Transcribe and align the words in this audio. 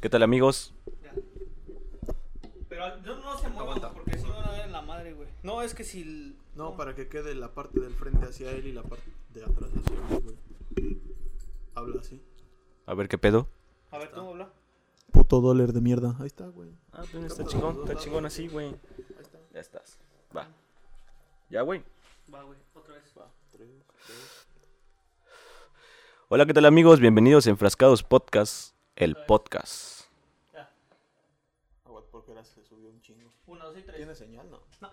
¿Qué 0.00 0.08
tal 0.08 0.22
amigos? 0.22 0.74
Pero 2.68 2.96
no, 2.98 3.16
no 3.16 3.38
se 3.38 3.48
muevan, 3.48 3.62
Aguanta. 3.78 3.90
porque 3.92 4.18
si 4.18 4.24
no 4.24 4.34
van 4.34 4.48
a 4.48 4.50
ver 4.52 4.60
en 4.66 4.72
la 4.72 4.82
madre, 4.82 5.12
güey. 5.14 5.28
No, 5.42 5.62
es 5.62 5.74
que 5.74 5.84
si... 5.84 6.02
el- 6.02 6.36
No, 6.54 6.76
para 6.76 6.94
que 6.94 7.08
quede 7.08 7.34
la 7.34 7.52
parte 7.52 7.80
del 7.80 7.94
frente 7.94 8.26
hacia 8.26 8.50
él 8.52 8.66
y 8.66 8.72
la 8.72 8.82
parte 8.82 9.10
de 9.34 9.44
atrás 9.44 9.70
hacia 9.70 10.00
mí, 10.00 10.22
güey. 10.22 10.98
Habla 11.74 12.00
así. 12.00 12.22
A 12.86 12.94
ver 12.94 13.08
qué 13.08 13.18
pedo. 13.18 13.48
A 13.90 13.98
ver, 13.98 14.12
tú 14.12 14.20
habla. 14.20 14.52
Puto 15.12 15.40
dólar 15.40 15.72
de 15.72 15.80
mierda. 15.80 16.14
Ahí 16.20 16.26
está, 16.26 16.46
güey. 16.48 16.70
Ah, 16.92 17.02
pues 17.10 17.24
está 17.24 17.44
chingón, 17.44 17.80
está 17.80 17.96
chingón 17.96 18.26
así, 18.26 18.46
güey. 18.48 18.68
Ahí 18.68 19.20
está. 19.20 19.38
Ya 19.52 19.60
estás. 19.60 19.98
Va. 20.36 20.46
Ya, 21.50 21.62
güey. 21.62 21.82
Va, 22.32 22.42
güey, 22.42 22.58
otra 22.74 22.94
vez. 22.94 23.12
Va. 23.18 23.26
Hola, 26.28 26.44
¿qué 26.46 26.52
tal 26.54 26.66
amigos? 26.66 27.00
Bienvenidos 27.00 27.46
a 27.46 27.50
Enfrascados 27.50 28.02
Podcast, 28.02 28.74
el 28.98 29.14
podcast. 29.14 30.06
Ya. 30.52 30.68
Aguanta, 31.84 32.10
porque 32.10 32.32
ahora 32.32 32.42
se 32.44 32.64
subió 32.64 32.88
un 32.88 33.00
chingo. 33.00 33.30
Uno, 33.46 33.66
dos 33.66 33.78
y 33.78 33.82
tres. 33.82 33.96
¿Tiene 33.96 34.12
señal? 34.16 34.50
No. 34.50 34.60
No. 34.80 34.90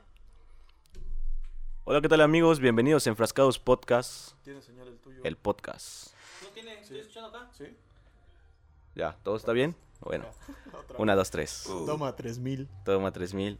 Hola, 1.85 2.01
¿qué 2.01 2.07
tal 2.09 2.21
amigos? 2.21 2.59
Bienvenidos 2.59 3.07
a 3.07 3.09
Enfrascados 3.09 3.57
Podcast, 3.57 4.33
¿Tiene 4.43 4.61
señal 4.61 4.89
el 4.89 4.99
tuyo? 4.99 5.21
el 5.23 5.37
podcast. 5.37 6.13
¿No 6.43 6.49
tiene? 6.49 6.79
¿Estoy 6.81 6.99
escuchando 6.99 7.29
acá? 7.29 7.49
¿Sí? 7.53 7.65
Ya, 8.93 9.17
¿todo 9.23 9.37
está 9.37 9.53
bien? 9.53 9.75
Bueno, 10.01 10.25
Otra 10.71 10.97
una, 10.99 11.15
dos, 11.15 11.31
tres. 11.31 11.63
vez. 11.67 11.85
Toma 11.87 12.15
3000. 12.15 12.69
Toma 12.85 13.11
3000. 13.11 13.57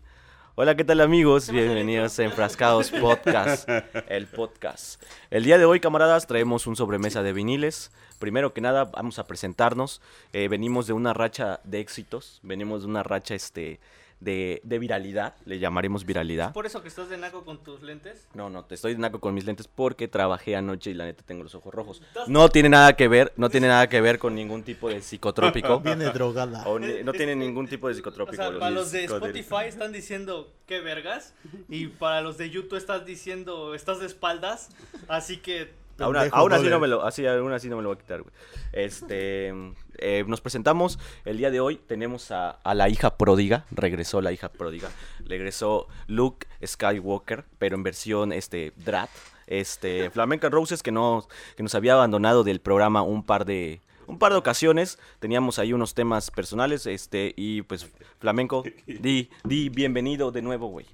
Hola, 0.53 0.75
¿qué 0.75 0.85
tal 0.85 1.01
amigos? 1.01 1.49
Bienvenidos 1.49 2.20
a 2.20 2.23
Enfrascados 2.23 2.91
Podcast, 2.91 3.67
el 4.07 4.27
podcast. 4.27 5.01
El 5.31 5.43
día 5.43 5.57
de 5.57 5.65
hoy, 5.65 5.79
camaradas, 5.79 6.27
traemos 6.27 6.67
un 6.67 6.75
sobremesa 6.75 7.23
de 7.23 7.34
viniles. 7.34 7.91
Primero 8.19 8.53
que 8.53 8.61
nada, 8.61 8.85
vamos 8.85 9.19
a 9.19 9.27
presentarnos. 9.27 10.01
Eh, 10.33 10.47
venimos 10.47 10.87
de 10.87 10.93
una 10.93 11.13
racha 11.13 11.59
de 11.63 11.79
éxitos, 11.79 12.39
venimos 12.43 12.81
de 12.83 12.87
una 12.87 13.03
racha 13.03 13.35
este, 13.35 13.79
de, 14.21 14.62
de 14.63 14.79
viralidad, 14.79 15.35
le 15.45 15.59
llamaremos 15.59 16.05
viralidad. 16.05 16.53
¿Por 16.53 16.65
eso 16.65 16.81
que 16.81 16.87
estás 16.87 17.09
de 17.09 17.17
naco 17.17 17.43
con 17.43 17.62
tus 17.63 17.81
lentes? 17.81 18.27
No, 18.34 18.49
no, 18.49 18.63
te 18.63 18.75
estoy 18.75 18.93
de 18.93 18.99
naco 18.99 19.20
con 19.20 19.34
mis 19.34 19.45
lentes 19.45 19.67
porque 19.67 20.07
trabajé 20.07 20.55
anoche 20.55 20.91
y 20.91 20.93
la 20.93 21.03
neta 21.05 21.23
tengo 21.25 21.43
los 21.43 21.53
ojos 21.53 21.73
rojos. 21.73 22.01
No 22.27 22.48
tiene 22.49 22.70
nada 22.70 22.95
que 22.95 23.07
ver, 23.09 23.34
no 23.35 23.49
tiene 23.49 23.67
nada 23.67 23.87
que 23.90 23.99
ver 23.99 24.18
con 24.18 24.34
ningún 24.34 24.63
tipo 24.63 24.87
de 24.90 25.01
psicotrópico. 25.01 25.79
Viene 25.81 26.05
drogada. 26.05 26.63
o 26.65 26.79
ni- 26.79 27.03
no 27.03 27.12
tiene 27.12 27.35
ningún 27.35 27.68
tipo 27.68 27.87
de 27.87 27.93
O 27.93 27.95
psicotrópico. 27.97 28.37
sea, 28.41 28.49
los 28.51 28.59
para 28.59 28.71
los 28.71 28.91
de. 28.93 29.03
Spotify 29.03 29.65
están 29.68 29.91
diciendo 29.91 30.51
qué 30.65 30.79
vergas. 30.79 31.34
Y 31.70 31.87
para 31.87 32.21
los 32.21 32.37
de 32.37 32.49
YouTube 32.49 32.77
estás 32.77 33.05
diciendo 33.05 33.75
estás 33.75 33.99
de 33.99 34.05
espaldas. 34.05 34.70
Así 35.09 35.37
que. 35.37 35.73
Aún, 35.99 36.18
así 36.54 36.68
no 36.68 36.79
me 36.79 36.88
lo, 36.88 37.05
así, 37.05 37.26
aún 37.26 37.54
así 37.54 37.70
no 37.70 37.77
me 37.77 37.84
lo 37.84 37.90
voy 37.90 37.98
a 37.98 37.99
quitar, 37.99 38.21
güey. 38.21 38.34
Este, 38.74 39.54
eh, 39.98 40.24
nos 40.27 40.41
presentamos 40.41 40.99
el 41.24 41.37
día 41.37 41.52
de 41.52 41.60
hoy. 41.60 41.77
Tenemos 41.77 42.32
a, 42.32 42.52
a 42.52 42.74
la 42.74 42.90
hija 42.90 43.18
pródiga. 43.18 43.65
Regresó 43.71 44.21
la 44.21 44.32
hija 44.32 44.49
pródiga. 44.49 44.90
Regresó 45.26 45.87
Luke 46.07 46.48
Skywalker, 46.65 47.46
pero 47.57 47.76
en 47.76 47.84
versión 47.84 48.34
este 48.34 48.74
Drat. 48.76 49.10
Este, 49.48 50.10
Flamenca 50.10 50.49
Roses 50.49 50.82
que 50.82 50.91
no, 50.91 51.27
que 51.55 51.63
nos 51.63 51.76
había 51.76 51.93
abandonado 51.93 52.43
del 52.43 52.59
programa 52.62 53.04
un 53.04 53.24
par 53.24 53.46
de 53.46 53.82
un 54.07 54.20
par 54.20 54.32
de 54.32 54.37
ocasiones. 54.37 54.99
Teníamos 55.20 55.59
ahí 55.59 55.74
unos 55.74 55.93
temas 55.93 56.32
personales, 56.32 56.85
este 56.87 57.34
y 57.35 57.62
pues 57.63 57.87
Flamenco, 58.20 58.63
di, 58.87 59.30
di 59.43 59.70
bienvenido 59.70 60.32
de 60.32 60.41
nuevo, 60.41 60.68
güey. 60.68 60.85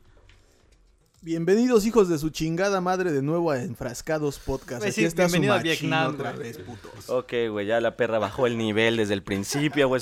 Bienvenidos, 1.24 1.86
hijos 1.86 2.10
de 2.10 2.18
su 2.18 2.32
chingada 2.32 2.82
madre, 2.82 3.12
de 3.12 3.22
nuevo 3.22 3.52
a 3.52 3.62
Enfrascados 3.62 4.40
Podcast. 4.40 4.82
Pues 4.82 4.94
Aquí 4.94 5.02
sí, 5.02 5.06
está 5.06 5.28
su 5.28 5.34
bienvenido 5.34 5.54
a 5.54 5.58
machín 5.58 5.72
Vietnam, 5.90 6.16
otra 6.16 6.32
vez, 6.32 6.58
putos. 6.58 7.10
Ok, 7.12 7.32
güey, 7.52 7.68
ya 7.68 7.80
la 7.80 7.96
perra 7.96 8.18
bajó 8.18 8.48
el 8.48 8.58
nivel 8.58 8.98
desde 8.98 9.14
el 9.14 9.22
principio, 9.22 9.88
güey. 9.88 10.02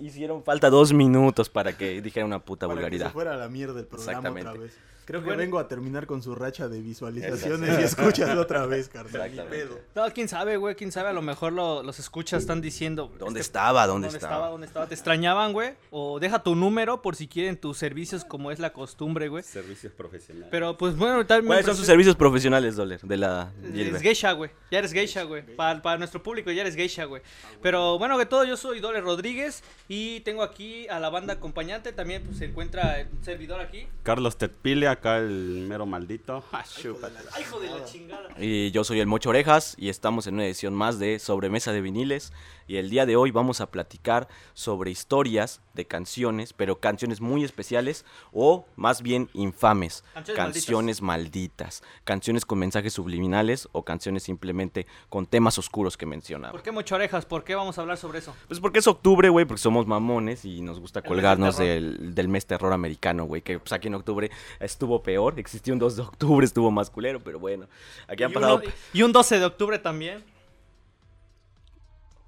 hicieron 0.00 0.42
falta 0.42 0.68
dos 0.68 0.92
minutos 0.92 1.48
para 1.48 1.78
que 1.78 2.02
dijera 2.02 2.26
una 2.26 2.40
puta 2.40 2.66
Para 2.66 2.74
que 2.74 2.80
se 2.80 2.82
vulgaridad. 2.90 3.12
fuera 3.12 3.34
a 3.34 3.36
la 3.36 3.48
mierda 3.48 3.78
el 3.78 3.86
programa 3.86 4.10
Exactamente. 4.10 4.48
otra 4.50 4.60
vez. 4.62 4.72
Creo 5.10 5.22
que 5.22 5.26
Bueno. 5.26 5.40
vengo 5.40 5.58
a 5.58 5.66
terminar 5.66 6.06
con 6.06 6.22
su 6.22 6.34
racha 6.36 6.68
de 6.68 6.80
visualizaciones 6.80 7.78
y 7.80 7.82
escuchas 7.82 8.36
otra 8.38 8.64
vez, 8.66 8.88
carnal. 8.88 9.30
Pedo. 9.50 9.78
No, 9.96 10.04
quién 10.12 10.28
sabe, 10.28 10.56
güey, 10.56 10.76
quién 10.76 10.92
sabe. 10.92 11.08
A 11.08 11.12
lo 11.12 11.20
mejor 11.22 11.52
lo- 11.52 11.82
los 11.82 11.98
escuchas 11.98 12.42
están 12.42 12.60
diciendo. 12.60 13.10
¿Dónde 13.18 13.40
este, 13.40 13.48
estaba? 13.48 13.86
¿Dónde, 13.88 14.06
¿Dónde 14.06 14.18
estaba? 14.18 14.34
estaba? 14.34 14.50
¿Dónde 14.52 14.66
estaba? 14.68 14.86
¿Te 14.86 14.94
extrañaban, 14.94 15.52
güey? 15.52 15.72
O 15.90 16.20
deja 16.20 16.42
tu 16.44 16.54
número 16.54 17.02
por 17.02 17.16
si 17.16 17.26
quieren 17.26 17.56
tus 17.56 17.76
servicios 17.76 18.24
como 18.24 18.52
es 18.52 18.60
la 18.60 18.72
costumbre, 18.72 19.26
güey. 19.28 19.42
Servicios 19.42 19.92
profesionales. 19.92 20.48
Pero 20.50 20.76
pues 20.78 20.96
bueno, 20.96 21.26
tal 21.26 21.44
¿Cuáles 21.44 21.66
son 21.66 21.76
sus 21.76 21.86
servicios 21.86 22.14
profesionales, 22.14 22.76
Doler? 22.76 23.00
De 23.00 23.16
la 23.16 23.52
Eres 23.62 23.74
Gilbert? 23.74 24.02
geisha, 24.04 24.32
güey. 24.32 24.50
Ya 24.70 24.78
eres 24.78 24.92
geisha, 24.92 25.24
güey. 25.24 25.42
Para, 25.56 25.82
para 25.82 25.98
nuestro 25.98 26.22
público 26.22 26.52
ya 26.52 26.60
eres 26.60 26.76
geisha, 26.76 27.04
güey. 27.06 27.22
Pero 27.62 27.98
bueno, 27.98 28.16
que 28.16 28.26
todo, 28.26 28.44
yo 28.44 28.56
soy 28.56 28.78
Dole 28.80 29.00
Rodríguez 29.00 29.64
y 29.88 30.20
tengo 30.20 30.42
aquí 30.44 30.86
a 30.88 31.00
la 31.00 31.10
banda 31.10 31.34
acompañante. 31.34 31.92
También 31.92 32.22
pues, 32.22 32.38
se 32.38 32.44
encuentra 32.44 33.06
un 33.12 33.24
servidor 33.24 33.60
aquí. 33.60 33.88
Carlos 34.04 34.36
Tetpile, 34.38 34.86
acá 35.00 35.18
el 35.18 35.64
mero 35.68 35.86
maldito. 35.86 36.44
Ah, 36.52 36.64
chúpate. 36.64 37.16
¡Ay, 37.32 37.42
hijo 37.42 37.58
de 37.58 37.70
la 37.70 37.84
chingada! 37.84 38.28
Y 38.38 38.70
yo 38.70 38.84
soy 38.84 39.00
el 39.00 39.06
Mocho 39.06 39.30
Orejas 39.30 39.74
y 39.78 39.88
estamos 39.88 40.26
en 40.26 40.34
una 40.34 40.44
edición 40.44 40.74
más 40.74 40.98
de 40.98 41.18
Sobremesa 41.18 41.72
de 41.72 41.80
Viniles. 41.80 42.32
Y 42.70 42.76
el 42.76 42.88
día 42.88 43.04
de 43.04 43.16
hoy 43.16 43.32
vamos 43.32 43.60
a 43.60 43.68
platicar 43.72 44.28
sobre 44.54 44.92
historias 44.92 45.60
de 45.74 45.86
canciones, 45.88 46.52
pero 46.52 46.78
canciones 46.78 47.20
muy 47.20 47.42
especiales 47.42 48.04
o 48.32 48.64
más 48.76 49.02
bien 49.02 49.28
infames. 49.34 50.04
Canciones 50.14 50.36
Canciones 50.36 51.02
malditas. 51.02 51.82
Canciones 52.04 52.46
con 52.46 52.60
mensajes 52.60 52.92
subliminales 52.92 53.68
o 53.72 53.82
canciones 53.84 54.22
simplemente 54.22 54.86
con 55.08 55.26
temas 55.26 55.58
oscuros 55.58 55.96
que 55.96 56.06
mencionaba. 56.06 56.52
¿Por 56.52 56.62
qué 56.62 56.70
mucho 56.70 56.94
orejas? 56.94 57.26
¿Por 57.26 57.42
qué 57.42 57.56
vamos 57.56 57.76
a 57.76 57.80
hablar 57.80 57.96
sobre 57.96 58.20
eso? 58.20 58.36
Pues 58.46 58.60
porque 58.60 58.78
es 58.78 58.86
octubre, 58.86 59.28
güey, 59.30 59.46
porque 59.46 59.62
somos 59.62 59.88
mamones 59.88 60.44
y 60.44 60.60
nos 60.60 60.78
gusta 60.78 61.00
El 61.00 61.02
mes 61.02 61.08
colgarnos 61.08 61.56
del 61.58 61.96
del, 61.98 62.14
del 62.14 62.28
mes 62.28 62.46
terror 62.46 62.72
americano, 62.72 63.24
güey, 63.24 63.42
que 63.42 63.58
pues 63.58 63.72
aquí 63.72 63.88
en 63.88 63.96
octubre 63.96 64.30
estuvo 64.60 65.02
peor, 65.02 65.40
existió 65.40 65.72
un 65.72 65.80
2 65.80 65.96
de 65.96 66.02
octubre, 66.02 66.46
estuvo 66.46 66.70
más 66.70 66.88
culero, 66.88 67.18
pero 67.18 67.40
bueno, 67.40 67.66
aquí 68.06 68.22
han 68.22 68.30
y, 68.30 68.34
pasado... 68.34 68.60
uno- 68.62 68.72
y 68.92 69.02
un 69.02 69.10
12 69.10 69.40
de 69.40 69.44
octubre 69.44 69.80
también. 69.80 70.22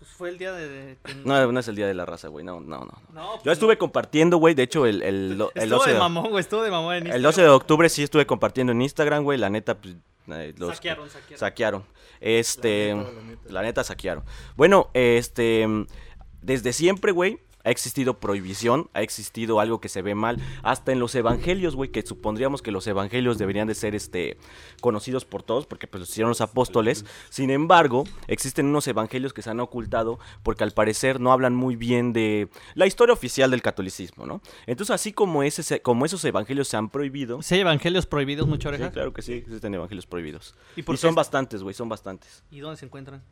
Pues 0.02 0.14
fue 0.16 0.30
el 0.30 0.38
día 0.38 0.50
de... 0.52 0.68
de- 0.68 0.96
No, 1.24 1.52
no 1.52 1.60
es 1.60 1.68
el 1.68 1.76
día 1.76 1.86
de 1.86 1.94
la 1.94 2.04
raza, 2.04 2.26
güey, 2.26 2.44
no, 2.44 2.58
no, 2.60 2.80
no. 2.80 3.02
pues 3.12 3.42
Yo 3.44 3.52
estuve 3.52 3.74
no. 3.74 3.78
compartiendo, 3.78 4.38
güey, 4.38 4.54
de 4.54 4.64
hecho 4.64 4.84
el, 4.84 5.00
el, 5.02 5.32
el 5.54 5.62
Estuvo 5.62 5.78
12 5.78 5.90
de 5.90 5.94
de, 5.94 6.00
mamón, 6.00 6.30
güey. 6.30 6.40
Estuvo 6.40 6.62
de 6.62 6.70
mamón 6.72 6.94
en 6.96 7.06
el 7.06 7.22
12 7.22 7.42
de 7.42 7.48
octubre 7.48 7.88
sí 7.88 8.02
estuve 8.02 8.26
compartiendo 8.26 8.72
en 8.72 8.82
Instagram, 8.82 9.22
güey, 9.22 9.38
la 9.38 9.48
neta, 9.48 9.76
pues, 9.80 9.94
eh, 10.28 10.52
los 10.56 10.74
Saquearon, 10.74 11.08
saquearon. 11.08 11.38
saquearon. 11.38 11.84
Este, 12.20 12.94
La 12.94 12.96
la 12.96 13.02
neta, 13.04 13.22
neta, 13.22 13.52
la 13.52 13.62
neta. 13.62 13.84
saquearon. 13.84 14.24
Bueno, 14.56 14.90
este, 14.94 15.66
desde 16.40 16.72
siempre, 16.72 17.12
güey, 17.12 17.38
ha 17.64 17.70
existido 17.70 18.18
prohibición, 18.18 18.90
ha 18.94 19.02
existido 19.02 19.60
algo 19.60 19.80
que 19.80 19.88
se 19.88 20.02
ve 20.02 20.14
mal, 20.14 20.38
hasta 20.62 20.92
en 20.92 20.98
los 20.98 21.14
evangelios, 21.14 21.76
güey, 21.76 21.90
que 21.90 22.02
supondríamos 22.02 22.62
que 22.62 22.72
los 22.72 22.86
evangelios 22.86 23.38
deberían 23.38 23.68
de 23.68 23.74
ser, 23.74 23.94
este, 23.94 24.36
conocidos 24.80 25.24
por 25.24 25.42
todos, 25.42 25.66
porque 25.66 25.86
pues 25.86 26.00
los 26.00 26.10
hicieron 26.10 26.30
los 26.30 26.40
apóstoles. 26.40 27.04
Sin 27.30 27.50
embargo, 27.50 28.04
existen 28.26 28.66
unos 28.66 28.86
evangelios 28.88 29.32
que 29.32 29.42
se 29.42 29.50
han 29.50 29.60
ocultado 29.60 30.18
porque 30.42 30.64
al 30.64 30.72
parecer 30.72 31.20
no 31.20 31.32
hablan 31.32 31.54
muy 31.54 31.76
bien 31.76 32.12
de 32.12 32.48
la 32.74 32.86
historia 32.86 33.12
oficial 33.12 33.50
del 33.50 33.62
catolicismo, 33.62 34.26
¿no? 34.26 34.40
Entonces, 34.66 34.92
así 34.94 35.12
como, 35.12 35.42
ese, 35.42 35.80
como 35.82 36.04
esos 36.04 36.24
evangelios 36.24 36.68
se 36.68 36.76
han 36.76 36.88
prohibido, 36.90 37.42
¿Sí 37.42 37.54
hay 37.54 37.60
evangelios 37.60 38.06
prohibidos, 38.06 38.46
mucho 38.48 38.68
Sí, 38.68 38.74
orejas? 38.74 38.92
claro 38.92 39.12
que 39.12 39.22
sí, 39.22 39.34
existen 39.34 39.74
evangelios 39.74 40.06
prohibidos. 40.06 40.54
¿Y 40.76 40.80
Y, 40.80 40.82
por 40.82 40.96
son 40.98 41.10
es- 41.10 41.16
bastantes, 41.16 41.62
güey, 41.62 41.74
son 41.74 41.88
bastantes. 41.88 42.42
¿Y 42.50 42.60
dónde 42.60 42.76
se 42.76 42.86
encuentran? 42.86 43.22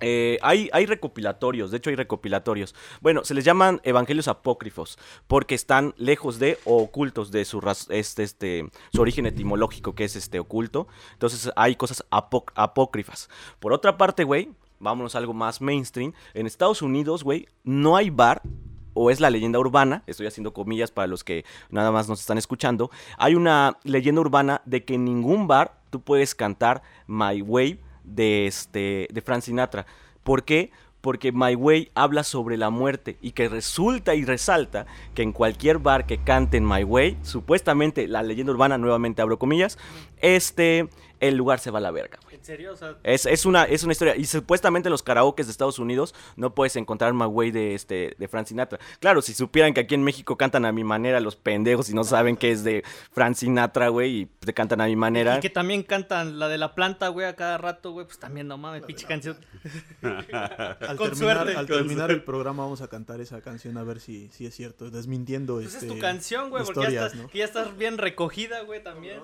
Eh, 0.00 0.38
hay, 0.42 0.68
recopilatorios, 0.86 1.70
de 1.70 1.78
hecho 1.78 1.90
hay 1.90 1.96
recopilatorios. 1.96 2.74
Bueno, 3.00 3.24
se 3.24 3.32
les 3.34 3.44
llaman 3.44 3.80
evangelios 3.84 4.28
apócrifos 4.28 4.98
porque 5.26 5.54
están 5.54 5.94
lejos 5.96 6.38
de 6.38 6.58
o 6.64 6.76
ocultos 6.78 7.30
de 7.30 7.44
su, 7.44 7.60
este, 7.90 8.22
este, 8.22 8.68
su 8.92 9.00
origen 9.00 9.26
etimológico, 9.26 9.94
que 9.94 10.04
es 10.04 10.16
este 10.16 10.38
oculto. 10.38 10.88
Entonces 11.12 11.50
hay 11.56 11.76
cosas 11.76 12.04
apó- 12.10 12.44
apócrifas. 12.54 13.30
Por 13.60 13.72
otra 13.72 13.96
parte, 13.96 14.24
güey, 14.24 14.50
vámonos 14.78 15.14
a 15.14 15.18
algo 15.18 15.32
más 15.32 15.60
mainstream. 15.60 16.12
En 16.34 16.46
Estados 16.46 16.82
Unidos, 16.82 17.24
güey, 17.24 17.48
no 17.62 17.96
hay 17.96 18.10
bar 18.10 18.42
o 18.94 19.10
es 19.10 19.20
la 19.20 19.30
leyenda 19.30 19.58
urbana, 19.58 20.04
estoy 20.06 20.26
haciendo 20.26 20.52
comillas 20.52 20.90
para 20.92 21.08
los 21.08 21.24
que 21.24 21.44
nada 21.70 21.90
más 21.90 22.08
nos 22.08 22.20
están 22.20 22.38
escuchando, 22.38 22.90
hay 23.18 23.34
una 23.34 23.76
leyenda 23.82 24.20
urbana 24.20 24.62
de 24.66 24.84
que 24.84 24.94
en 24.94 25.04
ningún 25.04 25.48
bar 25.48 25.80
tú 25.90 26.00
puedes 26.00 26.34
cantar 26.36 26.82
My 27.08 27.42
Way 27.42 27.80
de, 28.04 28.46
este, 28.46 29.08
de 29.10 29.20
Frank 29.22 29.42
Sinatra. 29.42 29.86
¿Por 30.22 30.44
qué? 30.44 30.70
Porque 31.00 31.32
My 31.32 31.54
Way 31.54 31.90
habla 31.94 32.24
sobre 32.24 32.56
la 32.56 32.70
muerte 32.70 33.18
y 33.20 33.32
que 33.32 33.48
resulta 33.48 34.14
y 34.14 34.24
resalta 34.24 34.86
que 35.14 35.22
en 35.22 35.32
cualquier 35.32 35.78
bar 35.78 36.06
que 36.06 36.18
canten 36.18 36.66
My 36.66 36.84
Way, 36.84 37.18
supuestamente 37.22 38.08
la 38.08 38.22
leyenda 38.22 38.52
urbana, 38.52 38.78
nuevamente 38.78 39.20
abro 39.20 39.38
comillas, 39.38 39.78
este, 40.20 40.88
el 41.20 41.36
lugar 41.36 41.58
se 41.58 41.70
va 41.70 41.78
a 41.78 41.82
la 41.82 41.90
verga. 41.90 42.18
¿En 42.44 42.46
serio? 42.46 42.72
O 42.74 42.76
sea, 42.76 42.94
Es, 43.04 43.24
es, 43.24 43.46
una, 43.46 43.64
es 43.64 43.84
una 43.84 43.92
historia. 43.92 44.16
Y 44.16 44.26
supuestamente 44.26 44.88
en 44.88 44.90
los 44.90 45.02
karaokes 45.02 45.46
de 45.46 45.50
Estados 45.50 45.78
Unidos 45.78 46.14
no 46.36 46.54
puedes 46.54 46.76
encontrar 46.76 47.14
My 47.14 47.24
Way 47.24 47.52
de, 47.52 47.74
este, 47.74 48.14
de 48.18 48.28
Frank 48.28 48.48
Sinatra. 48.48 48.78
Claro, 49.00 49.22
si 49.22 49.32
supieran 49.32 49.72
que 49.72 49.80
aquí 49.80 49.94
en 49.94 50.02
México 50.02 50.36
cantan 50.36 50.66
a 50.66 50.72
mi 50.72 50.84
manera 50.84 51.20
los 51.20 51.36
pendejos 51.36 51.88
y 51.88 51.94
no 51.94 52.04
saben 52.04 52.36
que 52.36 52.50
es 52.50 52.62
de 52.62 52.84
Frank 53.12 53.36
Sinatra, 53.36 53.88
güey, 53.88 54.20
y 54.20 54.26
te 54.26 54.52
cantan 54.52 54.82
a 54.82 54.86
mi 54.86 54.94
manera. 54.94 55.38
y 55.38 55.40
que 55.40 55.48
también 55.48 55.84
cantan 55.84 56.38
la 56.38 56.48
de 56.48 56.58
la 56.58 56.74
planta, 56.74 57.08
güey, 57.08 57.26
a 57.26 57.34
cada 57.34 57.56
rato, 57.56 57.92
güey, 57.92 58.04
pues 58.04 58.18
también 58.18 58.46
no 58.46 58.58
mames, 58.58 58.82
pinche 58.82 59.06
canción. 59.06 59.38
Al 60.02 60.96
Con 60.98 61.12
terminar, 61.12 61.14
suerte. 61.14 61.56
al 61.56 61.66
Con 61.66 61.76
terminar 61.78 62.10
el 62.10 62.22
programa 62.24 62.64
vamos 62.64 62.82
a 62.82 62.88
cantar 62.88 63.22
esa 63.22 63.40
canción 63.40 63.78
a 63.78 63.84
ver 63.84 64.00
si, 64.00 64.28
si 64.32 64.44
es 64.44 64.54
cierto, 64.54 64.90
desmintiendo 64.90 65.54
Pues 65.54 65.72
este, 65.72 65.86
es 65.86 65.92
tu 65.94 65.98
canción, 65.98 66.50
güey, 66.50 66.62
porque 66.62 66.92
ya 66.92 67.06
estás, 67.06 67.14
¿no? 67.14 67.28
que 67.28 67.38
ya 67.38 67.46
estás 67.46 67.74
bien 67.78 67.96
recogida, 67.96 68.60
güey, 68.64 68.82
también. 68.82 69.20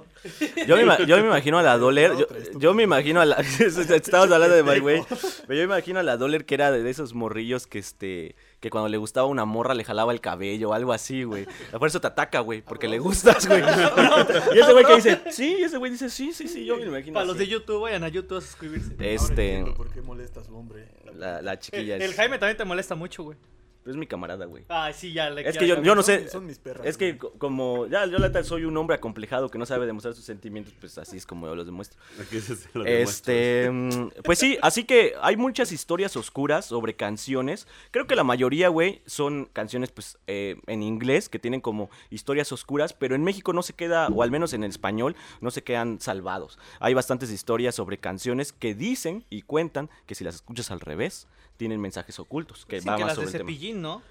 Yo 0.66 0.76
me, 0.76 1.06
yo 1.06 1.19
me 1.19 1.26
imagino 1.26 1.58
a 1.58 1.62
la. 1.62 1.76
Yo, 1.76 1.90
estúpido. 1.90 2.58
yo 2.58 2.75
me 2.75 2.82
imagino 2.84 3.09
a 3.18 3.24
la. 3.24 3.36
Hablando 4.12 4.54
de 4.54 4.62
My 4.62 4.78
Way. 4.80 5.02
Pero 5.08 5.54
yo 5.54 5.68
me 5.68 5.74
imagino 5.74 5.98
a 6.00 6.02
la 6.02 6.16
Dollar 6.16 6.44
que 6.44 6.54
era 6.54 6.70
de 6.70 6.88
esos 6.90 7.14
morrillos 7.14 7.66
que 7.66 7.78
este. 7.78 8.36
Que 8.60 8.68
cuando 8.68 8.88
le 8.90 8.98
gustaba 8.98 9.26
una 9.26 9.46
morra 9.46 9.72
le 9.72 9.84
jalaba 9.84 10.12
el 10.12 10.20
cabello 10.20 10.68
o 10.70 10.72
algo 10.74 10.92
así, 10.92 11.24
güey. 11.24 11.46
Por 11.72 11.88
eso 11.88 12.00
te 12.00 12.08
ataca, 12.08 12.40
güey. 12.40 12.60
Porque 12.60 12.88
le 12.88 12.98
gustas, 12.98 13.48
güey. 13.48 13.62
Y 14.54 14.58
ese 14.58 14.72
güey 14.72 14.84
que 14.84 14.96
dice, 14.96 15.20
sí, 15.30 15.56
y 15.60 15.62
ese 15.64 15.78
güey 15.78 15.90
dice, 15.90 16.10
sí, 16.10 16.32
sí, 16.32 16.46
sí. 16.46 16.66
Yo 16.66 16.76
me 16.76 16.84
imagino. 16.84 17.14
Para 17.14 17.26
los 17.26 17.38
de. 17.38 17.46
YouTube, 17.46 17.80
vayan 17.82 18.04
a 18.04 18.08
YouTube 18.08 18.38
a 18.38 18.40
suscribirse. 18.42 18.94
Este. 18.98 19.64
¿Por 19.76 19.90
qué 19.90 20.02
molesta 20.02 20.40
a 20.40 20.44
su 20.44 20.54
hombre? 20.54 20.88
La, 21.14 21.40
la 21.40 21.58
chiquilla 21.58 21.96
El, 21.96 22.02
es. 22.02 22.10
el 22.10 22.14
Jaime 22.14 22.38
también 22.38 22.56
te 22.56 22.64
molesta 22.64 22.94
mucho, 22.94 23.22
güey. 23.24 23.36
Es 23.86 23.96
mi 23.96 24.06
camarada, 24.06 24.44
güey. 24.44 24.64
Ay, 24.68 24.92
sí, 24.92 25.12
ya. 25.12 25.30
le- 25.30 25.40
Es 25.48 25.54
ya 25.54 25.60
que 25.60 25.66
yo, 25.66 25.94
no 25.94 26.02
sé. 26.02 26.28
son 26.28 26.44
mis 26.46 26.58
perras, 26.58 26.86
Es 26.86 26.96
que 26.98 27.12
güey. 27.14 27.32
como. 27.38 27.86
Ya, 27.86 28.04
yo 28.06 28.18
la 28.18 28.28
neta 28.28 28.44
soy 28.44 28.64
un 28.64 28.76
hombre 28.76 28.96
acomplejado 28.96 29.48
que 29.48 29.56
no 29.58 29.64
sabe 29.64 29.86
demostrar 29.86 30.14
sus 30.14 30.24
sentimientos. 30.24 30.74
Pues 30.78 30.98
así 30.98 31.16
es 31.16 31.24
como 31.26 31.46
yo 31.46 31.54
los 31.54 31.64
demuestro. 31.66 31.98
Aquí 32.20 32.40
se 32.40 32.54
lo 32.74 32.84
demuestro. 32.84 32.88
Este, 33.32 33.70
mm, 33.70 34.08
pues 34.22 34.38
sí, 34.38 34.58
así 34.60 34.84
que 34.84 35.14
hay 35.22 35.36
muchas 35.36 35.72
historias 35.72 36.14
oscuras 36.16 36.66
sobre 36.66 36.94
canciones. 36.94 37.66
Creo 37.90 38.06
que 38.06 38.16
la 38.16 38.24
mayoría, 38.24 38.68
güey, 38.68 39.00
son 39.06 39.46
canciones, 39.52 39.90
pues, 39.92 40.18
eh, 40.26 40.56
en 40.66 40.82
inglés 40.82 41.28
que 41.30 41.38
tienen 41.38 41.60
como 41.62 41.88
historias 42.10 42.52
oscuras, 42.52 42.92
pero 42.92 43.14
en 43.14 43.24
México 43.24 43.52
no 43.54 43.62
se 43.62 43.72
queda, 43.72 44.08
o 44.08 44.22
al 44.22 44.30
menos 44.30 44.52
en 44.52 44.62
el 44.62 44.70
español, 44.70 45.16
no 45.40 45.50
se 45.50 45.62
quedan 45.64 46.00
salvados. 46.00 46.58
Hay 46.80 46.92
bastantes 46.94 47.30
historias 47.30 47.74
sobre 47.74 47.98
canciones 47.98 48.52
que 48.52 48.74
dicen 48.74 49.24
y 49.30 49.42
cuentan 49.42 49.88
que 50.06 50.14
si 50.14 50.22
las 50.24 50.34
escuchas 50.36 50.70
al 50.70 50.80
revés, 50.80 51.26
tienen 51.60 51.78
mensajes 51.78 52.18
ocultos, 52.18 52.64
que 52.64 52.76
Dicen 52.76 52.90
va 52.90 52.96
que 52.96 53.04
más 53.04 53.08
las 53.10 53.16
de 53.18 53.24
sobre 53.26 53.36
el 53.36 53.44
tema. 53.44 53.50
Cepillín, 53.50 53.82
¿no? 53.82 54.02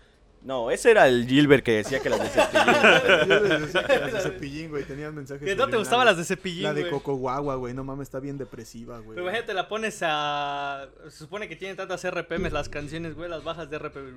No, 0.42 0.72
ese 0.72 0.92
era 0.92 1.08
el 1.08 1.28
Gilbert 1.28 1.66
que 1.66 1.74
decía 1.74 2.00
que 2.00 2.10
las 2.10 2.22
de 2.22 2.30
Cepillín. 2.30 3.28
Yo 3.28 3.40
les 3.42 3.62
decía 3.62 3.84
que 3.86 4.00
las 4.00 4.14
de 4.14 4.20
Cepillín, 4.22 4.70
güey, 4.70 4.84
tenían 4.86 5.14
mensajes. 5.14 5.44
Que 5.44 5.56
no 5.56 5.68
te 5.68 5.78
gustaban 5.78 6.06
las 6.06 6.18
de. 6.18 6.24
Cepillín, 6.24 6.64
La 6.64 6.74
de. 6.74 6.90
Coco 6.90 7.16
Guagua, 7.16 7.56
güey, 7.56 7.74
no 7.74 7.84
mames, 7.84 8.08
está 8.08 8.20
bien 8.20 8.38
depresiva, 8.38 9.00
güey. 9.00 9.16
Pero 9.16 9.24
imagínate, 9.24 9.54
la 9.54 9.68
pones 9.68 10.00
a. 10.02 10.88
Se 11.06 11.18
supone 11.18 11.50
que 11.50 11.56
tienen 11.56 11.76
tantas 11.76 12.10
RPMs 12.10 12.54
las 12.54 12.70
canciones, 12.70 13.16
güey, 13.16 13.30
las 13.30 13.44
bajas 13.44 13.70
de 13.70 13.80
RPM. 13.80 14.14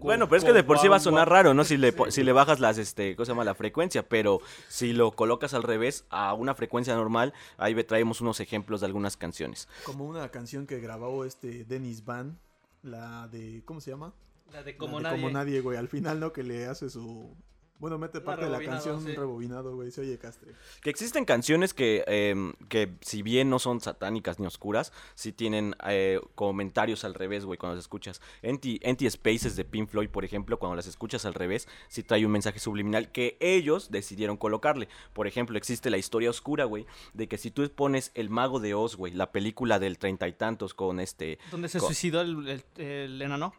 Bueno, 0.00 0.28
pero 0.28 0.36
es 0.38 0.44
que 0.44 0.52
de 0.52 0.64
por 0.64 0.78
sí 0.78 0.88
va 0.88 0.96
a 0.96 1.00
sonar 1.00 1.28
raro, 1.28 1.52
¿no? 1.54 1.64
Si 1.64 1.76
le, 1.76 1.92
si 2.10 2.22
le 2.22 2.32
bajas 2.32 2.60
las, 2.60 2.78
este, 2.78 3.16
¿cómo 3.16 3.26
se 3.26 3.32
llama? 3.32 3.44
La 3.44 3.54
frecuencia, 3.54 4.08
pero 4.08 4.40
si 4.68 4.92
lo 4.92 5.10
colocas 5.12 5.54
al 5.54 5.62
revés, 5.64 6.04
a 6.10 6.34
una 6.34 6.54
frecuencia 6.54 6.94
normal, 6.94 7.34
ahí 7.58 7.74
traemos 7.84 8.20
unos 8.20 8.40
ejemplos 8.40 8.80
de 8.80 8.86
algunas 8.86 9.16
canciones. 9.16 9.68
Como 9.84 10.04
una 10.06 10.28
canción 10.30 10.66
que 10.66 10.80
grabó 10.80 11.24
este 11.24 11.64
Dennis 11.64 12.04
Van, 12.04 12.38
la 12.82 13.28
de, 13.28 13.62
¿cómo 13.64 13.80
se 13.80 13.90
llama? 13.90 14.12
La 14.52 14.62
de 14.62 14.72
La 14.72 14.78
como 14.78 14.96
de 14.98 15.02
nadie. 15.04 15.20
Como 15.20 15.32
nadie, 15.32 15.60
güey, 15.60 15.76
al 15.78 15.88
final, 15.88 16.20
¿no? 16.20 16.32
Que 16.32 16.42
le 16.42 16.66
hace 16.66 16.90
su... 16.90 17.36
Bueno, 17.78 17.98
mete 17.98 18.22
parte 18.22 18.46
de 18.46 18.50
la 18.50 18.62
canción 18.62 19.04
sí. 19.04 19.14
rebobinado, 19.14 19.74
güey, 19.76 19.90
se 19.90 20.00
oye 20.00 20.16
castre. 20.16 20.52
Que 20.80 20.88
existen 20.88 21.26
canciones 21.26 21.74
que, 21.74 22.04
em, 22.06 22.54
que 22.70 22.96
si 23.02 23.20
bien 23.20 23.50
no 23.50 23.58
son 23.58 23.82
satánicas 23.82 24.40
ni 24.40 24.46
oscuras, 24.46 24.94
sí 25.14 25.30
tienen 25.30 25.76
eh, 25.86 26.18
comentarios 26.34 27.04
al 27.04 27.12
revés, 27.12 27.44
güey, 27.44 27.58
cuando 27.58 27.74
las 27.76 27.84
escuchas. 27.84 28.22
Empty, 28.40 28.80
Empty 28.82 29.10
Spaces 29.10 29.56
de 29.56 29.66
Pink 29.66 29.90
Floyd, 29.90 30.08
por 30.08 30.24
ejemplo, 30.24 30.58
cuando 30.58 30.74
las 30.74 30.86
escuchas 30.86 31.26
al 31.26 31.34
revés, 31.34 31.68
sí 31.88 32.02
trae 32.02 32.24
un 32.24 32.32
mensaje 32.32 32.60
subliminal 32.60 33.12
que 33.12 33.36
ellos 33.40 33.90
decidieron 33.90 34.38
colocarle. 34.38 34.88
Por 35.12 35.26
ejemplo, 35.26 35.58
existe 35.58 35.90
la 35.90 35.98
historia 35.98 36.30
oscura, 36.30 36.64
güey, 36.64 36.86
de 37.12 37.28
que 37.28 37.36
si 37.36 37.50
tú 37.50 37.70
pones 37.74 38.10
El 38.14 38.30
Mago 38.30 38.58
de 38.58 38.72
Oz, 38.72 38.96
güey, 38.96 39.12
la 39.12 39.32
película 39.32 39.78
del 39.78 39.98
treinta 39.98 40.26
y 40.28 40.32
tantos 40.32 40.72
con 40.72 40.98
este... 40.98 41.38
¿Dónde 41.50 41.68
se 41.68 41.78
con- 41.78 41.88
suicidó 41.88 42.22
el, 42.22 42.48
el, 42.48 42.64
el 42.78 43.20
enano? 43.20 43.52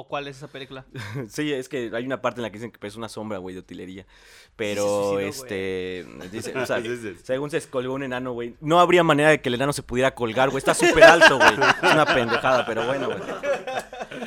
¿O 0.00 0.04
cuál 0.08 0.28
es 0.28 0.38
esa 0.38 0.48
película? 0.48 0.86
Sí, 1.28 1.52
es 1.52 1.68
que 1.68 1.90
hay 1.92 2.06
una 2.06 2.22
parte 2.22 2.40
en 2.40 2.44
la 2.44 2.50
que 2.50 2.56
dicen 2.56 2.72
que 2.72 2.86
es 2.86 2.96
una 2.96 3.10
sombra, 3.10 3.36
güey, 3.36 3.54
de 3.54 3.60
utilería. 3.60 4.06
Pero, 4.56 5.20
este, 5.20 6.06
dice, 6.32 6.54
o 6.58 6.64
sea, 6.64 6.82
según 7.22 7.50
se 7.50 7.60
colgó 7.68 7.92
un 7.92 8.02
enano, 8.02 8.32
güey, 8.32 8.54
no 8.62 8.80
habría 8.80 9.04
manera 9.04 9.28
de 9.28 9.42
que 9.42 9.50
el 9.50 9.56
enano 9.56 9.74
se 9.74 9.82
pudiera 9.82 10.14
colgar, 10.14 10.48
güey, 10.48 10.56
está 10.56 10.72
súper 10.72 11.04
alto, 11.04 11.36
güey. 11.36 11.52
Es 11.82 11.92
una 11.92 12.06
pendejada, 12.06 12.64
pero 12.64 12.86
bueno, 12.86 13.08
güey. 13.08 13.20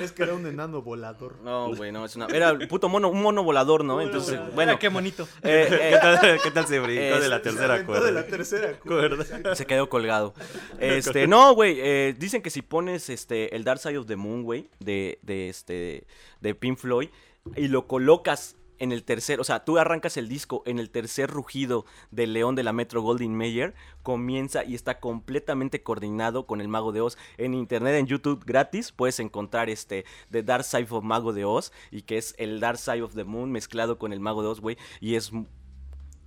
Es 0.02 0.12
que 0.12 0.24
era 0.24 0.34
un 0.34 0.46
enano 0.46 0.82
volador. 0.82 1.36
No, 1.44 1.74
güey, 1.76 1.92
no, 1.92 2.06
es 2.06 2.16
una, 2.16 2.28
era 2.28 2.54
un 2.54 2.68
puto 2.68 2.90
mono, 2.90 3.10
un 3.10 3.22
mono 3.22 3.44
volador, 3.44 3.84
¿no? 3.84 4.02
Entonces, 4.02 4.40
bueno, 4.54 4.72
Mira 4.74 4.80
qué 4.80 4.90
bonito. 4.90 5.24
eh, 5.44 5.68
eh, 5.70 5.90
¿Qué 5.92 5.98
tal, 6.00 6.42
qué 6.42 6.52
tal 6.52 6.68
se 6.68 6.80
brincó 6.80 7.20
de 7.20 7.30
la 7.30 7.38
Es- 7.38 7.42
tercera 7.42 7.86
cuerda? 7.86 8.06
de 8.06 8.12
la 8.12 8.26
tercera 8.28 8.74
Cuerda. 8.84 9.56
se 9.56 9.66
quedó 9.66 9.90
colgado. 9.90 10.34
Este, 10.80 11.28
no, 11.28 11.54
güey, 11.56 11.78
eh, 11.80 12.16
dicen 12.18 12.42
que 12.42 12.50
si 12.50 12.62
pones 12.62 13.10
este 13.10 13.56
el 13.56 13.64
Dark 13.64 13.80
Side 13.80 13.98
of 13.98 14.08
the 14.08 14.16
Moon, 14.16 14.44
güey, 14.44 14.70
de, 14.80 15.20
de 15.22 15.50
este 15.50 16.06
de 16.42 16.56
Pink 16.56 16.78
Floyd 16.78 17.10
y 17.56 17.68
lo 17.68 17.88
colocas 17.88 18.56
en 18.80 18.92
el 18.92 19.04
tercer, 19.04 19.40
o 19.40 19.44
sea, 19.44 19.64
tú 19.64 19.78
arrancas 19.78 20.18
el 20.18 20.28
disco 20.28 20.64
en 20.66 20.80
el 20.80 20.90
tercer 20.90 21.30
rugido 21.30 21.86
del 22.12 22.34
león 22.34 22.56
de 22.56 22.64
la 22.64 22.74
Metro 22.74 23.02
Goldwyn 23.02 23.36
Mayer, 23.36 23.74
comienza 24.02 24.64
y 24.64 24.76
está 24.76 25.00
completamente 25.00 25.84
coordinado 25.84 26.46
con 26.46 26.62
el 26.62 26.68
Mago 26.68 26.92
de 26.92 27.02
Oz. 27.02 27.18
En 27.38 27.54
internet, 27.54 27.96
en 27.96 28.08
YouTube 28.08 28.44
gratis, 28.46 28.92
puedes 28.92 29.20
encontrar 29.20 29.70
este 29.70 30.06
The 30.32 30.44
Dark 30.44 30.64
Side 30.64 30.88
of 30.90 31.04
Mago 31.04 31.34
de 31.34 31.46
Oz 31.46 31.72
y 31.92 32.04
que 32.04 32.18
es 32.18 32.36
el 32.38 32.60
Dark 32.60 32.78
Side 32.78 33.02
of 33.02 33.16
the 33.16 33.24
Moon 33.24 33.52
mezclado 33.52 33.98
con 33.98 34.14
el 34.14 34.20
Mago 34.20 34.42
de 34.42 34.50
Oz, 34.50 34.60
güey, 34.60 34.78
y 35.00 35.16
es 35.16 35.32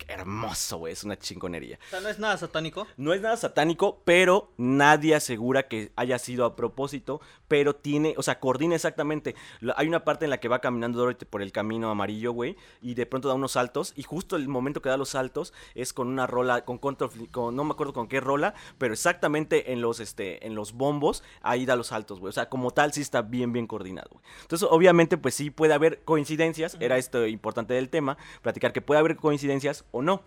hermoso, 0.08 0.78
güey, 0.78 0.92
es 0.92 1.04
una 1.04 1.18
chingonería. 1.18 1.78
O 1.86 1.90
sea, 1.90 2.00
no 2.00 2.08
es 2.08 2.18
nada 2.18 2.36
satánico. 2.36 2.86
No 2.96 3.12
es 3.12 3.20
nada 3.20 3.36
satánico, 3.36 4.02
pero 4.04 4.52
nadie 4.56 5.14
asegura 5.14 5.68
que 5.68 5.92
haya 5.96 6.18
sido 6.18 6.44
a 6.44 6.56
propósito, 6.56 7.20
pero 7.48 7.74
tiene, 7.74 8.14
o 8.16 8.22
sea, 8.22 8.40
coordina 8.40 8.74
exactamente. 8.74 9.34
Hay 9.76 9.88
una 9.88 10.04
parte 10.04 10.24
en 10.24 10.30
la 10.30 10.38
que 10.38 10.48
va 10.48 10.60
caminando 10.60 10.98
Dorothy 10.98 11.24
por 11.26 11.42
el 11.42 11.52
camino 11.52 11.90
amarillo, 11.90 12.32
güey, 12.32 12.56
y 12.80 12.94
de 12.94 13.06
pronto 13.06 13.28
da 13.28 13.34
unos 13.34 13.52
saltos, 13.52 13.92
y 13.96 14.02
justo 14.02 14.36
el 14.36 14.48
momento 14.48 14.82
que 14.82 14.88
da 14.88 14.96
los 14.96 15.10
saltos 15.10 15.52
es 15.74 15.92
con 15.92 16.08
una 16.08 16.26
rola, 16.26 16.64
con 16.64 16.78
control, 16.78 17.10
con, 17.30 17.54
no 17.54 17.64
me 17.64 17.72
acuerdo 17.72 17.92
con 17.92 18.08
qué 18.08 18.20
rola, 18.20 18.54
pero 18.78 18.92
exactamente 18.92 19.72
en 19.72 19.80
los, 19.80 20.00
este, 20.00 20.46
en 20.46 20.54
los 20.54 20.72
bombos, 20.72 21.22
ahí 21.42 21.66
da 21.66 21.76
los 21.76 21.88
saltos, 21.88 22.20
güey. 22.20 22.30
O 22.30 22.32
sea, 22.32 22.48
como 22.48 22.70
tal, 22.70 22.92
sí 22.92 23.00
está 23.00 23.22
bien, 23.22 23.52
bien 23.52 23.66
coordinado, 23.66 24.08
güey. 24.12 24.24
Entonces, 24.42 24.68
obviamente, 24.70 25.16
pues 25.16 25.34
sí 25.34 25.50
puede 25.50 25.74
haber 25.74 26.02
coincidencias, 26.04 26.76
era 26.80 26.98
esto 26.98 27.26
importante 27.26 27.74
del 27.74 27.88
tema, 27.88 28.16
platicar 28.42 28.72
que 28.72 28.82
puede 28.82 29.00
haber 29.00 29.16
coincidencias 29.16 29.84
o 29.90 30.02
no. 30.02 30.22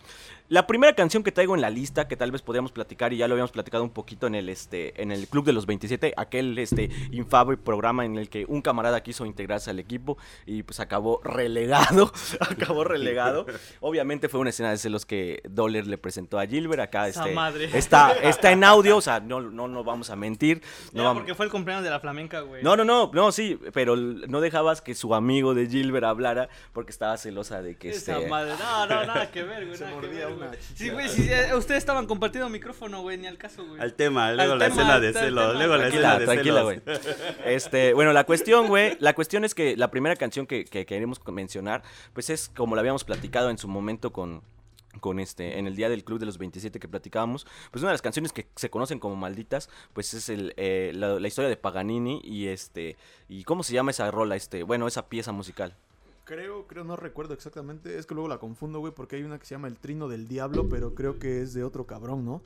La 0.48 0.66
primera 0.66 0.96
canción 0.96 1.24
que 1.24 1.32
traigo 1.32 1.54
en 1.54 1.62
la 1.62 1.70
lista, 1.70 2.08
que 2.08 2.18
tal 2.18 2.32
vez 2.32 2.42
podríamos 2.42 2.72
platicar, 2.72 3.14
y 3.14 3.18
ya 3.18 3.28
lo 3.28 3.36
habíamos 3.36 3.52
platicado 3.52 3.84
un 3.84 3.92
poquito 3.92 4.28
en 4.28 4.36
el, 4.36 4.50
este, 4.50 5.00
en 5.02 5.12
el 5.12 5.28
Club 5.28 5.46
de 5.46 5.54
los 5.54 5.66
27, 5.66 6.14
aquel 6.18 6.58
este, 6.58 6.90
infame 7.12 7.58
programa 7.58 8.06
en 8.06 8.18
el 8.18 8.30
que 8.30 8.46
un 8.48 8.62
camarada 8.62 9.02
quiso 9.02 9.26
integrarse 9.26 9.70
al 9.70 9.80
equipo 9.80 10.18
y 10.46 10.64
pues 10.64 10.80
acabó 10.80 11.22
relegado, 11.24 12.12
acabó 12.40 12.84
relegado. 12.84 13.46
Obviamente 13.80 14.30
fue 14.30 14.40
una 14.40 14.50
escena 14.52 14.72
de 14.72 14.78
celos 14.78 15.06
que 15.06 15.42
Dollar 15.50 15.86
le 15.88 15.98
presentó 15.98 16.40
a 16.40 16.46
Gilbert, 16.46 16.82
acá 16.82 17.08
este, 17.08 17.32
madre. 17.34 17.70
está, 17.74 18.12
está 18.14 18.52
en 18.52 18.64
audio, 18.64 18.98
o 18.98 19.02
sea, 19.02 19.20
no, 19.20 19.42
no, 19.42 19.68
no 19.68 19.84
vamos 19.84 20.10
a 20.10 20.16
mentir. 20.16 20.62
No, 20.94 21.14
porque 21.14 21.36
fue 21.36 21.46
el 21.46 21.52
cumpleaños 21.52 21.84
de 21.84 21.90
la 21.90 22.00
flamenca, 22.00 22.42
güey. 22.42 22.64
no, 22.64 22.76
no, 22.76 22.84
no, 22.86 23.12
no, 23.14 23.32
sí, 23.32 23.60
pero 23.74 23.96
no 23.96 24.42
dejabas 24.42 24.82
que 24.82 24.96
su 24.96 25.16
amigo 25.16 25.54
de 25.54 25.68
Gilbert 25.68 26.06
hablara 26.06 26.50
porque 26.74 26.92
estaba 26.92 27.18
celosa 27.18 27.62
de 27.62 27.76
que 27.78 27.90
Esa 27.90 28.18
este... 28.18 28.30
madre. 28.30 28.54
No, 28.60 28.86
no, 28.86 29.06
nada 29.06 29.32
que 29.32 29.44
ver, 29.44 29.66
güey. 29.66 29.78
Se 29.78 29.86
mordía 29.86 30.28
ver, 30.28 30.36
una. 30.36 30.52
Sí, 30.76 30.90
güey, 30.90 31.10
sí, 31.10 31.28
eh, 31.30 31.56
ustedes 31.56 31.80
estaban 31.80 32.06
compartiendo 32.06 32.50
micrófono, 32.50 33.02
güey, 33.02 33.18
ni 33.18 33.28
al 33.28 33.38
caso, 33.38 33.66
güey. 33.66 33.82
Al 33.82 33.94
tema, 33.94 34.32
luego 34.34 34.54
Al 34.54 34.60
la 34.60 34.66
tema, 34.70 34.82
escena 34.82 35.00
de 35.00 35.14
celos, 35.14 35.56
luego 35.56 35.78
la 35.78 35.88
escena 35.88 36.18
Tranquila, 36.18 36.20
de 36.20 36.26
tranquila, 36.26 36.60
celos. 36.60 36.64
güey. 36.86 36.99
Este, 37.46 37.94
bueno, 37.94 38.14
la 38.14 38.26
cuestión, 38.26 38.68
güey, 38.68 38.98
la 39.00 39.14
cuestión 39.14 39.44
es 39.44 39.56
que 39.56 39.76
la 39.76 39.92
primera 39.92 40.16
canción 40.16 40.46
que, 40.46 40.66
que 40.66 40.86
queremos 40.86 41.20
mencionar, 41.28 41.84
pues 42.14 42.30
es 42.30 42.50
como 42.50 42.76
la 42.76 42.82
habíamos 42.82 43.04
platicado 43.04 43.50
en 43.50 43.58
su 43.58 43.68
momento 43.68 44.12
con 44.12 44.42
con 45.02 45.20
este 45.20 45.60
en 45.60 45.68
el 45.68 45.76
día 45.76 45.88
del 45.88 46.04
club 46.04 46.20
de 46.20 46.26
los 46.26 46.40
27 46.40 46.80
que 46.80 46.88
platicábamos 46.88 47.46
pues 47.72 47.84
una 47.84 47.92
de 47.92 47.94
las 47.94 48.02
canciones 48.02 48.34
que 48.34 48.48
se 48.56 48.72
conocen 48.72 49.00
como 49.00 49.16
malditas 49.16 49.70
pues 49.94 50.16
es 50.16 50.30
el, 50.30 50.54
eh, 50.58 50.92
la, 50.96 51.20
la 51.20 51.28
historia 51.28 51.48
de 51.48 51.56
Paganini 51.56 52.20
y 52.24 52.48
este 52.48 52.98
y 53.30 53.44
cómo 53.44 53.62
se 53.62 53.74
llama 53.74 53.92
esa 53.92 54.10
rola 54.10 54.36
este 54.36 54.64
bueno 54.64 54.88
esa 54.88 55.08
pieza 55.08 55.32
musical 55.32 55.78
Creo, 56.30 56.68
creo, 56.68 56.84
no 56.84 56.96
recuerdo 56.96 57.34
exactamente. 57.34 57.98
Es 57.98 58.06
que 58.06 58.14
luego 58.14 58.28
la 58.28 58.38
confundo, 58.38 58.78
güey, 58.78 58.94
porque 58.94 59.16
hay 59.16 59.24
una 59.24 59.40
que 59.40 59.48
se 59.48 59.56
llama 59.56 59.68
El 59.68 59.80
Trino 59.80 60.08
del 60.08 60.28
Diablo, 60.28 60.70
pero 60.70 60.94
creo 60.94 61.18
que 61.18 61.42
es 61.42 61.56
de 61.56 61.64
otro 61.64 61.88
cabrón, 61.88 62.24
¿no? 62.24 62.44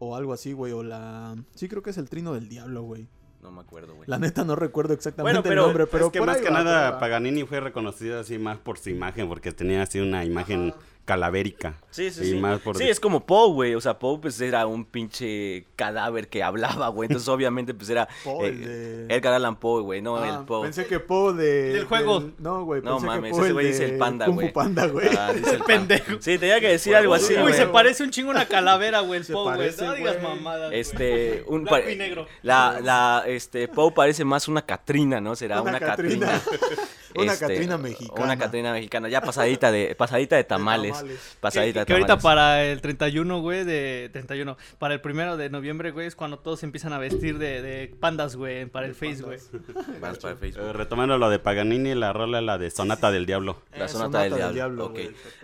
O 0.00 0.16
algo 0.16 0.32
así, 0.32 0.52
güey, 0.52 0.72
o 0.72 0.82
la... 0.82 1.36
Sí, 1.54 1.68
creo 1.68 1.80
que 1.80 1.90
es 1.90 1.96
El 1.96 2.10
Trino 2.10 2.34
del 2.34 2.48
Diablo, 2.48 2.82
güey. 2.82 3.06
No 3.44 3.52
me 3.52 3.60
acuerdo 3.60 3.94
güey 3.94 4.08
La 4.08 4.18
neta 4.18 4.42
no 4.44 4.56
recuerdo 4.56 4.94
exactamente 4.94 5.38
Bueno, 5.38 5.42
pero 5.42 5.60
el 5.62 5.66
nombre, 5.68 5.86
pero 5.86 6.06
es 6.06 6.12
que 6.12 6.18
por 6.18 6.26
más 6.26 6.38
ahí 6.38 6.42
que 6.42 6.50
va, 6.50 6.64
nada 6.64 6.90
va. 6.92 6.98
Paganini 6.98 7.44
fue 7.44 7.60
reconocido 7.60 8.18
así 8.18 8.38
más 8.38 8.56
por 8.58 8.78
su 8.78 8.90
imagen, 8.90 9.28
porque 9.28 9.52
tenía 9.52 9.82
así 9.82 10.00
una 10.00 10.24
imagen 10.24 10.74
calavérica. 11.04 11.74
Sí, 11.90 12.10
sí, 12.10 12.22
Y 12.22 12.30
sí. 12.30 12.34
más 12.36 12.60
por 12.60 12.76
Sí, 12.76 12.84
de- 12.84 12.90
es 12.90 12.98
como 12.98 13.24
Poe, 13.24 13.52
güey. 13.52 13.74
O 13.74 13.80
sea, 13.80 13.98
Poe 13.98 14.18
pues 14.20 14.40
era 14.40 14.66
un 14.66 14.84
pinche 14.84 15.66
cadáver 15.76 16.28
que 16.28 16.42
hablaba, 16.42 16.88
güey. 16.88 17.06
Entonces, 17.06 17.28
obviamente, 17.34 17.72
pues 17.74 17.88
era 17.90 18.08
Poe, 18.24 18.46
eh, 18.46 18.48
el 18.48 18.64
de- 19.08 19.14
Edgar 19.14 19.34
Allan 19.34 19.56
Poe, 19.56 19.82
güey. 19.82 20.02
No, 20.02 20.16
Ah, 20.16 20.38
el 20.40 20.44
Poe. 20.46 20.62
Pensé 20.62 20.86
que 20.86 20.98
Po 21.00 21.32
de. 21.32 21.72
Del 21.74 21.84
juego. 21.84 22.20
del- 22.20 22.34
No, 22.38 22.64
güey. 22.64 22.82
No 22.82 22.98
mames, 23.00 23.32
que 23.34 23.40
ese 23.42 23.52
güey 23.52 23.66
de 23.66 23.72
dice 23.72 23.84
el 23.84 23.98
panda, 23.98 24.26
güey. 24.28 24.52
Panda, 24.52 24.86
güey. 24.86 25.08
Ah, 25.16 25.32
dice 25.32 25.54
el 25.56 25.62
Pendejo. 25.64 26.12
Sí, 26.20 26.38
tenía 26.38 26.58
que 26.60 26.68
decir 26.68 26.94
algo 26.96 27.14
así, 27.14 27.34
Uy, 27.36 27.52
se 27.52 27.66
parece 27.66 28.02
un 28.02 28.10
chingo 28.10 28.30
a 28.30 28.34
una 28.34 28.46
calavera, 28.46 29.00
güey, 29.00 29.20
el 29.20 29.26
Poe, 29.26 29.54
güey. 29.56 29.70
No 29.80 29.94
digas 29.94 30.22
mamadas. 30.22 30.70
Este, 30.72 31.44
un 31.46 31.64
Blanco 31.64 31.90
y 31.90 31.96
negro. 31.96 32.26
La, 32.42 32.80
la, 32.82 33.24
este, 33.26 33.68
Poe 33.68 33.92
parece 33.92 34.24
más 34.24 34.48
una 34.48 34.62
Catrina, 34.62 35.20
¿no? 35.20 35.36
Será 35.36 35.62
Una 35.62 35.78
Catrina. 35.78 36.40
Una 37.16 37.32
Este, 37.32 37.46
Catrina 37.46 37.78
mexicana. 37.78 38.24
Una 38.24 38.36
Catrina 38.38 38.72
mexicana, 38.72 39.08
ya 39.08 39.20
pasadita 39.20 39.70
de, 39.70 39.94
pasadita 39.94 40.36
de 40.36 40.44
tamales. 40.44 40.92
tamales. 40.92 41.18
Que, 41.20 41.36
Pasadita 41.40 41.80
de 41.80 41.86
que 41.86 41.92
ahorita 41.92 42.06
tamales. 42.18 42.22
para 42.24 42.64
el 42.64 42.80
31, 42.80 43.40
güey, 43.40 43.64
de 43.64 44.10
31, 44.12 44.56
para 44.78 44.94
el 44.94 45.00
primero 45.00 45.36
de 45.36 45.50
noviembre, 45.50 45.90
güey, 45.90 46.06
es 46.06 46.16
cuando 46.16 46.38
todos 46.38 46.60
se 46.60 46.66
empiezan 46.66 46.92
a 46.92 46.98
vestir 46.98 47.38
de, 47.38 47.62
de 47.62 47.88
pandas, 48.00 48.36
güey, 48.36 48.66
para 48.66 48.86
el 48.86 48.94
Face, 48.94 49.22
güey. 49.22 49.38
Vamos 50.00 50.18
para 50.18 50.36
Facebook. 50.36 50.64
Eh, 50.64 50.72
retomando 50.72 51.18
lo 51.18 51.30
de 51.30 51.38
Paganini, 51.38 51.94
la 51.94 52.12
rola 52.12 52.40
la 52.40 52.58
de 52.58 52.70
Sonata 52.70 53.10
del 53.10 53.26
Diablo. 53.26 53.62
La 53.76 53.86
Eh, 53.86 53.88
sonata, 53.88 54.22
del 54.22 54.52
diablo. 54.54 54.92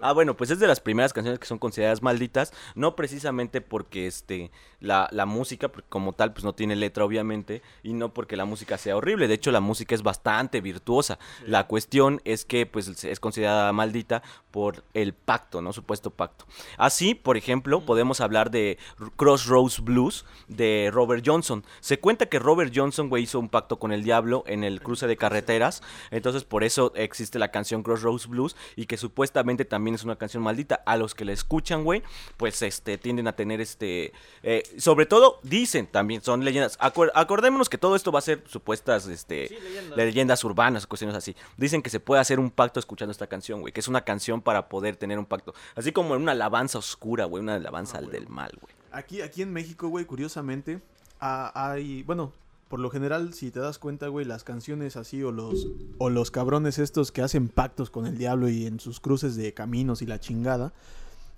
Ah, 0.00 0.12
bueno, 0.12 0.36
pues 0.36 0.50
es 0.50 0.58
de 0.58 0.66
las 0.66 0.80
primeras 0.80 1.12
canciones 1.12 1.38
que 1.38 1.46
son 1.46 1.58
consideradas 1.58 2.02
malditas, 2.02 2.52
no 2.74 2.96
precisamente 2.96 3.60
porque 3.60 4.06
este 4.06 4.50
la, 4.80 5.08
la 5.12 5.26
música, 5.26 5.68
porque 5.68 5.88
como 5.88 6.12
tal, 6.12 6.32
pues 6.32 6.44
no 6.44 6.54
tiene 6.54 6.76
letra, 6.76 7.04
obviamente, 7.04 7.62
y 7.82 7.92
no 7.92 8.12
porque 8.12 8.36
la 8.36 8.44
música 8.44 8.78
sea 8.78 8.96
horrible. 8.96 9.28
De 9.28 9.34
hecho, 9.34 9.50
la 9.50 9.60
música 9.60 9.94
es 9.94 10.02
bastante 10.02 10.60
virtuosa. 10.60 11.18
La 11.46 11.66
cuestión 11.66 12.20
es 12.24 12.44
que 12.44 12.66
pues 12.66 13.04
es 13.04 13.20
considerada 13.20 13.72
maldita 13.72 14.22
por 14.50 14.82
el 14.94 15.12
pacto, 15.14 15.62
¿no? 15.62 15.72
Supuesto 15.72 16.10
pacto. 16.10 16.46
Así, 16.76 17.14
por 17.14 17.36
ejemplo, 17.36 17.80
podemos 17.80 18.20
hablar 18.20 18.50
de 18.50 18.78
Crossroads 19.16 19.80
Blues 19.80 20.24
de 20.48 20.90
Robert 20.92 21.22
Johnson. 21.24 21.64
Se 21.80 22.00
cuenta 22.00 22.26
que 22.26 22.38
Robert 22.38 22.72
Johnson, 22.74 23.08
güey, 23.08 23.24
hizo 23.24 23.38
un 23.38 23.48
pacto 23.48 23.78
con 23.78 23.92
el 23.92 24.02
diablo 24.02 24.44
en 24.46 24.64
el 24.64 24.80
cruce 24.80 25.06
de 25.06 25.16
carreteras. 25.16 25.82
Entonces, 26.10 26.44
por 26.44 26.64
eso 26.64 26.92
existe 26.96 27.38
la 27.38 27.50
canción 27.50 27.82
Crossroads 27.82 28.26
Blues 28.26 28.56
y 28.76 28.86
que 28.86 28.96
supuestamente 28.96 29.64
también 29.64 29.94
es 29.94 30.04
una 30.04 30.16
canción 30.16 30.42
maldita. 30.42 30.82
A 30.86 30.96
los 30.96 31.14
que 31.14 31.24
la 31.24 31.32
escuchan, 31.32 31.84
güey, 31.84 32.02
pues 32.36 32.62
este 32.62 32.98
tienden 32.98 33.28
a 33.28 33.32
tener 33.32 33.60
este 33.60 34.12
eh, 34.42 34.62
sobre 34.78 35.06
todo 35.06 35.40
dicen 35.42 35.86
también 35.86 36.22
son 36.22 36.44
leyendas. 36.44 36.78
Acuer- 36.78 37.10
acordémonos 37.14 37.68
que 37.68 37.78
todo 37.78 37.96
esto 37.96 38.12
va 38.12 38.18
a 38.20 38.22
ser 38.22 38.42
supuestas 38.46 39.06
este 39.06 39.48
Sí, 39.48 39.54
leyendas. 39.62 39.96
leyendas 39.96 40.44
urbanas, 40.44 40.86
cuestiones 40.86 41.16
así. 41.16 41.34
Dicen 41.56 41.82
que 41.82 41.90
se 41.90 42.00
puede 42.00 42.20
hacer 42.20 42.38
un 42.40 42.50
pacto 42.50 42.80
escuchando 42.80 43.10
esta 43.12 43.26
canción, 43.26 43.60
güey, 43.60 43.72
que 43.72 43.80
es 43.80 43.88
una 43.88 44.02
canción 44.02 44.40
para 44.42 44.68
poder 44.68 44.96
tener 44.96 45.18
un 45.18 45.26
pacto, 45.26 45.54
así 45.74 45.92
como 45.92 46.14
una 46.14 46.32
alabanza 46.32 46.78
oscura, 46.78 47.24
güey, 47.24 47.42
una 47.42 47.54
alabanza 47.54 47.98
al 47.98 48.10
del 48.10 48.28
mal, 48.28 48.52
güey. 48.60 48.74
Aquí, 48.92 49.22
aquí 49.22 49.42
en 49.42 49.52
México, 49.52 49.88
güey, 49.88 50.04
curiosamente, 50.04 50.80
ah, 51.20 51.52
hay, 51.54 52.02
bueno, 52.02 52.32
por 52.68 52.78
lo 52.80 52.88
general, 52.90 53.34
si 53.34 53.50
te 53.50 53.58
das 53.60 53.78
cuenta, 53.78 54.06
güey, 54.08 54.24
las 54.24 54.44
canciones 54.44 54.96
así 54.96 55.22
o 55.24 55.32
los, 55.32 55.66
o 55.98 56.08
los 56.10 56.30
cabrones 56.30 56.78
estos 56.78 57.10
que 57.10 57.20
hacen 57.22 57.48
pactos 57.48 57.90
con 57.90 58.06
el 58.06 58.16
diablo 58.16 58.48
y 58.48 58.66
en 58.66 58.78
sus 58.78 59.00
cruces 59.00 59.34
de 59.36 59.52
caminos 59.54 60.02
y 60.02 60.06
la 60.06 60.20
chingada, 60.20 60.72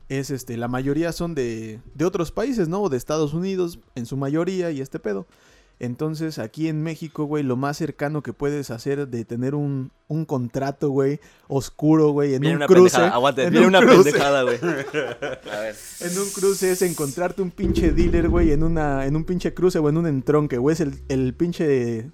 es 0.09 0.31
este, 0.31 0.57
la 0.57 0.69
mayoría 0.69 1.13
son 1.13 1.35
de, 1.35 1.81
de 1.95 2.05
otros 2.05 2.33
países, 2.33 2.69
¿no? 2.69 2.83
O 2.83 2.89
de 2.89 2.97
Estados 2.97 3.35
Unidos, 3.35 3.79
en 3.95 4.07
su 4.07 4.17
mayoría, 4.17 4.71
y 4.71 4.81
este 4.81 4.99
pedo. 4.99 5.27
Entonces, 5.79 6.39
aquí 6.39 6.69
en 6.69 6.81
México, 6.83 7.25
güey, 7.25 7.43
lo 7.43 7.57
más 7.57 7.77
cercano 7.77 8.23
que 8.23 8.33
puedes 8.33 8.71
hacer 8.71 9.09
de 9.09 9.25
tener 9.25 9.57
un, 9.57 9.91
un 10.07 10.25
contrato, 10.27 10.91
güey, 10.91 11.19
oscuro, 11.49 12.11
güey, 12.11 12.35
en 12.35 12.41
Viene 12.43 12.55
un 12.57 12.57
una 12.59 12.67
cruce. 12.67 12.83
pendejada, 12.99 13.09
aguante, 13.15 13.43
en 13.45 13.51
viene 13.51 13.67
un 13.67 13.75
una 13.75 13.81
cruce. 13.87 14.05
pendejada, 14.05 14.43
güey. 14.45 14.59
A 14.63 15.59
ver. 15.61 15.75
En 16.01 16.19
un 16.19 16.31
cruce 16.31 16.71
es 16.71 16.83
encontrarte 16.83 17.43
un 17.43 17.51
pinche 17.51 17.91
dealer, 17.91 18.29
güey, 18.29 18.53
en 18.53 18.63
una 18.63 19.07
en 19.07 19.17
un 19.17 19.25
pinche 19.25 19.55
cruce 19.55 19.81
o 19.81 19.89
en 19.89 19.97
un 19.97 20.07
entronque, 20.07 20.59
güey. 20.59 20.75
Es 20.75 20.81
el, 20.81 21.01
el 21.09 21.35
pinche 21.35 22.11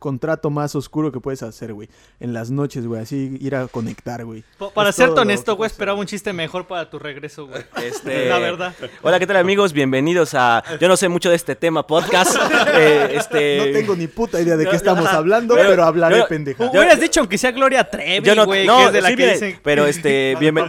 contrato 0.00 0.50
más 0.50 0.74
oscuro 0.74 1.12
que 1.12 1.20
puedes 1.20 1.44
hacer, 1.44 1.72
güey. 1.72 1.88
En 2.18 2.32
las 2.32 2.50
noches, 2.50 2.84
güey. 2.86 3.00
Así 3.02 3.36
ir 3.40 3.54
a 3.54 3.68
conectar, 3.68 4.24
güey. 4.24 4.42
Para 4.74 4.90
lo 4.90 5.14
honesto, 5.14 5.52
que 5.52 5.56
güey, 5.58 5.66
esperaba 5.68 5.96
un 6.00 6.06
chiste 6.06 6.32
mejor 6.32 6.66
para 6.66 6.90
tu 6.90 6.98
regreso, 6.98 7.46
güey. 7.46 7.62
Este, 7.84 8.28
La 8.28 8.38
verdad. 8.38 8.74
Hola, 9.02 9.18
¿qué 9.20 9.26
tal 9.28 9.36
amigos? 9.36 9.72
Bienvenidos 9.72 10.34
a 10.34 10.64
Yo 10.80 10.88
no 10.88 10.96
sé 10.96 11.08
mucho 11.08 11.30
de 11.30 11.36
este 11.36 11.54
tema 11.54 11.86
podcast. 11.86 12.34
Eh, 12.72 13.16
este 13.16 13.58
No 13.58 13.78
tengo 13.78 13.96
ni 13.96 14.06
puta 14.06 14.40
idea 14.40 14.56
de 14.56 14.66
qué 14.66 14.74
estamos 14.76 15.06
hablando, 15.06 15.54
Pero- 15.54 15.68
pero, 15.70 15.84
hablaré 15.84 16.18
yo- 16.18 16.28
pendeja. 16.28 16.64
yo- 16.64 16.70
Hubieras 16.80 16.98
dicho 17.00 17.20
aunque 17.20 17.36
sea 17.36 17.50
Gloria 17.52 17.84
Trevi, 17.84 18.24
yo 18.26 18.34
no, 18.34 18.46
güey, 18.46 18.66
no, 18.66 18.78
que 18.78 18.84
es 18.86 18.92
de 18.92 19.00
la 19.02 19.08
sí, 19.10 19.16
que 19.16 19.22
mire, 19.22 19.32
dicen... 19.34 19.60
pero 19.64 19.86
este 19.86 20.34
bienven- 20.38 20.68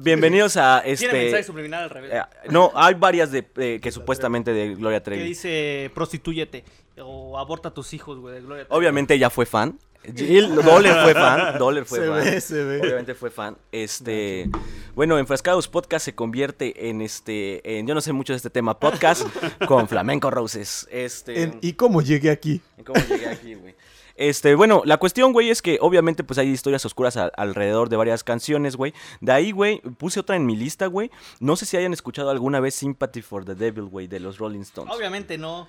bienvenidos 0.00 0.56
a 0.56 0.80
Tiene 0.82 0.96
mensaje 0.96 1.26
este 1.28 1.42
subliminal 1.44 1.82
al 1.84 1.90
revés. 1.90 2.12
eh, 2.14 2.22
no, 2.50 2.70
hay 2.74 2.94
varias 2.94 3.30
de 3.30 3.46
eh, 3.56 3.78
que 3.82 3.92
supuestamente 3.92 4.52
de 4.54 4.74
Gloria 4.74 5.00
que 5.00 5.04
Trevi. 5.04 5.22
dice 5.24 5.90
prostitúyete 5.94 6.64
o 7.02 7.38
aborta 7.38 7.68
a 7.70 7.74
tus 7.74 7.92
hijos, 7.94 8.18
güey, 8.18 8.34
de 8.34 8.40
Gloria 8.40 8.64
Trevi. 8.66 8.78
Obviamente 8.78 9.14
ella 9.14 9.30
fue 9.30 9.46
fan. 9.46 9.78
Jill 10.16 10.54
Dollar 10.54 11.04
fue 11.04 11.12
fan. 11.14 11.58
Dollar 11.58 11.84
fue 11.84 11.98
Se 11.98 12.06
fan. 12.08 12.24
ve, 12.24 12.40
se 12.40 12.64
ve. 12.64 12.80
Obviamente 12.80 13.14
fue 13.14 13.30
fan. 13.30 13.56
Este, 13.70 14.48
bueno, 14.94 15.18
Enfrascados 15.18 15.68
Podcast 15.68 16.06
se 16.06 16.14
convierte 16.14 16.88
en 16.88 17.02
este, 17.02 17.78
en 17.78 17.86
yo 17.86 17.94
no 17.94 18.00
sé 18.00 18.12
mucho 18.12 18.32
de 18.32 18.38
este 18.38 18.48
tema 18.50 18.78
podcast 18.80 19.26
con 19.68 19.88
Flamenco 19.88 20.30
Roses. 20.30 20.88
Este, 20.90 21.42
En- 21.42 21.58
¿Y 21.60 21.74
cómo 21.74 22.00
llegué 22.00 22.30
aquí? 22.30 22.62
¿Cómo 22.84 22.98
llegué 23.08 23.28
aquí, 23.28 23.54
güey? 23.54 23.74
Este, 24.16 24.54
bueno, 24.54 24.82
la 24.84 24.98
cuestión, 24.98 25.32
güey, 25.32 25.48
es 25.48 25.62
que 25.62 25.78
obviamente 25.80 26.24
pues 26.24 26.38
hay 26.38 26.48
historias 26.48 26.84
oscuras 26.84 27.16
a- 27.16 27.30
alrededor 27.36 27.88
de 27.90 27.96
varias 27.96 28.22
canciones, 28.24 28.76
güey. 28.76 28.92
De 29.20 29.32
ahí, 29.32 29.50
güey, 29.50 29.80
puse 29.96 30.20
otra 30.20 30.36
en 30.36 30.44
mi 30.46 30.56
lista, 30.56 30.86
güey. 30.86 31.10
No 31.40 31.56
sé 31.56 31.64
si 31.66 31.76
hayan 31.78 31.92
escuchado 31.94 32.28
alguna 32.30 32.60
vez 32.60 32.74
Sympathy 32.74 33.22
for 33.22 33.44
the 33.46 33.54
Devil, 33.54 33.84
güey, 33.84 34.06
de 34.08 34.20
los 34.20 34.36
Rolling 34.38 34.60
Stones. 34.60 34.94
Obviamente 34.94 35.38
no. 35.38 35.68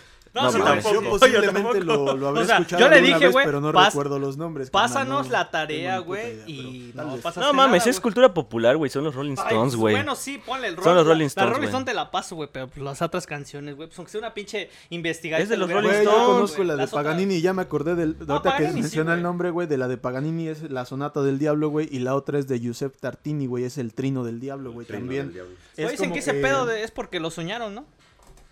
No, 0.33 0.43
No, 0.43 0.51
sí, 0.51 0.59
tampoco. 0.63 1.01
Yo 1.01 1.09
posiblemente 1.09 1.83
lo, 1.83 2.15
lo 2.15 2.27
habré 2.29 2.41
O 2.43 2.45
sea, 2.45 2.57
escuchado 2.57 2.81
yo 2.83 2.89
le 2.89 3.01
dije, 3.01 3.19
vez, 3.19 3.31
güey, 3.33 3.45
pero 3.45 3.59
no 3.59 3.73
pas- 3.73 3.87
recuerdo 3.87 4.17
los 4.17 4.37
nombres. 4.37 4.69
Pásanos 4.69 5.25
no 5.27 5.31
la 5.31 5.51
tarea, 5.51 5.99
güey, 5.99 6.37
y 6.47 6.91
no 6.95 7.03
No 7.35 7.53
mames, 7.53 7.79
nada, 7.81 7.89
es 7.89 7.99
cultura 7.99 8.33
popular, 8.33 8.77
güey. 8.77 8.89
Son 8.89 9.03
los 9.03 9.13
Rolling 9.13 9.35
Ay, 9.37 9.43
Stones, 9.47 9.75
güey. 9.75 9.93
Bueno, 9.95 10.15
sí, 10.15 10.37
ponle 10.37 10.69
el 10.69 10.75
rol. 10.77 10.85
Son 10.85 10.95
los 10.95 11.05
Rolling 11.05 11.25
Stones, 11.25 11.49
La 11.49 11.53
Rolling. 11.55 11.67
Stone 11.67 11.85
te 11.85 11.93
la 11.93 12.09
paso, 12.11 12.35
güey, 12.37 12.47
pero 12.51 12.67
pues, 12.67 12.81
las 12.81 13.01
otras 13.01 13.27
canciones, 13.27 13.75
güey, 13.75 13.89
pues 13.89 13.99
aunque 13.99 14.11
sea 14.11 14.19
una 14.19 14.33
pinche 14.33 14.69
investigación. 14.89 15.43
Es 15.43 15.49
de 15.49 15.57
los 15.57 15.69
Rolling 15.69 15.89
Güey, 15.89 16.03
yo 16.05 16.09
Stones, 16.11 16.27
conozco 16.33 16.63
la 16.63 16.75
de 16.77 16.87
Paganini, 16.87 17.41
ya 17.41 17.53
me 17.53 17.61
acordé 17.63 17.95
del. 17.95 18.15
No, 18.25 18.35
ahorita 18.35 18.57
que 18.57 18.67
sí, 18.69 18.73
menciona 18.73 19.13
el 19.15 19.21
nombre, 19.23 19.49
güey, 19.49 19.67
de 19.67 19.77
la 19.77 19.87
de 19.89 19.97
Paganini 19.97 20.47
es 20.47 20.71
la 20.71 20.85
Sonata 20.85 21.21
del 21.23 21.39
Diablo, 21.39 21.69
güey, 21.69 21.89
y 21.91 21.99
la 21.99 22.15
otra 22.15 22.39
es 22.39 22.47
de 22.47 22.59
Giuseppe 22.59 22.97
Tartini, 22.99 23.47
güey, 23.47 23.65
es 23.65 23.77
el 23.77 23.93
Trino 23.93 24.23
del 24.23 24.39
Diablo, 24.39 24.71
güey, 24.71 24.87
también. 24.87 25.33
dicen 25.75 26.13
que 26.13 26.19
ese 26.19 26.33
pedo 26.35 26.65
de- 26.65 26.83
es 26.83 26.91
porque 26.91 27.19
lo 27.19 27.31
soñaron, 27.31 27.75
¿no? 27.75 27.85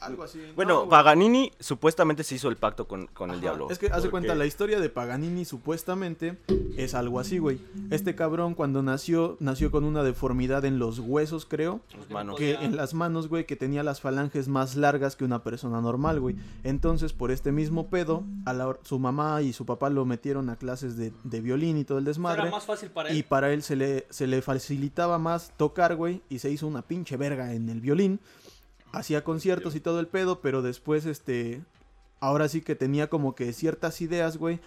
Algo 0.01 0.23
así. 0.23 0.39
Bueno, 0.55 0.83
No. 0.85 0.89
Paganini 0.89 1.51
supuestamente 1.59 2.23
se 2.23 2.35
hizo 2.35 2.47
el 2.49 2.55
pacto 2.57 2.87
con, 2.87 3.07
con 3.07 3.29
el 3.29 3.35
Ajá, 3.37 3.41
diablo. 3.41 3.67
Es 3.69 3.77
que 3.79 3.87
hace 3.87 4.03
¿Por 4.03 4.11
cuenta, 4.11 4.33
qué? 4.33 4.39
la 4.39 4.45
historia 4.45 4.79
de 4.79 4.89
Paganini 4.89 5.45
supuestamente 5.45 6.37
es 6.77 6.93
algo 6.93 7.19
así, 7.19 7.37
güey. 7.37 7.59
Este 7.89 8.15
cabrón 8.15 8.55
cuando 8.55 8.81
nació, 8.81 9.35
nació 9.39 9.71
con 9.71 9.83
una 9.83 10.03
deformidad 10.03 10.63
en 10.65 10.79
los 10.79 10.99
huesos, 10.99 11.45
creo. 11.45 11.81
Sus 11.89 12.09
manos. 12.09 12.37
Que 12.37 12.53
en 12.53 12.75
las 12.75 12.93
manos, 12.93 13.27
güey, 13.27 13.45
que 13.45 13.55
tenía 13.55 13.83
las 13.83 13.99
falanges 14.01 14.47
más 14.47 14.75
largas 14.75 15.15
que 15.15 15.25
una 15.25 15.43
persona 15.43 15.81
normal, 15.81 16.19
güey. 16.19 16.35
Entonces, 16.63 17.13
por 17.13 17.31
este 17.31 17.51
mismo 17.51 17.89
pedo, 17.89 18.23
a 18.45 18.53
la 18.53 18.77
su 18.83 18.99
mamá 18.99 19.41
y 19.41 19.53
su 19.53 19.65
papá 19.65 19.89
lo 19.89 20.05
metieron 20.05 20.49
a 20.49 20.55
clases 20.55 20.95
de, 20.97 21.11
de 21.23 21.41
violín 21.41 21.77
y 21.77 21.83
todo 21.83 21.97
el 21.97 22.05
desmadre. 22.05 22.43
Era 22.43 22.51
más 22.51 22.65
fácil 22.65 22.89
para 22.89 23.09
él. 23.09 23.17
Y 23.17 23.23
para 23.23 23.51
él 23.51 23.63
se 23.63 23.75
le, 23.75 24.05
se 24.09 24.27
le 24.27 24.41
facilitaba 24.41 25.17
más 25.19 25.51
tocar, 25.57 25.95
güey, 25.95 26.21
y 26.29 26.39
se 26.39 26.49
hizo 26.49 26.67
una 26.67 26.81
pinche 26.83 27.17
verga 27.17 27.53
en 27.53 27.69
el 27.69 27.81
violín. 27.81 28.19
Hacía 28.91 29.23
conciertos 29.23 29.75
y 29.75 29.79
todo 29.79 29.99
el 29.99 30.07
pedo, 30.07 30.41
pero 30.41 30.61
después, 30.61 31.05
este, 31.05 31.61
ahora 32.19 32.49
sí 32.49 32.61
que 32.61 32.75
tenía 32.75 33.09
como 33.09 33.35
que 33.35 33.53
ciertas 33.53 34.01
ideas, 34.01 34.37
güey, 34.37 34.59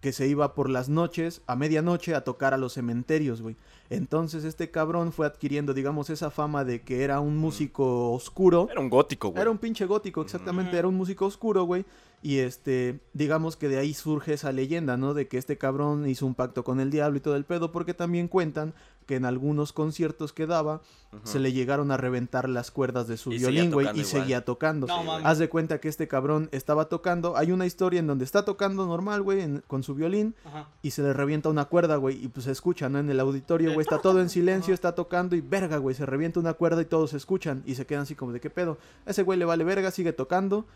que 0.00 0.12
se 0.12 0.26
iba 0.26 0.54
por 0.54 0.70
las 0.70 0.88
noches, 0.88 1.42
a 1.46 1.56
medianoche, 1.56 2.14
a 2.14 2.24
tocar 2.24 2.54
a 2.54 2.56
los 2.56 2.72
cementerios, 2.72 3.42
güey. 3.42 3.56
Entonces 3.90 4.44
este 4.44 4.70
cabrón 4.70 5.12
fue 5.12 5.26
adquiriendo, 5.26 5.74
digamos, 5.74 6.08
esa 6.10 6.30
fama 6.30 6.64
de 6.64 6.80
que 6.80 7.04
era 7.04 7.20
un 7.20 7.36
músico 7.36 8.12
oscuro. 8.12 8.68
Era 8.70 8.80
un 8.80 8.88
gótico, 8.88 9.28
güey. 9.28 9.42
Era 9.42 9.50
un 9.50 9.58
pinche 9.58 9.84
gótico, 9.84 10.22
exactamente, 10.22 10.78
era 10.78 10.88
un 10.88 10.94
músico 10.94 11.26
oscuro, 11.26 11.64
güey. 11.64 11.84
Y 12.22 12.38
este, 12.38 13.00
digamos 13.12 13.56
que 13.56 13.68
de 13.68 13.78
ahí 13.78 13.92
surge 13.92 14.34
esa 14.34 14.52
leyenda, 14.52 14.96
¿no? 14.96 15.12
De 15.12 15.28
que 15.28 15.38
este 15.38 15.58
cabrón 15.58 16.08
hizo 16.08 16.26
un 16.26 16.34
pacto 16.34 16.64
con 16.64 16.80
el 16.80 16.90
diablo 16.90 17.18
y 17.18 17.20
todo 17.20 17.36
el 17.36 17.44
pedo, 17.44 17.72
porque 17.72 17.92
también 17.94 18.28
cuentan 18.28 18.74
que 19.10 19.16
en 19.16 19.24
algunos 19.24 19.72
conciertos 19.72 20.32
que 20.32 20.46
daba, 20.46 20.82
se 21.24 21.40
le 21.40 21.52
llegaron 21.52 21.90
a 21.90 21.96
reventar 21.96 22.48
las 22.48 22.70
cuerdas 22.70 23.08
de 23.08 23.16
su 23.16 23.32
Y 23.32 23.38
violín, 23.38 23.72
güey, 23.72 23.88
y 23.88 23.90
igual. 23.90 24.04
seguía 24.04 24.44
tocando. 24.44 24.86
No, 24.86 25.02
mames. 25.02 25.26
Haz 25.26 25.38
de 25.40 25.48
cuenta 25.48 25.80
que 25.80 25.88
este 25.88 26.06
cabrón 26.06 26.48
estaba 26.52 26.84
tocando, 26.88 27.36
hay 27.36 27.50
una 27.50 27.66
historia 27.66 27.98
en 27.98 28.06
donde 28.06 28.24
está 28.24 28.44
tocando 28.44 28.86
normal, 28.86 29.22
güey, 29.22 29.60
con 29.66 29.82
su 29.82 29.96
violín, 29.96 30.36
Ajá. 30.44 30.68
y 30.80 30.92
se 30.92 31.02
le 31.02 31.12
revienta 31.12 31.48
una 31.48 31.64
cuerda, 31.64 31.96
güey, 31.96 32.24
y 32.24 32.28
pues 32.28 32.44
se 32.44 32.52
escucha, 32.52 32.88
¿no? 32.88 33.00
En 33.00 33.10
el 33.10 33.18
auditorio, 33.18 33.72
güey, 33.74 33.80
está 33.82 33.98
todo 33.98 34.20
en 34.20 34.28
silencio, 34.30 34.72
está 34.72 34.94
tocando 34.94 35.34
y 35.34 35.40
verga, 35.40 35.78
güey, 35.78 35.96
se 35.96 36.06
revienta 36.06 36.38
una 36.38 36.54
cuerda 36.54 36.80
y 36.82 36.84
todos 36.84 37.10
se 37.10 37.16
escuchan 37.16 37.64
y 37.66 37.74
se 37.74 37.84
quedan 37.86 38.02
así 38.02 38.14
como 38.14 38.30
de 38.30 38.38
qué 38.40 38.48
pedo. 38.48 38.78
Ese 39.06 39.24
güey 39.24 39.36
le 39.40 39.44
vale 39.44 39.64
verga, 39.64 39.90
sigue 39.90 40.12
tocando, 40.12 40.66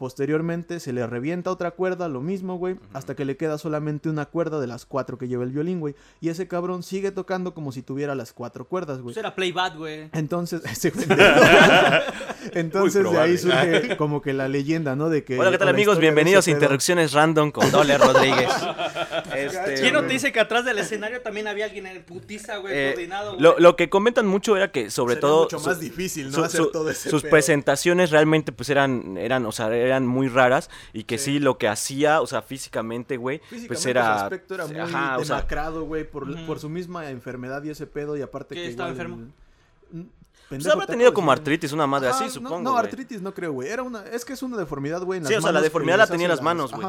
Posteriormente 0.00 0.80
se 0.80 0.94
le 0.94 1.06
revienta 1.06 1.50
otra 1.50 1.72
cuerda, 1.72 2.08
lo 2.08 2.22
mismo, 2.22 2.56
güey, 2.56 2.76
hasta 2.94 3.14
que 3.14 3.26
le 3.26 3.36
queda 3.36 3.58
solamente 3.58 4.08
una 4.08 4.24
cuerda 4.24 4.58
de 4.58 4.66
las 4.66 4.86
cuatro 4.86 5.18
que 5.18 5.28
lleva 5.28 5.44
el 5.44 5.50
violín, 5.50 5.78
güey. 5.78 5.94
Y 6.22 6.30
ese 6.30 6.48
cabrón 6.48 6.82
sigue 6.82 7.10
tocando 7.10 7.52
como 7.52 7.70
si 7.70 7.82
tuviera 7.82 8.14
las 8.14 8.32
cuatro 8.32 8.64
cuerdas, 8.64 8.96
güey. 9.02 9.12
Pues 9.12 9.18
era 9.18 9.34
Playbat, 9.34 9.76
güey. 9.76 10.08
Entonces, 10.14 10.62
ese. 10.72 10.90
Entonces 12.54 13.10
de 13.10 13.18
ahí 13.18 13.36
surge 13.36 13.96
como 13.98 14.22
que 14.22 14.32
la 14.32 14.48
leyenda, 14.48 14.96
¿no? 14.96 15.10
De 15.10 15.22
que. 15.22 15.38
Hola, 15.38 15.50
¿qué 15.50 15.58
tal 15.58 15.68
amigos? 15.68 15.98
Bienvenidos 15.98 16.46
a. 16.48 16.50
Interrupciones 16.50 17.12
Random 17.12 17.50
con 17.50 17.70
Dole 17.70 17.98
Rodríguez. 17.98 18.48
Este, 19.34 19.74
¿Quién 19.74 19.92
no 19.94 20.02
te 20.02 20.08
dice 20.14 20.32
que 20.32 20.40
atrás 20.40 20.64
del 20.64 20.78
escenario 20.78 21.20
también 21.20 21.46
había 21.46 21.64
alguien 21.66 21.86
en 21.86 22.02
putiza, 22.02 22.56
güey, 22.56 22.74
eh, 22.76 22.90
coordinado, 22.92 23.30
güey? 23.32 23.42
lo, 23.42 23.58
lo 23.58 23.76
que 23.76 23.88
comentan 23.88 24.26
mucho 24.26 24.56
era 24.56 24.72
que 24.72 24.90
sobre 24.90 25.14
Sería 25.14 25.20
todo 25.28 25.42
mucho 25.44 25.58
su- 25.60 25.68
más 25.68 25.78
difícil, 25.78 26.26
¿no? 26.30 26.32
su- 26.32 26.44
Hacer 26.44 26.60
su- 26.62 26.70
todo 26.70 26.90
ese 26.90 27.10
sus 27.10 27.22
pedo. 27.22 27.30
presentaciones 27.30 28.10
realmente 28.10 28.50
pues 28.52 28.70
eran 28.70 29.16
eran 29.16 29.46
o 29.46 29.52
sea 29.52 29.72
eran 29.74 29.89
muy 30.06 30.28
raras 30.28 30.70
y 30.92 31.04
que 31.04 31.18
sí, 31.18 31.32
Sí. 31.34 31.38
lo 31.40 31.58
que 31.58 31.68
hacía 31.68 32.20
o 32.20 32.26
sea 32.26 32.42
físicamente 32.42 33.16
güey 33.16 33.40
pues 33.68 33.80
su 33.80 33.88
era 33.88 34.24
aspecto 34.24 34.54
era 34.54 34.66
muy 34.66 34.76
ajá, 34.78 35.18
o 35.18 35.24
sea, 35.24 35.36
demacrado, 35.36 35.84
güey, 35.84 36.08
por, 36.10 36.58
su 36.58 36.68
misma 36.68 37.10
enfermedad 37.10 37.62
y 37.64 37.70
ese 37.70 37.86
pedo, 37.86 38.16
y 38.16 38.22
aparte 38.22 38.54
¿Qué, 38.54 38.62
que 38.62 38.68
estaba 38.70 38.90
igual- 38.90 39.06
enfermo? 39.08 39.32
Pues 40.48 40.66
habrá 40.66 40.86
tenido 40.86 41.14
como 41.14 41.30
artritis 41.30 41.72
una 41.72 41.86
madre 41.86 42.08
Ajá, 42.08 42.24
así 42.24 42.30
supongo 42.34 42.58
No, 42.58 42.72
no 42.72 42.76
artritis 42.76 43.22
no 43.22 43.32
creo, 43.32 43.52
güey. 43.52 43.68
Era 43.68 43.84
una, 43.84 44.04
es 44.06 44.24
que 44.24 44.32
es 44.32 44.42
una 44.42 44.56
deformidad, 44.56 45.00
güey. 45.02 45.18
en 45.20 45.26
Sí, 45.26 45.32
las 45.34 45.38
o 45.38 45.42
sea, 45.42 45.52
la 45.52 45.60
deformidad 45.60 45.98
la 45.98 46.06
tenía 46.08 46.26
en 46.26 46.30
las 46.30 46.42
manos, 46.42 46.72
güey. 46.72 46.86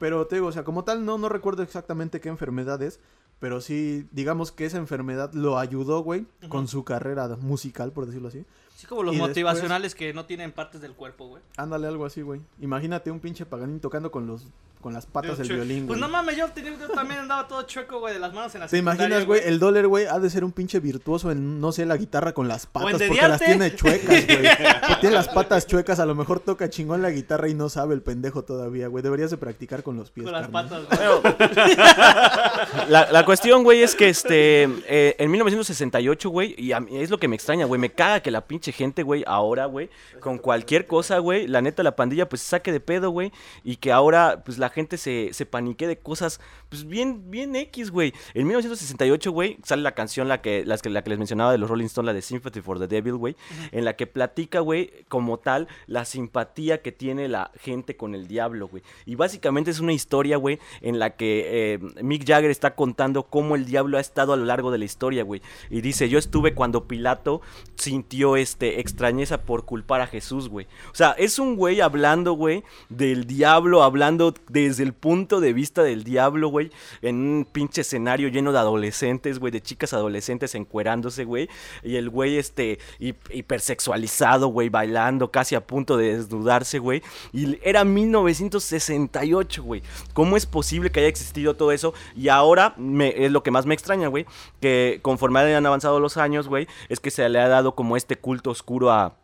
Pero 0.00 0.26
te 0.26 0.36
digo, 0.36 0.48
o 0.48 0.52
sea, 0.52 0.64
como 0.64 0.82
tal, 0.84 1.04
no, 1.04 1.16
no 1.18 1.28
recuerdo 1.28 1.62
exactamente 1.62 2.20
qué 2.20 2.28
enfermedad 2.28 2.82
es. 2.82 2.98
Pero 3.38 3.60
sí, 3.60 4.08
digamos 4.10 4.50
que 4.50 4.64
esa 4.64 4.78
enfermedad 4.78 5.32
lo 5.32 5.58
ayudó, 5.58 6.00
güey, 6.00 6.26
con 6.48 6.66
su 6.66 6.84
carrera 6.84 7.28
musical, 7.40 7.92
por 7.92 8.06
decirlo 8.06 8.28
así. 8.28 8.44
Sí, 8.78 8.86
como 8.86 9.02
los 9.02 9.12
y 9.12 9.16
después- 9.16 9.30
motivacionales 9.30 9.96
que 9.96 10.14
no 10.14 10.24
tienen 10.24 10.52
partes 10.52 10.80
del 10.80 10.92
cuerpo, 10.92 11.26
güey. 11.26 11.42
Ándale 11.56 11.88
algo 11.88 12.06
así, 12.06 12.22
güey. 12.22 12.40
Imagínate 12.60 13.10
un 13.10 13.18
pinche 13.18 13.44
paganín 13.44 13.80
tocando 13.80 14.12
con 14.12 14.28
los 14.28 14.46
con 14.80 14.94
las 14.94 15.06
patas 15.06 15.38
del 15.38 15.48
violín, 15.48 15.88
Pues 15.88 15.98
güey. 15.98 16.00
no 16.00 16.08
mames, 16.08 16.36
yo, 16.36 16.46
tenía- 16.52 16.78
yo 16.78 16.86
también 16.90 17.18
andaba 17.18 17.48
todo 17.48 17.62
chueco, 17.62 17.98
güey, 17.98 18.14
de 18.14 18.20
las 18.20 18.32
manos 18.32 18.54
en 18.54 18.60
la 18.60 18.68
¿Te 18.68 18.78
imaginas, 18.78 19.26
güey? 19.26 19.40
El 19.44 19.58
dólar, 19.58 19.88
güey, 19.88 20.06
ha 20.06 20.20
de 20.20 20.30
ser 20.30 20.44
un 20.44 20.52
pinche 20.52 20.78
virtuoso 20.78 21.32
en, 21.32 21.60
no 21.60 21.72
sé, 21.72 21.84
la 21.84 21.96
guitarra 21.96 22.32
con 22.32 22.46
las 22.46 22.66
patas. 22.66 22.92
Porque 22.92 23.06
dediarte. 23.08 23.28
las 23.28 23.40
tiene 23.40 23.74
chuecas, 23.74 24.06
güey. 24.26 24.48
Tiene 25.00 25.16
las 25.16 25.26
patas 25.30 25.66
chuecas. 25.66 25.98
A 25.98 26.06
lo 26.06 26.14
mejor 26.14 26.38
toca 26.38 26.70
chingón 26.70 27.02
la 27.02 27.10
guitarra 27.10 27.48
y 27.48 27.54
no 27.54 27.68
sabe 27.68 27.94
el 27.96 28.02
pendejo 28.02 28.44
todavía, 28.44 28.86
güey. 28.86 29.02
Deberías 29.02 29.32
de 29.32 29.36
practicar 29.36 29.82
con 29.82 29.96
los 29.96 30.12
pies, 30.12 30.24
Con 30.26 30.32
las 30.32 30.46
patas, 30.46 30.82
güey. 30.86 30.98
La, 32.88 33.10
la 33.10 33.24
cuestión, 33.24 33.64
güey, 33.64 33.82
es 33.82 33.94
que 33.96 34.08
este 34.08 34.62
eh, 34.86 35.16
en 35.18 35.30
1968, 35.30 36.28
güey, 36.30 36.54
y 36.56 36.70
a 36.72 36.78
mí 36.80 36.96
es 36.96 37.10
lo 37.10 37.18
que 37.18 37.26
me 37.28 37.34
extraña, 37.36 37.66
güey, 37.66 37.80
me 37.80 37.90
caga 37.90 38.20
que 38.20 38.30
la 38.30 38.42
pinche 38.46 38.67
gente, 38.72 39.02
güey, 39.02 39.24
ahora, 39.26 39.66
güey, 39.66 39.90
con 40.20 40.38
cualquier 40.38 40.86
cosa, 40.86 41.18
güey, 41.18 41.46
la 41.46 41.60
neta 41.60 41.82
la 41.82 41.96
pandilla 41.96 42.28
pues 42.28 42.42
se 42.42 42.48
saque 42.50 42.72
de 42.72 42.80
pedo, 42.80 43.10
güey, 43.10 43.32
y 43.64 43.76
que 43.76 43.92
ahora 43.92 44.42
pues 44.44 44.58
la 44.58 44.68
gente 44.68 44.96
se, 44.96 45.30
se 45.32 45.46
panique 45.46 45.86
de 45.86 45.98
cosas 45.98 46.40
pues 46.68 46.86
bien 46.86 47.30
bien 47.30 47.56
X, 47.56 47.90
güey. 47.90 48.12
En 48.34 48.46
1968, 48.46 49.30
güey, 49.32 49.58
sale 49.64 49.82
la 49.82 49.92
canción 49.92 50.28
la 50.28 50.40
que 50.40 50.64
las 50.64 50.82
que 50.82 50.90
la 50.90 51.02
que 51.02 51.10
les 51.10 51.18
mencionaba 51.18 51.52
de 51.52 51.58
los 51.58 51.68
Rolling 51.68 51.86
Stones, 51.86 52.06
la 52.06 52.12
de 52.12 52.22
Sympathy 52.22 52.60
for 52.60 52.78
the 52.78 52.86
Devil, 52.86 53.14
güey, 53.14 53.36
en 53.72 53.84
la 53.84 53.96
que 53.96 54.06
platica, 54.06 54.60
güey, 54.60 54.92
como 55.08 55.38
tal 55.38 55.68
la 55.86 56.04
simpatía 56.04 56.82
que 56.82 56.92
tiene 56.92 57.28
la 57.28 57.50
gente 57.60 57.96
con 57.96 58.14
el 58.14 58.28
diablo, 58.28 58.68
güey. 58.68 58.82
Y 59.06 59.14
básicamente 59.14 59.70
es 59.70 59.80
una 59.80 59.92
historia, 59.92 60.36
güey, 60.36 60.58
en 60.80 60.98
la 60.98 61.16
que 61.16 61.74
eh, 61.74 61.78
Mick 62.02 62.26
Jagger 62.26 62.50
está 62.50 62.74
contando 62.74 63.24
cómo 63.24 63.56
el 63.56 63.64
diablo 63.64 63.98
ha 63.98 64.00
estado 64.00 64.32
a 64.32 64.36
lo 64.36 64.44
largo 64.44 64.70
de 64.70 64.78
la 64.78 64.84
historia, 64.84 65.24
güey. 65.24 65.42
Y 65.70 65.80
dice, 65.80 66.08
yo 66.08 66.18
estuve 66.18 66.54
cuando 66.54 66.86
Pilato 66.86 67.40
sintió 67.76 68.36
este 68.36 68.57
extrañeza 68.60 69.42
por 69.42 69.64
culpar 69.64 70.00
a 70.00 70.06
Jesús, 70.06 70.48
güey. 70.48 70.66
O 70.92 70.94
sea, 70.94 71.12
es 71.18 71.38
un 71.38 71.56
güey 71.56 71.80
hablando, 71.80 72.32
güey, 72.32 72.64
del 72.88 73.26
diablo, 73.26 73.82
hablando 73.82 74.34
desde 74.48 74.82
el 74.82 74.92
punto 74.92 75.40
de 75.40 75.52
vista 75.52 75.82
del 75.82 76.04
diablo, 76.04 76.48
güey, 76.48 76.70
en 77.02 77.16
un 77.16 77.44
pinche 77.50 77.82
escenario 77.82 78.28
lleno 78.28 78.52
de 78.52 78.58
adolescentes, 78.58 79.38
güey, 79.38 79.52
de 79.52 79.60
chicas 79.60 79.92
adolescentes 79.92 80.54
encuerándose, 80.54 81.24
güey. 81.24 81.48
Y 81.82 81.96
el 81.96 82.10
güey, 82.10 82.36
este, 82.38 82.78
hi- 82.98 83.14
hipersexualizado, 83.30 84.48
güey, 84.48 84.68
bailando, 84.68 85.30
casi 85.30 85.54
a 85.54 85.66
punto 85.66 85.96
de 85.96 86.16
desnudarse, 86.16 86.78
güey. 86.78 87.02
Y 87.32 87.58
era 87.62 87.84
1968, 87.84 89.62
güey. 89.62 89.82
¿Cómo 90.12 90.36
es 90.36 90.46
posible 90.46 90.90
que 90.90 91.00
haya 91.00 91.08
existido 91.08 91.54
todo 91.54 91.72
eso? 91.72 91.94
Y 92.16 92.28
ahora 92.28 92.74
es 93.14 93.30
lo 93.30 93.42
que 93.42 93.50
más 93.50 93.66
me 93.66 93.74
extraña, 93.74 94.08
güey. 94.08 94.26
Que 94.60 94.98
conforme 95.02 95.40
han 95.40 95.66
avanzado 95.66 96.00
los 96.00 96.16
años, 96.16 96.48
güey, 96.48 96.66
es 96.88 97.00
que 97.00 97.10
se 97.10 97.28
le 97.28 97.38
ha 97.40 97.48
dado 97.48 97.74
como 97.74 97.96
este 97.96 98.16
culto 98.16 98.47
oscuro 98.50 98.90
a. 98.90 99.14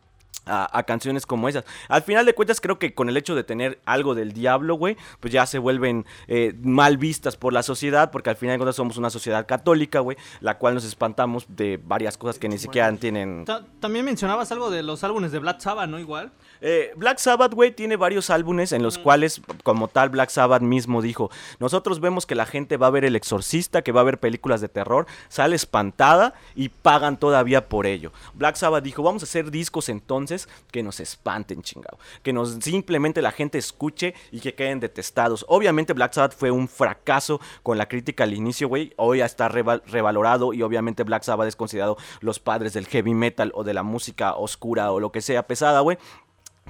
A, 0.47 0.77
a 0.77 0.83
canciones 0.83 1.25
como 1.25 1.49
esas. 1.49 1.63
Al 1.87 2.03
final 2.03 2.23
de 2.23 2.35
cuentas, 2.35 2.61
creo 2.61 2.77
que 2.77 2.93
con 2.93 3.09
el 3.09 3.17
hecho 3.17 3.33
de 3.33 3.43
tener 3.43 3.79
algo 3.83 4.13
del 4.13 4.31
diablo, 4.31 4.75
güey, 4.75 4.95
pues 5.19 5.33
ya 5.33 5.47
se 5.47 5.57
vuelven 5.57 6.05
eh, 6.27 6.53
mal 6.61 6.97
vistas 6.97 7.35
por 7.35 7.51
la 7.51 7.63
sociedad, 7.63 8.11
porque 8.11 8.29
al 8.29 8.35
final 8.35 8.53
de 8.53 8.57
cuentas 8.59 8.75
somos 8.75 8.97
una 8.97 9.09
sociedad 9.09 9.47
católica, 9.47 10.01
güey, 10.01 10.17
la 10.41 10.59
cual 10.59 10.75
nos 10.75 10.85
espantamos 10.85 11.47
de 11.49 11.79
varias 11.83 12.15
cosas 12.19 12.37
que 12.37 12.47
ni 12.47 12.59
siquiera 12.59 12.95
tienen 12.95 13.43
Ta- 13.45 13.65
También 13.79 14.05
mencionabas 14.05 14.51
algo 14.51 14.69
de 14.69 14.83
los 14.83 15.03
álbumes 15.03 15.31
de 15.31 15.39
Black 15.39 15.61
Sabbath, 15.61 15.89
¿no? 15.89 15.97
Igual. 15.97 16.31
Eh, 16.61 16.91
Black 16.95 17.17
Sabbath, 17.19 17.53
güey, 17.53 17.71
tiene 17.71 17.95
varios 17.95 18.29
álbumes 18.29 18.71
en 18.71 18.83
los 18.83 18.97
cuales, 18.97 19.41
como 19.63 19.87
tal, 19.87 20.09
Black 20.09 20.29
Sabbath 20.29 20.61
mismo 20.61 21.01
dijo, 21.01 21.29
nosotros 21.59 21.99
vemos 21.99 22.25
que 22.25 22.35
la 22.35 22.45
gente 22.45 22.77
va 22.77 22.87
a 22.87 22.91
ver 22.91 23.05
El 23.05 23.15
Exorcista, 23.15 23.81
que 23.81 23.91
va 23.91 24.01
a 24.01 24.05
ver 24.05 24.19
películas 24.19 24.61
de 24.61 24.69
terror, 24.69 25.05
sale 25.29 25.55
espantada 25.55 26.33
y 26.55 26.69
pagan 26.69 27.17
todavía 27.17 27.67
por 27.69 27.85
ello. 27.85 28.11
Black 28.33 28.55
Sabbath 28.55 28.83
dijo, 28.83 29.03
vamos 29.03 29.23
a 29.23 29.25
hacer 29.25 29.51
discos 29.51 29.89
entonces 29.89 30.47
que 30.71 30.83
nos 30.83 30.99
espanten, 30.99 31.61
chingado. 31.61 31.97
Que 32.23 32.33
nos 32.33 32.51
simplemente 32.61 33.21
la 33.21 33.31
gente 33.31 33.57
escuche 33.57 34.13
y 34.31 34.39
que 34.39 34.53
queden 34.55 34.79
detestados. 34.79 35.45
Obviamente 35.47 35.93
Black 35.93 36.13
Sabbath 36.13 36.35
fue 36.37 36.51
un 36.51 36.67
fracaso 36.67 37.39
con 37.63 37.77
la 37.77 37.87
crítica 37.87 38.23
al 38.23 38.33
inicio, 38.33 38.67
güey. 38.67 38.93
Hoy 38.97 39.19
ya 39.19 39.25
está 39.25 39.49
reva- 39.49 39.81
revalorado 39.85 40.53
y 40.53 40.61
obviamente 40.61 41.03
Black 41.03 41.23
Sabbath 41.23 41.47
es 41.47 41.55
considerado 41.55 41.97
los 42.21 42.39
padres 42.39 42.73
del 42.73 42.87
heavy 42.87 43.13
metal 43.13 43.51
o 43.55 43.63
de 43.63 43.73
la 43.73 43.83
música 43.83 44.35
oscura 44.35 44.91
o 44.91 44.99
lo 44.99 45.11
que 45.11 45.21
sea 45.21 45.45
pesada, 45.47 45.79
güey. 45.81 45.97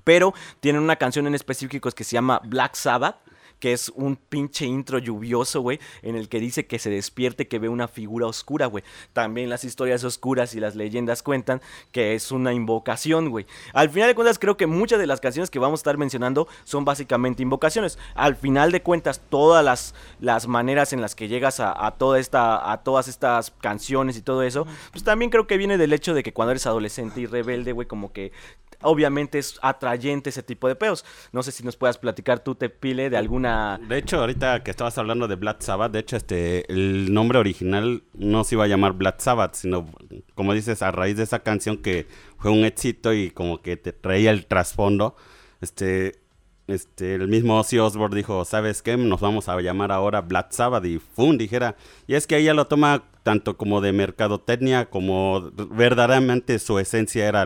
Pero 0.05 0.33
tienen 0.61 0.81
una 0.81 0.95
canción 0.95 1.27
en 1.27 1.35
específico 1.35 1.91
que 1.91 2.05
se 2.05 2.13
llama 2.13 2.39
Black 2.45 2.75
Sabbath. 2.75 3.17
Que 3.57 3.71
es 3.71 3.89
un 3.95 4.17
pinche 4.17 4.65
intro 4.65 4.99
lluvioso, 4.99 5.61
güey. 5.61 5.79
En 6.01 6.17
el 6.17 6.27
que 6.27 6.41
dice 6.41 6.67
que 6.67 6.77
se 6.77 6.89
despierte, 6.89 7.47
que 7.47 7.57
ve 7.57 7.69
una 7.69 7.87
figura 7.87 8.27
oscura, 8.27 8.65
güey. 8.65 8.83
También 9.13 9.49
las 9.49 9.63
historias 9.63 10.03
oscuras 10.03 10.53
y 10.55 10.59
las 10.59 10.75
leyendas 10.75 11.23
cuentan 11.23 11.61
que 11.93 12.15
es 12.15 12.33
una 12.33 12.53
invocación, 12.53 13.29
güey. 13.29 13.47
Al 13.71 13.89
final 13.89 14.09
de 14.09 14.15
cuentas, 14.15 14.39
creo 14.39 14.57
que 14.57 14.67
muchas 14.67 14.99
de 14.99 15.07
las 15.07 15.21
canciones 15.21 15.49
que 15.49 15.57
vamos 15.57 15.79
a 15.79 15.81
estar 15.81 15.97
mencionando 15.97 16.49
son 16.65 16.83
básicamente 16.83 17.43
invocaciones. 17.43 17.97
Al 18.13 18.35
final 18.35 18.73
de 18.73 18.83
cuentas, 18.83 19.21
todas 19.29 19.63
las, 19.63 19.95
las 20.19 20.47
maneras 20.47 20.91
en 20.91 20.99
las 20.99 21.15
que 21.15 21.29
llegas 21.29 21.61
a, 21.61 21.87
a 21.87 21.91
toda 21.91 22.19
esta, 22.19 22.71
a 22.71 22.83
todas 22.83 23.07
estas 23.07 23.51
canciones 23.61 24.17
y 24.17 24.21
todo 24.21 24.43
eso, 24.43 24.67
pues 24.91 25.05
también 25.05 25.31
creo 25.31 25.47
que 25.47 25.57
viene 25.57 25.77
del 25.77 25.93
hecho 25.93 26.13
de 26.13 26.23
que 26.23 26.33
cuando 26.33 26.51
eres 26.51 26.67
adolescente 26.67 27.21
y 27.21 27.25
rebelde, 27.25 27.71
güey, 27.71 27.87
como 27.87 28.11
que 28.11 28.33
obviamente 28.85 29.39
es 29.39 29.59
atrayente 29.61 30.29
ese 30.29 30.43
tipo 30.43 30.67
de 30.67 30.75
peos. 30.75 31.05
No 31.31 31.43
sé 31.43 31.51
si 31.51 31.63
nos 31.63 31.75
puedas 31.75 31.97
platicar 31.97 32.39
tú, 32.39 32.55
te 32.55 32.69
pile, 32.69 33.09
de 33.09 33.17
alguna... 33.17 33.79
De 33.87 33.97
hecho, 33.97 34.19
ahorita 34.19 34.63
que 34.63 34.71
estabas 34.71 34.97
hablando 34.97 35.27
de 35.27 35.35
Black 35.35 35.61
Sabbath, 35.61 35.91
de 35.91 35.99
hecho, 35.99 36.15
este, 36.15 36.71
el 36.71 37.13
nombre 37.13 37.39
original 37.39 38.03
no 38.13 38.43
se 38.43 38.55
iba 38.55 38.63
a 38.63 38.67
llamar 38.67 38.93
Black 38.93 39.19
Sabbath, 39.19 39.55
sino, 39.55 39.87
como 40.35 40.53
dices, 40.53 40.81
a 40.81 40.91
raíz 40.91 41.17
de 41.17 41.23
esa 41.23 41.39
canción 41.39 41.77
que 41.77 42.07
fue 42.37 42.51
un 42.51 42.63
éxito 42.65 43.13
y 43.13 43.31
como 43.31 43.61
que 43.61 43.77
te 43.77 43.91
traía 43.91 44.31
el 44.31 44.45
trasfondo, 44.45 45.15
este, 45.61 46.19
este, 46.67 47.15
el 47.15 47.27
mismo 47.27 47.59
Ozzy 47.59 47.77
Osbourne 47.77 48.15
dijo, 48.15 48.43
¿sabes 48.43 48.81
qué? 48.81 48.97
Nos 48.97 49.21
vamos 49.21 49.49
a 49.49 49.59
llamar 49.61 49.91
ahora 49.91 50.21
Black 50.21 50.51
Sabbath 50.51 50.85
y 50.85 50.99
¡fum! 50.99 51.37
dijera. 51.37 51.75
Y 52.07 52.15
es 52.15 52.25
que 52.25 52.37
ella 52.37 52.53
lo 52.53 52.65
toma 52.65 53.03
tanto 53.23 53.57
como 53.57 53.81
de 53.81 53.91
mercadotecnia, 53.91 54.85
como 54.89 55.51
verdaderamente 55.51 56.59
su 56.59 56.79
esencia 56.79 57.27
era 57.27 57.45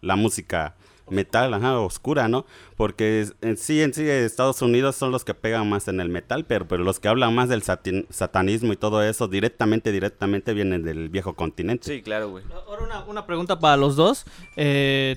la 0.00 0.16
música 0.16 0.76
metal, 1.10 1.52
ajá, 1.54 1.78
oscura, 1.80 2.28
¿no? 2.28 2.46
Porque 2.76 3.26
en 3.40 3.56
sí, 3.56 3.82
en 3.82 3.92
sí, 3.94 4.08
Estados 4.08 4.62
Unidos 4.62 4.96
son 4.96 5.12
los 5.12 5.24
que 5.24 5.34
pegan 5.34 5.68
más 5.68 5.88
en 5.88 6.00
el 6.00 6.08
metal, 6.08 6.44
pero, 6.46 6.66
pero 6.66 6.84
los 6.84 7.00
que 7.00 7.08
hablan 7.08 7.34
más 7.34 7.48
del 7.48 7.62
satin- 7.62 8.06
satanismo 8.10 8.72
y 8.72 8.76
todo 8.76 9.02
eso, 9.02 9.28
directamente, 9.28 9.92
directamente 9.92 10.54
vienen 10.54 10.82
del 10.82 11.08
viejo 11.08 11.34
continente. 11.34 11.86
Sí, 11.86 12.02
claro, 12.02 12.30
güey. 12.30 12.44
Ahora 12.66 12.84
una, 12.84 13.04
una 13.04 13.26
pregunta 13.26 13.58
para 13.58 13.76
los 13.76 13.96
dos. 13.96 14.24
Eh, 14.56 15.16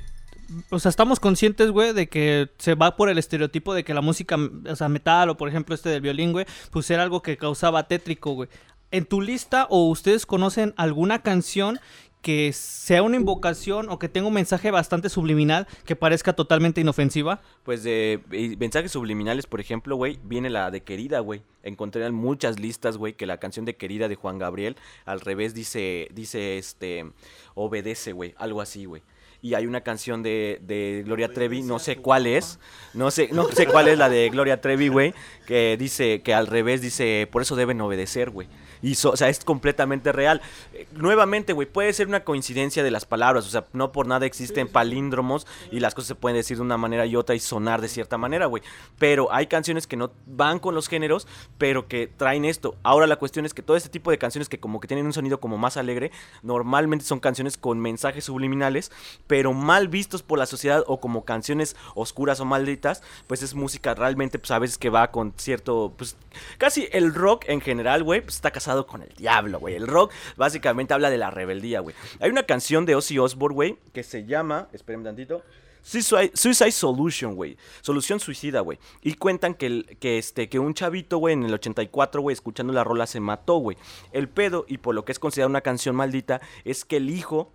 o 0.69 0.77
sea, 0.77 0.89
estamos 0.89 1.19
conscientes, 1.19 1.71
güey, 1.71 1.93
de 1.93 2.08
que 2.08 2.49
se 2.58 2.75
va 2.75 2.95
por 2.95 3.10
el 3.10 3.17
estereotipo 3.17 3.73
de 3.73 3.84
que 3.84 3.93
la 3.93 4.01
música, 4.01 4.38
o 4.69 4.75
sea, 4.75 4.89
metal 4.89 5.29
o 5.29 5.38
por 5.38 5.47
ejemplo 5.49 5.73
este 5.73 5.89
del 5.89 6.01
violín, 6.01 6.32
güey, 6.32 6.45
pues 6.71 6.89
era 6.91 7.01
algo 7.01 7.21
que 7.21 7.38
causaba 7.38 7.88
tétrico, 7.88 8.34
güey. 8.34 8.49
En 8.91 9.06
tu 9.06 9.21
lista 9.21 9.65
o 9.71 9.88
ustedes 9.89 10.27
conocen 10.27 10.73
alguna 10.77 11.23
canción 11.23 11.79
que 12.23 12.53
sea 12.53 13.03
una 13.03 13.17
invocación 13.17 13.89
o 13.89 13.99
que 13.99 14.09
tenga 14.09 14.27
un 14.27 14.33
mensaje 14.33 14.71
bastante 14.71 15.09
subliminal 15.09 15.67
que 15.86 15.95
parezca 15.95 16.33
totalmente 16.33 16.81
inofensiva? 16.81 17.41
Pues 17.63 17.83
de 17.83 18.21
y 18.31 18.55
mensajes 18.55 18.91
subliminales, 18.93 19.45
por 19.45 19.59
ejemplo, 19.59 19.95
güey, 19.97 20.19
viene 20.23 20.49
la 20.49 20.71
de 20.71 20.81
Querida, 20.81 21.19
güey. 21.19 21.43
Encontré 21.62 22.05
en 22.05 22.15
muchas 22.15 22.59
listas, 22.59 22.97
güey, 22.97 23.13
que 23.13 23.25
la 23.27 23.38
canción 23.38 23.65
de 23.65 23.75
Querida 23.75 24.07
de 24.07 24.15
Juan 24.15 24.39
Gabriel 24.39 24.77
al 25.05 25.19
revés 25.19 25.53
dice 25.53 26.07
dice 26.13 26.57
este 26.57 27.12
obedece, 27.55 28.13
güey, 28.13 28.33
algo 28.38 28.62
así, 28.62 28.86
güey. 28.86 29.03
y 29.43 29.55
hay 29.55 29.67
una 29.67 29.81
canción 29.81 30.23
de, 30.23 30.59
de 30.65 31.03
Gloria 31.05 31.27
Trevi, 31.27 31.62
no 31.63 31.77
sé 31.77 31.97
cuál 31.97 32.27
es, 32.27 32.59
no 32.93 33.12
sé, 33.12 33.27
no 33.33 33.43
sé 33.51 33.67
cuál 33.67 33.89
es 33.89 33.97
la 33.97 34.07
de 34.07 34.29
Gloria 34.29 34.62
Trevi, 34.62 34.88
güey, 34.88 35.13
que 35.45 35.75
dice 35.77 36.21
que 36.21 36.33
al 36.33 36.47
revés 36.47 36.81
dice, 36.81 37.27
por 37.29 37.41
eso 37.41 37.57
deben 37.57 37.81
obedecer, 37.81 38.29
güey. 38.29 38.47
Y 38.83 38.95
so- 38.95 39.11
o 39.11 39.17
sea, 39.17 39.29
es 39.29 39.43
completamente 39.43 40.11
real. 40.11 40.41
Eh, 40.73 40.87
nuevamente, 40.91 41.53
güey, 41.53 41.67
puede 41.67 41.91
ser 41.93 42.07
una 42.07 42.23
coincidencia 42.23 42.83
de 42.83 42.91
las 42.91 43.05
palabras, 43.05 43.47
o 43.47 43.49
sea, 43.49 43.65
no 43.73 43.91
por 43.91 44.05
nada 44.05 44.25
existen 44.27 44.67
palíndromos 44.67 45.47
y 45.71 45.79
las 45.79 45.95
cosas 45.95 46.09
se 46.09 46.15
pueden 46.15 46.35
decir 46.35 46.57
de 46.57 46.63
una 46.63 46.77
manera 46.77 47.05
y 47.05 47.15
otra 47.15 47.33
y 47.33 47.39
sonar 47.39 47.81
de 47.81 47.87
cierta 47.87 48.17
manera, 48.17 48.45
güey. 48.45 48.61
Pero 48.99 49.33
hay 49.33 49.47
canciones 49.47 49.87
que 49.87 49.95
no 49.95 50.11
van 50.27 50.59
con 50.59 50.75
los 50.75 50.87
géneros, 50.89 51.27
pero 51.57 51.87
que 51.87 52.07
traen 52.07 52.45
esto. 52.45 52.75
Ahora 52.83 53.07
la 53.07 53.15
cuestión 53.15 53.45
es 53.45 53.53
que 53.53 53.61
todo 53.61 53.77
este 53.77 53.89
tipo 53.89 54.11
de 54.11 54.17
canciones 54.17 54.49
que 54.49 54.59
como 54.59 54.79
que 54.79 54.87
tienen 54.87 55.05
un 55.05 55.13
sonido 55.13 55.39
como 55.39 55.57
más 55.57 55.77
alegre, 55.77 56.11
normalmente 56.41 57.05
son 57.05 57.19
canciones 57.21 57.57
con 57.57 57.79
mensajes 57.79 58.25
subliminales, 58.25 58.91
pero 59.27 59.53
mal 59.53 59.87
vistos 59.87 60.23
por 60.23 60.37
la 60.39 60.45
sociedad 60.45 60.83
o 60.87 60.99
como 60.99 61.23
canciones 61.23 61.75
oscuras 61.95 62.39
o 62.41 62.45
malditas, 62.45 63.01
pues 63.27 63.43
es 63.43 63.53
música 63.55 63.93
realmente, 63.95 64.39
pues 64.39 64.51
a 64.51 64.59
veces 64.59 64.77
que 64.77 64.89
va 64.89 65.11
con 65.11 65.33
cierto, 65.37 65.93
pues 65.97 66.17
casi 66.57 66.87
el 66.91 67.13
rock 67.13 67.45
en 67.47 67.61
general, 67.61 68.03
güey, 68.03 68.21
pues 68.21 68.35
está 68.35 68.51
casado 68.51 68.72
con 68.86 69.01
el 69.01 69.13
diablo, 69.15 69.59
güey. 69.59 69.75
El 69.75 69.88
rock 69.88 70.12
básicamente 70.36 70.93
habla 70.93 71.09
de 71.09 71.17
la 71.17 71.31
rebeldía, 71.31 71.79
güey. 71.79 71.95
Hay 72.19 72.29
una 72.29 72.43
canción 72.43 72.86
de 72.86 72.95
Ozzy 72.95 73.19
Osbourne, 73.19 73.55
güey, 73.55 73.77
que 73.93 74.03
se 74.03 74.25
llama, 74.25 74.67
espérenme 74.73 75.05
tantito. 75.05 75.43
Suicide, 75.83 76.31
Suicide 76.33 76.71
Solution, 76.71 77.36
güey. 77.36 77.57
Solución 77.81 78.19
suicida, 78.19 78.62
güey. 78.62 78.79
Y 79.01 79.15
cuentan 79.15 79.53
que, 79.53 79.97
que, 79.99 80.17
este, 80.17 80.47
que 80.47 80.57
un 80.57 80.73
chavito, 80.73 81.17
güey, 81.17 81.33
en 81.33 81.43
el 81.43 81.53
84, 81.53 82.21
güey, 82.21 82.33
escuchando 82.33 82.71
la 82.73 82.86
rola 82.86 83.05
se 83.05 83.19
mató, 83.19 83.57
güey. 83.57 83.77
El 84.13 84.29
pedo, 84.29 84.65
y 84.67 84.77
por 84.77 84.95
lo 84.95 85.03
que 85.03 85.12
es 85.12 85.19
considerada 85.19 85.49
una 85.49 85.62
canción 85.62 85.95
maldita, 85.95 86.41
es 86.63 86.86
que 86.86 86.97
el 86.97 87.09
hijo 87.09 87.51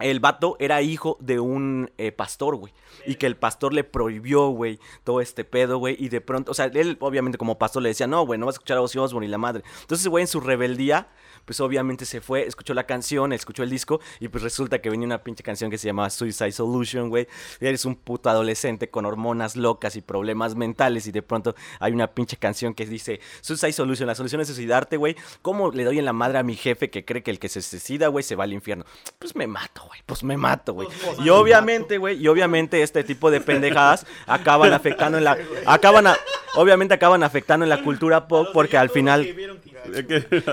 el 0.00 0.20
vato 0.20 0.56
era 0.58 0.82
hijo 0.82 1.16
de 1.20 1.38
un 1.38 1.90
eh, 1.98 2.10
pastor, 2.12 2.56
güey. 2.56 2.72
Y 3.06 3.14
que 3.14 3.26
el 3.26 3.36
pastor 3.36 3.72
le 3.72 3.84
prohibió, 3.84 4.48
güey, 4.48 4.80
todo 5.04 5.20
este 5.20 5.44
pedo, 5.44 5.78
güey. 5.78 5.96
Y 5.98 6.08
de 6.08 6.20
pronto, 6.20 6.50
o 6.50 6.54
sea, 6.54 6.66
él 6.66 6.96
obviamente 7.00 7.38
como 7.38 7.58
pastor 7.58 7.82
le 7.82 7.90
decía, 7.90 8.06
no, 8.06 8.26
güey, 8.26 8.38
no 8.38 8.46
vas 8.46 8.54
a 8.54 8.56
escuchar 8.56 8.78
a 8.78 8.82
Ozzy 8.82 8.98
Osbourne 8.98 9.26
y 9.26 9.30
la 9.30 9.38
madre. 9.38 9.62
Entonces, 9.82 10.08
güey, 10.08 10.22
en 10.22 10.28
su 10.28 10.40
rebeldía, 10.40 11.08
pues 11.44 11.60
obviamente 11.60 12.06
se 12.06 12.20
fue, 12.20 12.46
escuchó 12.46 12.74
la 12.74 12.86
canción, 12.86 13.32
escuchó 13.32 13.62
el 13.62 13.70
disco. 13.70 14.00
Y 14.20 14.28
pues 14.28 14.42
resulta 14.42 14.80
que 14.80 14.90
venía 14.90 15.06
una 15.06 15.22
pinche 15.22 15.42
canción 15.42 15.70
que 15.70 15.78
se 15.78 15.86
llamaba 15.86 16.10
Suicide 16.10 16.52
Solution, 16.52 17.08
güey. 17.08 17.28
Eres 17.60 17.84
un 17.84 17.96
puto 17.96 18.30
adolescente 18.30 18.90
con 18.90 19.06
hormonas 19.06 19.56
locas 19.56 19.96
y 19.96 20.00
problemas 20.00 20.54
mentales. 20.54 21.06
Y 21.06 21.12
de 21.12 21.22
pronto 21.22 21.54
hay 21.80 21.92
una 21.92 22.08
pinche 22.08 22.36
canción 22.36 22.74
que 22.74 22.86
dice 22.86 23.20
Suicide 23.40 23.72
Solution, 23.72 24.06
la 24.06 24.14
solución 24.14 24.40
es 24.40 24.48
suicidarte, 24.48 24.96
güey. 24.96 25.16
¿Cómo 25.42 25.70
le 25.70 25.84
doy 25.84 25.98
en 25.98 26.04
la 26.04 26.12
madre 26.12 26.38
a 26.38 26.42
mi 26.42 26.56
jefe 26.56 26.90
que 26.90 27.04
cree 27.04 27.22
que 27.22 27.30
el 27.30 27.38
que 27.38 27.48
se 27.48 27.62
suicida, 27.62 28.08
güey, 28.08 28.22
se 28.22 28.36
va 28.36 28.44
al 28.44 28.52
infierno? 28.52 28.84
Pues 29.18 29.36
me 29.36 29.46
mato, 29.46 29.83
güey. 29.86 30.00
Pues 30.06 30.22
me 30.24 30.36
mato, 30.36 30.72
güey. 30.74 30.88
Y 31.22 31.28
obviamente, 31.30 31.98
güey, 31.98 32.16
y 32.22 32.28
obviamente 32.28 32.82
este 32.82 33.04
tipo 33.04 33.30
de 33.30 33.40
pendejadas 33.40 34.06
acaban 34.26 34.72
afectando 34.72 35.18
en 35.18 35.24
la 35.24 35.36
acaban 35.66 36.06
a- 36.06 36.16
obviamente 36.56 36.94
acaban 36.94 37.22
afectando 37.22 37.64
en 37.64 37.70
la 37.70 37.82
cultura 37.82 38.28
pop 38.28 38.48
porque 38.52 38.76
al 38.76 38.90
final 38.90 39.26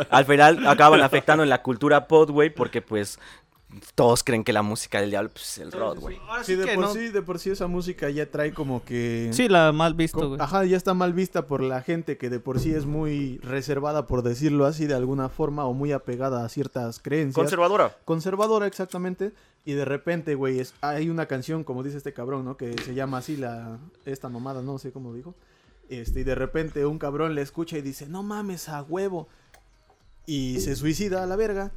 al 0.10 0.26
final 0.26 0.68
acaban 0.68 1.02
afectando 1.02 1.44
en 1.44 1.50
la 1.50 1.62
cultura 1.62 2.08
pop, 2.08 2.30
güey, 2.30 2.50
porque 2.50 2.82
pues 2.82 3.20
todos 3.96 4.24
creen 4.24 4.44
que 4.44 4.54
la 4.54 4.62
música 4.62 5.00
del 5.02 5.10
diablo 5.10 5.30
pues, 5.32 5.46
es 5.46 5.58
el 5.60 5.72
rock, 5.72 6.00
güey. 6.00 6.16
Sí, 6.16 6.22
sí 6.44 6.56
de 6.56 6.66
que 6.66 6.76
por 6.76 6.84
no. 6.84 6.94
sí, 6.94 7.10
de 7.10 7.22
por 7.22 7.40
sí 7.40 7.50
esa 7.50 7.68
música 7.68 8.10
ya 8.10 8.26
trae 8.30 8.54
como 8.54 8.84
que... 8.84 9.30
Sí, 9.34 9.48
la 9.48 9.72
mal 9.72 9.94
visto, 9.94 10.20
co- 10.20 10.28
güey. 10.30 10.42
Ajá, 10.42 10.66
ya 10.66 10.78
está 10.78 10.94
mal 10.94 11.14
vista 11.14 11.48
por 11.48 11.62
la 11.62 11.82
gente 11.82 12.18
que 12.18 12.30
de 12.30 12.40
por 12.40 12.60
sí 12.60 12.74
es 12.74 12.86
muy 12.86 13.38
reservada, 13.40 14.08
por 14.08 14.24
decirlo 14.24 14.66
así, 14.66 14.88
de 14.88 14.96
alguna 14.96 15.30
forma, 15.30 15.66
o 15.66 15.74
muy 15.74 15.92
apegada 15.92 16.44
a 16.44 16.50
ciertas 16.50 17.00
creencias. 17.00 17.36
Conservadora. 17.36 17.96
Conservadora, 18.06 18.68
exactamente. 18.68 19.32
Y 19.64 19.74
de 19.74 19.86
repente, 19.86 20.36
güey, 20.36 20.60
es, 20.60 20.74
hay 20.82 21.10
una 21.10 21.28
canción, 21.28 21.64
como 21.64 21.84
dice 21.84 21.98
este 21.98 22.14
cabrón, 22.14 22.46
¿no? 22.46 22.58
Que 22.58 22.76
se 22.82 22.94
llama 22.94 23.20
así 23.20 23.38
la... 23.38 23.78
Esta 24.06 24.28
mamada, 24.28 24.62
no 24.62 24.80
sé 24.80 24.92
cómo 24.92 25.14
dijo. 25.14 25.36
Este, 25.90 26.22
y 26.22 26.24
de 26.24 26.36
repente 26.36 26.86
un 26.86 26.98
cabrón 26.98 27.36
le 27.36 27.42
escucha 27.42 27.78
y 27.78 27.82
dice, 27.82 28.08
no 28.08 28.24
mames, 28.24 28.70
a 28.70 28.82
huevo. 28.82 29.28
Y 30.26 30.60
se 30.62 30.76
suicida 30.76 31.24
a 31.24 31.26
la 31.28 31.36
verga. 31.36 31.72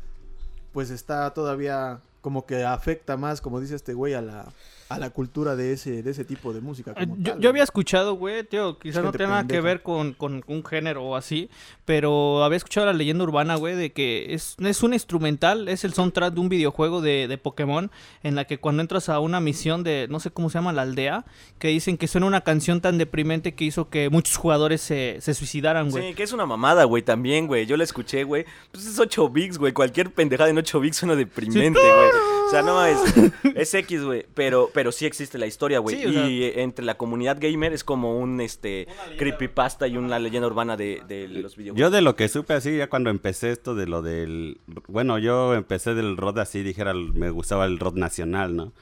Pues 0.74 0.90
está 0.90 1.32
todavía 1.32 2.00
como 2.20 2.46
que 2.46 2.64
afecta 2.64 3.16
más, 3.16 3.40
como 3.40 3.60
dice 3.60 3.76
este 3.76 3.94
güey, 3.94 4.14
a 4.14 4.20
la, 4.20 4.46
a 4.94 4.98
la 4.98 5.10
cultura 5.10 5.56
de 5.56 5.72
ese, 5.72 6.02
de 6.02 6.10
ese 6.10 6.24
tipo 6.24 6.52
de 6.52 6.60
música. 6.60 6.92
Eh, 6.92 7.06
como 7.06 7.16
Yo, 7.18 7.22
tal, 7.24 7.34
yo 7.34 7.38
güey. 7.40 7.48
había 7.50 7.62
escuchado, 7.64 8.14
güey, 8.14 8.44
tío, 8.44 8.78
quizás 8.78 9.02
no 9.04 9.12
tenga 9.12 9.28
nada 9.28 9.42
que 9.42 9.48
pendeja. 9.48 9.64
ver 9.64 9.82
con, 9.82 10.12
con 10.12 10.42
un 10.46 10.64
género 10.64 11.02
o 11.04 11.16
así, 11.16 11.50
pero 11.84 12.42
había 12.44 12.56
escuchado 12.56 12.86
la 12.86 12.92
leyenda 12.92 13.24
urbana, 13.24 13.56
güey, 13.56 13.74
de 13.74 13.92
que 13.92 14.34
es, 14.34 14.56
es 14.58 14.82
un 14.82 14.94
instrumental, 14.94 15.68
es 15.68 15.84
el 15.84 15.92
soundtrack 15.94 16.34
de 16.34 16.40
un 16.40 16.48
videojuego 16.48 17.00
de, 17.00 17.28
de 17.28 17.38
Pokémon, 17.38 17.90
en 18.22 18.34
la 18.34 18.44
que 18.46 18.58
cuando 18.58 18.82
entras 18.82 19.08
a 19.08 19.20
una 19.20 19.40
misión 19.40 19.82
de, 19.84 20.06
no 20.10 20.20
sé 20.20 20.30
cómo 20.30 20.50
se 20.50 20.58
llama, 20.58 20.72
la 20.72 20.82
aldea, 20.82 21.24
que 21.58 21.68
dicen 21.68 21.96
que 21.96 22.06
suena 22.08 22.26
una 22.26 22.42
canción 22.42 22.80
tan 22.80 22.98
deprimente 22.98 23.54
que 23.54 23.64
hizo 23.64 23.88
que 23.88 24.10
muchos 24.10 24.36
jugadores 24.36 24.80
se, 24.80 25.18
se 25.20 25.34
suicidaran, 25.34 25.90
güey. 25.90 26.08
Sí, 26.10 26.14
que 26.14 26.22
es 26.22 26.32
una 26.32 26.46
mamada, 26.46 26.84
güey, 26.84 27.02
también, 27.02 27.46
güey. 27.46 27.66
Yo 27.66 27.76
la 27.76 27.84
escuché, 27.84 28.24
güey. 28.24 28.44
Pues 28.72 28.86
es 28.86 28.98
8 28.98 29.28
bits, 29.30 29.58
güey. 29.58 29.72
Cualquier 29.72 30.10
pendejada 30.12 30.50
en 30.50 30.58
8 30.58 30.80
bits 30.80 30.96
suena 30.98 31.14
deprimente, 31.16 31.80
güey. 31.80 32.10
O 32.46 32.50
sea, 32.50 32.62
no 32.62 32.84
es, 32.84 32.98
es 33.54 33.74
X, 33.74 34.04
güey. 34.04 34.26
Pero, 34.34 34.70
pero 34.72 34.92
sí 34.92 35.06
existe 35.06 35.38
la 35.38 35.46
historia, 35.46 35.78
güey. 35.78 35.96
Sí, 35.96 36.06
o 36.06 36.12
sea- 36.12 36.28
y 36.28 36.44
entre 36.56 36.84
la 36.84 36.96
comunidad 36.96 37.38
gamer 37.40 37.72
es 37.72 37.84
como 37.84 38.18
un 38.18 38.40
este 38.40 38.86
creepypasta 39.18 39.86
y 39.88 39.96
una 39.96 40.18
leyenda 40.18 40.46
urbana 40.46 40.76
de, 40.76 41.02
de 41.08 41.26
los 41.28 41.56
videojuegos. 41.56 41.80
Yo 41.80 41.90
de 41.90 42.02
lo 42.02 42.16
que 42.16 42.28
supe 42.28 42.54
así, 42.54 42.76
ya 42.76 42.88
cuando 42.88 43.10
empecé 43.10 43.50
esto 43.50 43.74
de 43.74 43.86
lo 43.86 44.02
del... 44.02 44.58
Bueno, 44.88 45.18
yo 45.18 45.54
empecé 45.54 45.94
del 45.94 46.16
rock 46.16 46.38
así, 46.38 46.62
dijera, 46.62 46.94
me 46.94 47.30
gustaba 47.30 47.64
el 47.66 47.78
rock 47.78 47.96
nacional, 47.96 48.54
¿no? 48.56 48.72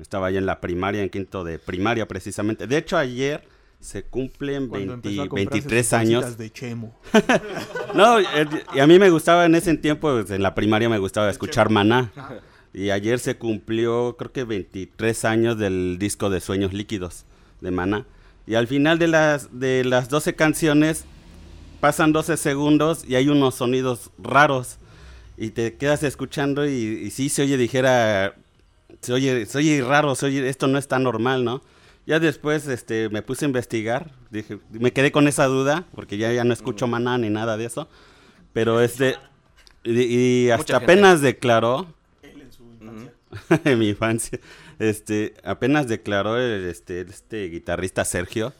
Estaba 0.00 0.28
ahí 0.28 0.36
en 0.38 0.46
la 0.46 0.60
primaria, 0.60 1.02
en 1.02 1.10
quinto 1.10 1.44
de 1.44 1.58
primaria 1.58 2.08
precisamente. 2.08 2.66
De 2.66 2.78
hecho, 2.78 2.96
ayer 2.96 3.44
se 3.78 4.04
cumplen 4.04 4.68
Cuando 4.68 4.92
20 4.92 5.08
empezó 5.08 5.22
a 5.22 5.28
comprarse 5.28 5.50
23 5.50 5.86
sus 5.86 5.92
años. 5.92 6.38
de 6.38 6.50
chemo. 6.50 6.98
No, 7.94 8.18
eh, 8.18 8.24
y 8.74 8.80
a 8.80 8.86
mí 8.86 8.98
me 8.98 9.10
gustaba 9.10 9.44
en 9.44 9.54
ese 9.54 9.76
tiempo, 9.76 10.10
pues, 10.10 10.30
en 10.30 10.42
la 10.42 10.54
primaria 10.54 10.88
me 10.88 10.98
gustaba 10.98 11.28
escuchar 11.28 11.68
Maná. 11.68 12.10
Y 12.74 12.90
ayer 12.90 13.18
se 13.18 13.36
cumplió, 13.36 14.16
creo 14.18 14.32
que 14.32 14.44
23 14.44 15.24
años 15.24 15.58
del 15.58 15.98
disco 15.98 16.30
de 16.30 16.40
Sueños 16.40 16.72
Líquidos 16.72 17.24
de 17.60 17.70
Maná. 17.70 18.06
Y 18.46 18.54
al 18.54 18.66
final 18.66 18.98
de 18.98 19.08
las, 19.08 19.58
de 19.58 19.84
las 19.84 20.08
12 20.08 20.34
canciones 20.34 21.04
pasan 21.80 22.12
12 22.12 22.36
segundos 22.36 23.04
y 23.06 23.16
hay 23.16 23.28
unos 23.28 23.56
sonidos 23.56 24.10
raros. 24.18 24.78
Y 25.36 25.50
te 25.50 25.74
quedas 25.74 26.02
escuchando 26.02 26.66
y, 26.66 26.70
y 26.70 27.10
sí 27.10 27.28
se 27.28 27.42
oye, 27.42 27.56
dijera, 27.56 28.34
se 29.00 29.12
oye, 29.12 29.46
se 29.46 29.58
oye 29.58 29.82
raro, 29.82 30.14
se 30.14 30.26
oye, 30.26 30.48
esto 30.48 30.66
no 30.66 30.78
está 30.78 30.98
normal, 30.98 31.44
¿no? 31.44 31.62
Ya 32.06 32.18
después 32.18 32.66
este, 32.66 33.08
me 33.10 33.22
puse 33.22 33.44
a 33.44 33.48
investigar, 33.48 34.10
dije, 34.30 34.58
me 34.70 34.92
quedé 34.92 35.12
con 35.12 35.28
esa 35.28 35.46
duda, 35.46 35.84
porque 35.94 36.16
ya, 36.16 36.32
ya 36.32 36.42
no 36.42 36.52
escucho 36.52 36.86
maná 36.86 37.16
ni 37.18 37.30
nada 37.30 37.56
de 37.56 37.66
eso. 37.66 37.88
Pero 38.52 38.80
este, 38.80 39.16
y, 39.84 40.02
y 40.46 40.50
hasta 40.50 40.78
apenas 40.78 41.20
declaró, 41.20 41.86
En 43.64 43.78
mi 43.78 43.88
infancia, 43.90 44.38
este, 44.78 45.34
apenas 45.44 45.88
declaró 45.88 46.38
el, 46.38 46.66
este, 46.66 47.00
este 47.00 47.48
guitarrista 47.48 48.04
Sergio 48.04 48.52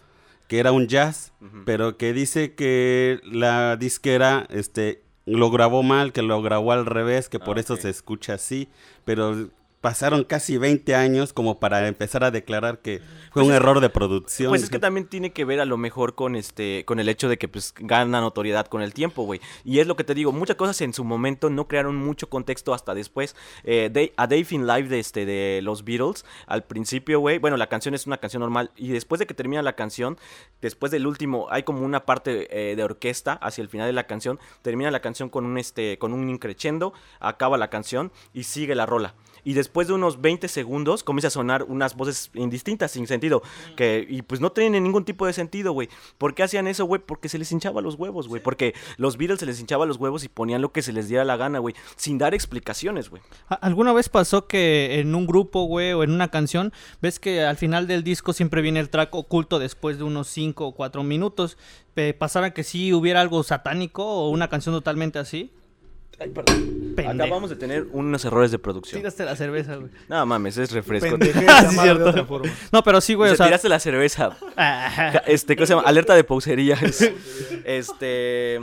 que 0.53 0.59
era 0.59 0.71
un 0.71 0.87
jazz, 0.87 1.33
pero 1.65 1.97
que 1.97 2.13
dice 2.13 2.55
que 2.55 3.21
la 3.25 3.79
disquera, 3.79 4.47
este, 4.51 5.03
lo 5.25 5.51
grabó 5.51 5.83
mal, 5.83 6.13
que 6.13 6.21
lo 6.21 6.43
grabó 6.43 6.73
al 6.73 6.85
revés, 6.85 7.31
que 7.31 7.39
por 7.39 7.57
Ah, 7.57 7.61
eso 7.61 7.77
se 7.77 7.89
escucha 7.89 8.35
así, 8.35 8.69
pero 9.07 9.49
pasaron 9.83 10.25
casi 10.25 10.57
20 10.57 10.95
años 10.95 11.35
como 11.35 11.61
para 11.61 11.87
empezar 11.89 12.25
a 12.25 12.31
declarar 12.31 12.79
que 12.79 13.01
fue 13.01 13.43
Pues 13.43 13.47
un 13.47 13.53
es- 13.53 13.57
error 13.57 13.81
de 13.81 13.91
producción. 13.91 14.49
Pues 14.49 14.63
es 14.63 14.71
que 14.71 14.79
también 14.79 15.07
tiene 15.09 15.33
que 15.33 15.45
ver 15.45 15.61
a 15.61 15.65
lo 15.67 15.77
mejor 15.77 16.15
con 16.15 16.37
este 16.37 16.85
con 16.87 17.01
el 17.01 17.09
hecho 17.11 17.29
de 17.29 17.37
que 17.37 17.49
pues 17.49 17.75
gana 17.79 18.21
notoriedad 18.21 18.67
con 18.69 18.81
el 18.81 18.95
tiempo, 18.95 19.25
güey. 19.25 19.41
Y 19.65 19.81
es 19.81 19.87
lo 19.87 19.97
que 19.97 20.05
te 20.05 20.15
digo, 20.15 20.33
muchas 20.33 20.57
cosas 20.57 20.81
en 20.81 20.95
su 20.95 21.05
momento 21.05 21.51
no 21.51 21.69
crearon 21.69 21.97
mucho 21.97 22.29
contexto 22.31 22.73
hasta 22.73 22.95
después. 22.95 23.35
Eh, 23.65 23.91
Day- 23.93 24.13
a 24.17 24.27
Dave 24.29 24.47
in 24.51 24.67
Live 24.67 24.89
de 24.89 25.01
este 25.01 25.27
de 25.27 25.61
los 25.63 25.85
Beatles, 25.85 26.25
al 26.47 26.63
principio, 26.65 27.19
güey, 27.21 27.39
bueno, 27.39 27.57
la 27.57 27.69
canción 27.69 27.95
es 27.95 28.07
una 28.07 28.19
canción 28.19 28.41
normal 28.41 28.71
y 28.77 28.89
después 28.93 29.19
de 29.19 29.27
que 29.27 29.35
termina 29.35 29.63
la 29.63 29.75
canción, 29.75 30.17
después 30.61 30.93
del 30.93 31.07
último 31.09 31.49
hay 31.51 31.65
como 31.65 31.85
una 31.85 32.07
parte 32.07 32.71
eh, 32.71 32.77
de 32.77 32.85
orquesta 32.85 33.33
hacia 33.35 33.63
el 33.63 33.69
final 33.69 33.89
de 33.89 33.93
la 33.93 34.07
canción, 34.07 34.39
termina 34.63 34.93
la 34.93 35.01
canción 35.01 35.29
con 35.29 35.45
un 35.45 35.59
este 35.59 35.99
con 35.99 36.13
un 36.13 36.31
increchendo, 36.31 36.93
acaba 37.19 37.59
la 37.59 37.69
canción 37.69 38.13
y 38.33 38.45
sigue 38.45 38.77
la 38.77 38.87
rola. 38.87 39.15
Y 39.45 39.55
después 39.55 39.72
de 39.87 39.95
unos 39.95 40.21
20 40.21 40.49
segundos 40.49 41.03
comienza 41.03 41.29
a 41.29 41.31
sonar 41.31 41.65
unas 41.65 41.97
voces 41.97 42.31
indistintas, 42.35 42.91
sin 42.93 43.07
sentido. 43.07 43.43
Que, 43.77 44.07
y 44.09 44.23
pues 44.23 44.41
no 44.41 44.53
tienen 44.53 44.83
ningún 44.85 45.05
tipo 45.05 45.27
de 45.27 45.33
sentido, 45.33 45.73
güey. 45.73 45.89
¿Por 46.19 46.35
qué 46.35 46.43
hacían 46.43 46.67
eso, 46.69 46.85
güey? 46.85 47.01
Porque 47.05 47.29
se 47.29 47.39
les 47.39 47.51
hinchaba 47.53 47.81
los 47.81 47.95
huevos, 47.97 48.29
güey. 48.29 48.43
Porque 48.43 48.75
los 48.97 49.17
Beatles 49.17 49.41
se 49.41 49.47
les 49.47 49.59
hinchaba 49.61 49.87
los 49.87 49.97
huevos 49.97 50.25
y 50.25 50.29
ponían 50.29 50.63
lo 50.63 50.73
que 50.73 50.83
se 50.83 50.93
les 50.93 51.09
diera 51.09 51.25
la 51.25 51.37
gana, 51.37 51.59
güey. 51.59 51.75
Sin 51.97 52.19
dar 52.19 52.35
explicaciones, 52.35 53.11
güey. 53.11 53.23
¿A- 53.49 53.55
¿Alguna 53.55 53.93
vez 53.93 54.09
pasó 54.09 54.47
que 54.47 55.01
en 55.01 55.15
un 55.15 55.27
grupo, 55.27 55.65
güey, 55.65 55.93
o 55.93 56.03
en 56.03 56.11
una 56.13 56.29
canción, 56.29 56.73
ves 57.01 57.19
que 57.19 57.43
al 57.45 57.57
final 57.57 57.87
del 57.87 58.05
disco 58.05 58.33
siempre 58.33 58.63
viene 58.63 58.81
el 58.81 58.91
track 58.91 59.15
oculto 59.15 59.59
después 59.59 59.99
de 59.99 60.05
unos 60.05 60.29
5 60.29 60.67
o 60.67 60.73
4 60.75 61.03
minutos? 61.03 61.57
Eh, 61.97 62.15
¿Pasara 62.19 62.53
que 62.55 62.65
sí 62.65 62.93
hubiera 62.95 63.21
algo 63.21 63.43
satánico 63.43 64.05
o 64.05 64.31
una 64.31 64.49
canción 64.49 64.75
totalmente 64.75 65.19
así? 65.19 65.51
Ay, 66.19 66.29
perdón. 66.31 66.93
Pendejo. 66.95 67.11
Acabamos 67.11 67.51
de 67.51 67.57
tener 67.57 67.87
unos 67.93 68.25
errores 68.25 68.51
de 68.51 68.59
producción. 68.59 69.01
Tiraste 69.01 69.25
la 69.25 69.35
cerveza, 69.35 69.77
güey. 69.77 69.91
No 70.09 70.25
mames, 70.27 70.57
es 70.59 70.71
refresco. 70.73 71.17
Ah, 71.23 71.25
sí, 71.25 71.31
llamado 71.41 71.71
de 71.71 71.73
cierto. 71.83 72.11
otra 72.11 72.25
forma. 72.25 72.53
No, 72.71 72.83
pero 72.85 73.01
sí, 73.01 73.15
güey, 73.15 73.33
O 73.33 73.37
sea, 73.37 73.47
tiraste 73.47 73.69
la 73.69 73.81
cerveza. 73.81 74.37
Este, 75.27 75.57
¿cómo 75.57 75.67
se 75.67 75.75
llama? 75.75 75.87
Alerta 75.89 76.15
de 76.15 76.25
pausería. 76.25 76.79
este. 77.65 78.61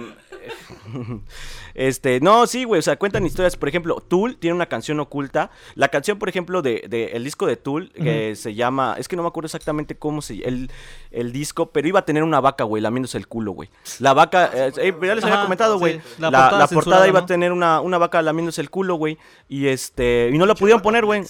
Este, 1.79 2.19
no, 2.19 2.45
sí, 2.45 2.65
güey, 2.65 2.79
o 2.79 2.81
sea, 2.81 2.99
cuentan 2.99 3.25
historias. 3.25 3.55
Por 3.55 3.69
ejemplo, 3.69 4.03
Tool 4.05 4.35
tiene 4.35 4.53
una 4.53 4.65
canción 4.65 4.99
oculta. 4.99 5.49
La 5.75 5.87
canción, 5.87 6.19
por 6.19 6.27
ejemplo, 6.27 6.61
de, 6.61 6.83
de- 6.89 7.11
el 7.13 7.23
disco 7.23 7.47
de 7.47 7.55
Tool, 7.55 7.89
que 7.93 8.35
se 8.35 8.53
llama. 8.53 8.95
Es 8.99 9.07
que 9.07 9.15
no 9.15 9.21
me 9.23 9.29
acuerdo 9.29 9.45
exactamente 9.45 9.95
cómo 9.95 10.21
se 10.21 10.39
el, 10.43 10.69
el 11.11 11.31
disco, 11.31 11.67
pero 11.71 11.87
iba 11.87 11.99
a 11.99 12.05
tener 12.05 12.23
una 12.23 12.41
vaca, 12.41 12.65
güey, 12.65 12.83
lamiéndose 12.83 13.17
el 13.17 13.27
culo, 13.29 13.53
güey. 13.53 13.69
La 13.99 14.13
vaca, 14.13 14.51
eh, 14.53 14.71
eh, 14.77 14.93
ya 15.01 15.15
les 15.15 15.23
había 15.23 15.35
Ajá, 15.35 15.43
comentado, 15.43 15.75
sí. 15.75 15.79
güey. 15.79 16.01
La 16.17 16.29
La, 16.29 16.39
portada 16.39 16.41
la 16.41 16.49
portada 16.49 16.67
censurada, 16.67 17.07
iba 17.07 17.19
¿no? 17.19 17.23
a 17.23 17.27
tener 17.27 17.51
una, 17.53 17.79
una 17.79 17.97
vaca 17.97 18.21
lamiéndose 18.21 18.59
el 18.59 18.69
culo, 18.69 18.95
güey. 18.95 19.17
Y 19.47 19.67
este. 19.67 20.29
Y 20.33 20.37
no 20.37 20.45
la 20.45 20.55
pudieron 20.55 20.81
poner, 20.81 21.05
güey. 21.05 21.23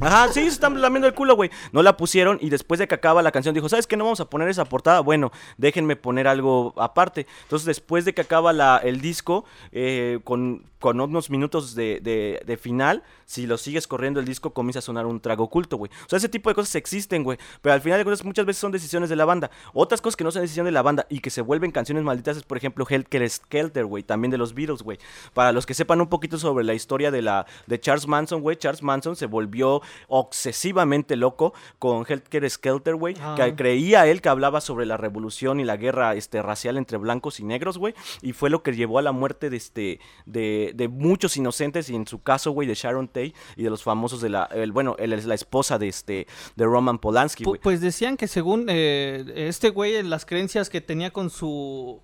Ajá, 0.00 0.28
sí, 0.28 0.42
se 0.42 0.46
están 0.48 0.80
lamiendo 0.80 1.08
el 1.08 1.14
culo, 1.14 1.34
güey. 1.34 1.50
No 1.72 1.82
la 1.82 1.96
pusieron 1.96 2.38
y 2.40 2.48
después 2.50 2.78
de 2.78 2.86
que 2.86 2.94
acaba 2.94 3.22
la 3.22 3.32
canción 3.32 3.56
dijo, 3.56 3.68
¿sabes 3.68 3.88
qué? 3.88 3.96
No 3.96 4.04
vamos 4.04 4.20
a 4.20 4.30
poner 4.30 4.48
esa 4.48 4.64
portada. 4.66 5.00
Bueno, 5.00 5.32
déjenme 5.58 5.96
poner 5.96 6.28
algo 6.28 6.74
aparte. 6.76 7.26
Entonces, 7.42 7.66
después 7.66 8.04
de 8.04 8.14
que 8.14 8.20
acaba 8.20 8.52
la, 8.52 8.76
el 8.84 9.00
disco, 9.00 9.44
eh, 9.72 9.79
con, 10.24 10.64
con 10.78 11.00
unos 11.00 11.30
minutos 11.30 11.74
de, 11.74 12.00
de- 12.02 12.42
de 12.44 12.56
final, 12.56 13.02
si 13.26 13.46
lo 13.46 13.56
sigues 13.58 13.86
corriendo 13.86 14.18
el 14.20 14.26
disco, 14.26 14.52
comienza 14.52 14.80
a 14.80 14.82
sonar 14.82 15.06
un 15.06 15.20
trago 15.20 15.44
oculto, 15.44 15.76
güey. 15.76 15.90
O 16.06 16.08
sea, 16.08 16.16
ese 16.16 16.28
tipo 16.28 16.48
de 16.50 16.54
cosas 16.54 16.74
existen, 16.74 17.22
güey. 17.22 17.38
Pero 17.62 17.72
al 17.74 17.80
final 17.80 17.98
de 17.98 18.04
cuentas, 18.04 18.24
muchas 18.24 18.44
veces 18.46 18.60
son 18.60 18.72
decisiones 18.72 19.08
de 19.08 19.16
la 19.16 19.24
banda. 19.24 19.50
Otras 19.72 20.00
cosas 20.00 20.16
que 20.16 20.24
no 20.24 20.30
son 20.32 20.42
decisiones 20.42 20.68
de 20.68 20.72
la 20.72 20.82
banda 20.82 21.06
y 21.08 21.20
que 21.20 21.30
se 21.30 21.40
vuelven 21.42 21.70
canciones 21.70 22.02
malditas 22.04 22.36
es, 22.36 22.42
por 22.42 22.56
ejemplo, 22.56 22.84
Helter 22.88 23.28
Skelter, 23.30 23.84
güey. 23.86 24.02
También 24.02 24.30
de 24.30 24.38
los 24.38 24.54
Beatles, 24.54 24.82
güey. 24.82 24.98
Para 25.34 25.52
los 25.52 25.66
que 25.66 25.74
sepan 25.74 26.00
un 26.00 26.08
poquito 26.08 26.38
sobre 26.38 26.64
la 26.64 26.74
historia 26.74 27.10
de 27.10 27.22
la 27.22 27.46
de 27.66 27.78
Charles 27.78 28.06
Manson, 28.08 28.40
güey. 28.40 28.56
Charles 28.56 28.82
Manson 28.82 29.14
se 29.16 29.26
volvió 29.26 29.80
obsesivamente 30.08 31.16
loco 31.16 31.52
con 31.78 32.04
Helter 32.08 32.48
Skelter, 32.48 32.94
güey. 32.96 33.14
Ah. 33.20 33.34
Que 33.36 33.54
creía 33.54 34.06
él 34.06 34.20
que 34.22 34.28
hablaba 34.28 34.60
sobre 34.60 34.86
la 34.86 34.96
revolución 34.96 35.60
y 35.60 35.64
la 35.64 35.76
guerra 35.76 36.14
este, 36.14 36.42
racial 36.42 36.76
entre 36.76 36.98
blancos 36.98 37.40
y 37.40 37.44
negros, 37.44 37.78
güey. 37.78 37.94
Y 38.22 38.32
fue 38.32 38.50
lo 38.50 38.62
que 38.62 38.74
llevó 38.74 38.98
a 38.98 39.02
la 39.02 39.12
muerte 39.12 39.50
de, 39.50 39.60
este, 39.70 40.00
de, 40.26 40.72
de 40.74 40.88
muchos 40.88 41.36
inocentes 41.36 41.88
y 41.90 41.94
en 41.94 42.06
su 42.06 42.20
caso, 42.20 42.50
güey, 42.50 42.66
de 42.66 42.74
Sharon 42.74 43.06
Tate 43.06 43.34
y 43.56 43.62
de 43.62 43.70
los 43.70 43.84
famosos 43.84 44.20
de 44.20 44.28
la, 44.28 44.44
el, 44.52 44.72
bueno, 44.72 44.96
él 44.98 45.12
es 45.12 45.26
la 45.26 45.34
esposa 45.34 45.78
de, 45.78 45.86
este, 45.86 46.26
de 46.56 46.64
Roman 46.64 46.98
Polanski, 46.98 47.44
güey. 47.44 47.60
pues 47.60 47.80
decían 47.80 48.16
que 48.16 48.26
según 48.26 48.66
eh, 48.68 49.24
este 49.36 49.70
güey, 49.70 50.02
las 50.02 50.26
creencias 50.26 50.70
que 50.70 50.80
tenía 50.80 51.12
con 51.12 51.30
su 51.30 52.00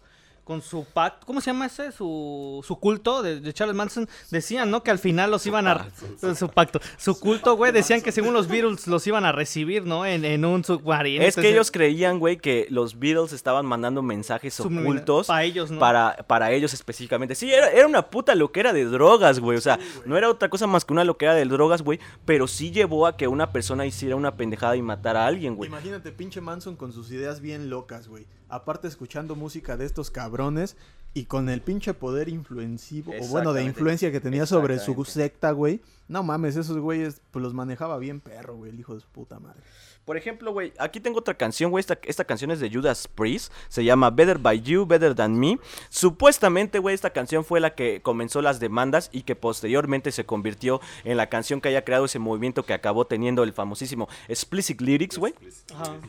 con 0.47 0.63
su 0.63 0.85
pacto, 0.85 1.27
¿cómo 1.27 1.41
se 1.41 1.47
llama 1.51 1.67
ese? 1.67 1.91
Su, 1.91 2.65
su 2.65 2.77
culto 2.79 3.21
de, 3.21 3.41
de 3.41 3.53
Charles 3.53 3.75
Manson, 3.75 4.09
decían, 4.31 4.71
¿no? 4.71 4.85
Que 4.85 4.93
al 4.93 5.01
final 5.01 5.29
los 5.29 5.45
iban 5.45 5.67
a... 5.67 5.89
su 6.37 6.49
pacto. 6.49 6.79
Su 6.97 7.19
culto, 7.19 7.57
güey, 7.57 7.73
decían 7.73 8.01
que 8.01 8.13
según 8.13 8.33
los 8.33 8.47
Beatles 8.47 8.87
los 8.87 9.05
iban 9.09 9.25
a 9.25 9.33
recibir, 9.33 9.85
¿no? 9.85 10.07
En, 10.07 10.25
en 10.25 10.45
un 10.45 10.63
submarino. 10.63 11.25
Es 11.25 11.35
que 11.35 11.41
Entonces, 11.41 11.53
ellos 11.53 11.71
creían, 11.73 12.21
güey, 12.21 12.37
que 12.37 12.69
los 12.71 12.97
Beatles 13.01 13.33
estaban 13.33 13.67
mandando 13.67 14.03
mensajes 14.03 14.61
ocultos 14.61 15.27
para 15.27 15.43
ellos, 15.43 15.73
¿no? 15.73 15.81
para, 15.81 16.17
para 16.29 16.53
ellos 16.53 16.73
específicamente. 16.75 17.35
Sí, 17.35 17.53
era, 17.53 17.69
era 17.73 17.89
una 17.89 18.09
puta 18.09 18.37
loquera 18.37 18.73
de 18.73 18.85
drogas, 18.85 19.41
güey. 19.41 19.59
O 19.59 19.61
sea, 19.61 19.81
no 20.05 20.17
era 20.17 20.31
otra 20.31 20.49
cosa 20.49 20.69
más 20.69 20.85
que 20.85 20.93
una 20.93 21.03
loquera 21.03 21.35
de 21.35 21.45
drogas, 21.45 21.83
güey. 21.83 21.99
Pero 22.25 22.47
sí 22.47 22.71
llevó 22.71 23.09
a 23.09 23.17
que 23.17 23.27
una 23.27 23.51
persona 23.51 23.85
hiciera 23.85 24.15
una 24.15 24.37
pendejada 24.37 24.77
y 24.77 24.83
matara 24.83 25.25
a 25.25 25.27
alguien, 25.27 25.57
güey. 25.57 25.69
Imagínate, 25.69 26.13
pinche 26.13 26.41
Manson 26.41 26.77
con 26.77 26.93
sus 26.93 27.11
ideas 27.11 27.41
bien 27.41 27.69
locas, 27.69 28.07
güey. 28.07 28.27
Aparte 28.49 28.89
escuchando 28.89 29.35
música 29.35 29.77
de 29.77 29.85
estos 29.87 30.11
cabrones 30.11 30.77
y 31.15 31.25
con 31.25 31.49
el 31.49 31.63
pinche 31.63 31.95
poder 31.95 32.29
influencivo, 32.29 33.13
o 33.21 33.27
bueno, 33.29 33.53
de 33.53 33.65
influencia 33.65 34.13
que 34.13 34.21
tenía 34.21 34.45
sobre 34.47 34.79
su 34.79 35.05
secta, 35.05 35.51
güey. 35.51 35.81
No 36.09 36.23
mames, 36.23 36.57
esos 36.57 36.79
güeyes, 36.79 37.21
pues 37.31 37.43
los 37.43 37.53
manejaba 37.55 37.99
bien 37.99 38.21
perro, 38.21 38.55
güey, 38.57 38.71
el 38.71 38.79
hijo 38.81 38.95
de 38.95 39.01
su 39.01 39.09
puta 39.09 39.39
madre. 39.41 39.61
Por 40.05 40.17
ejemplo, 40.17 40.53
güey, 40.53 40.73
aquí 40.79 41.01
tengo 41.01 41.19
otra 41.19 41.35
canción, 41.35 41.73
güey. 41.73 41.81
Esta, 41.81 41.99
esta 42.05 42.25
canción 42.25 42.53
es 42.53 42.61
de 42.61 42.71
Judas 42.71 43.09
Priest. 43.13 43.53
Se 43.67 43.83
llama 43.83 44.11
Better 44.11 44.39
by 44.39 44.61
You, 44.63 44.87
Better 44.87 45.17
Than 45.17 45.37
Me. 45.37 45.59
Supuestamente, 45.91 46.79
güey, 46.79 46.95
esta 46.95 47.11
canción 47.11 47.45
fue 47.45 47.59
la 47.59 47.75
que 47.75 48.01
comenzó 48.03 48.41
las 48.41 48.61
demandas 48.61 49.11
y 49.13 49.23
que 49.23 49.35
posteriormente 49.35 50.13
se 50.13 50.25
convirtió 50.25 50.81
en 51.03 51.17
la 51.17 51.29
canción 51.29 51.61
que 51.61 51.71
haya 51.71 51.85
creado 51.85 52.05
ese 52.05 52.21
movimiento 52.21 52.63
que 52.65 52.73
acabó 52.75 53.09
teniendo 53.09 53.43
el 53.43 53.53
famosísimo 53.53 54.09
Explicit 54.29 54.81
Lyrics, 54.81 55.19
güey. 55.19 55.35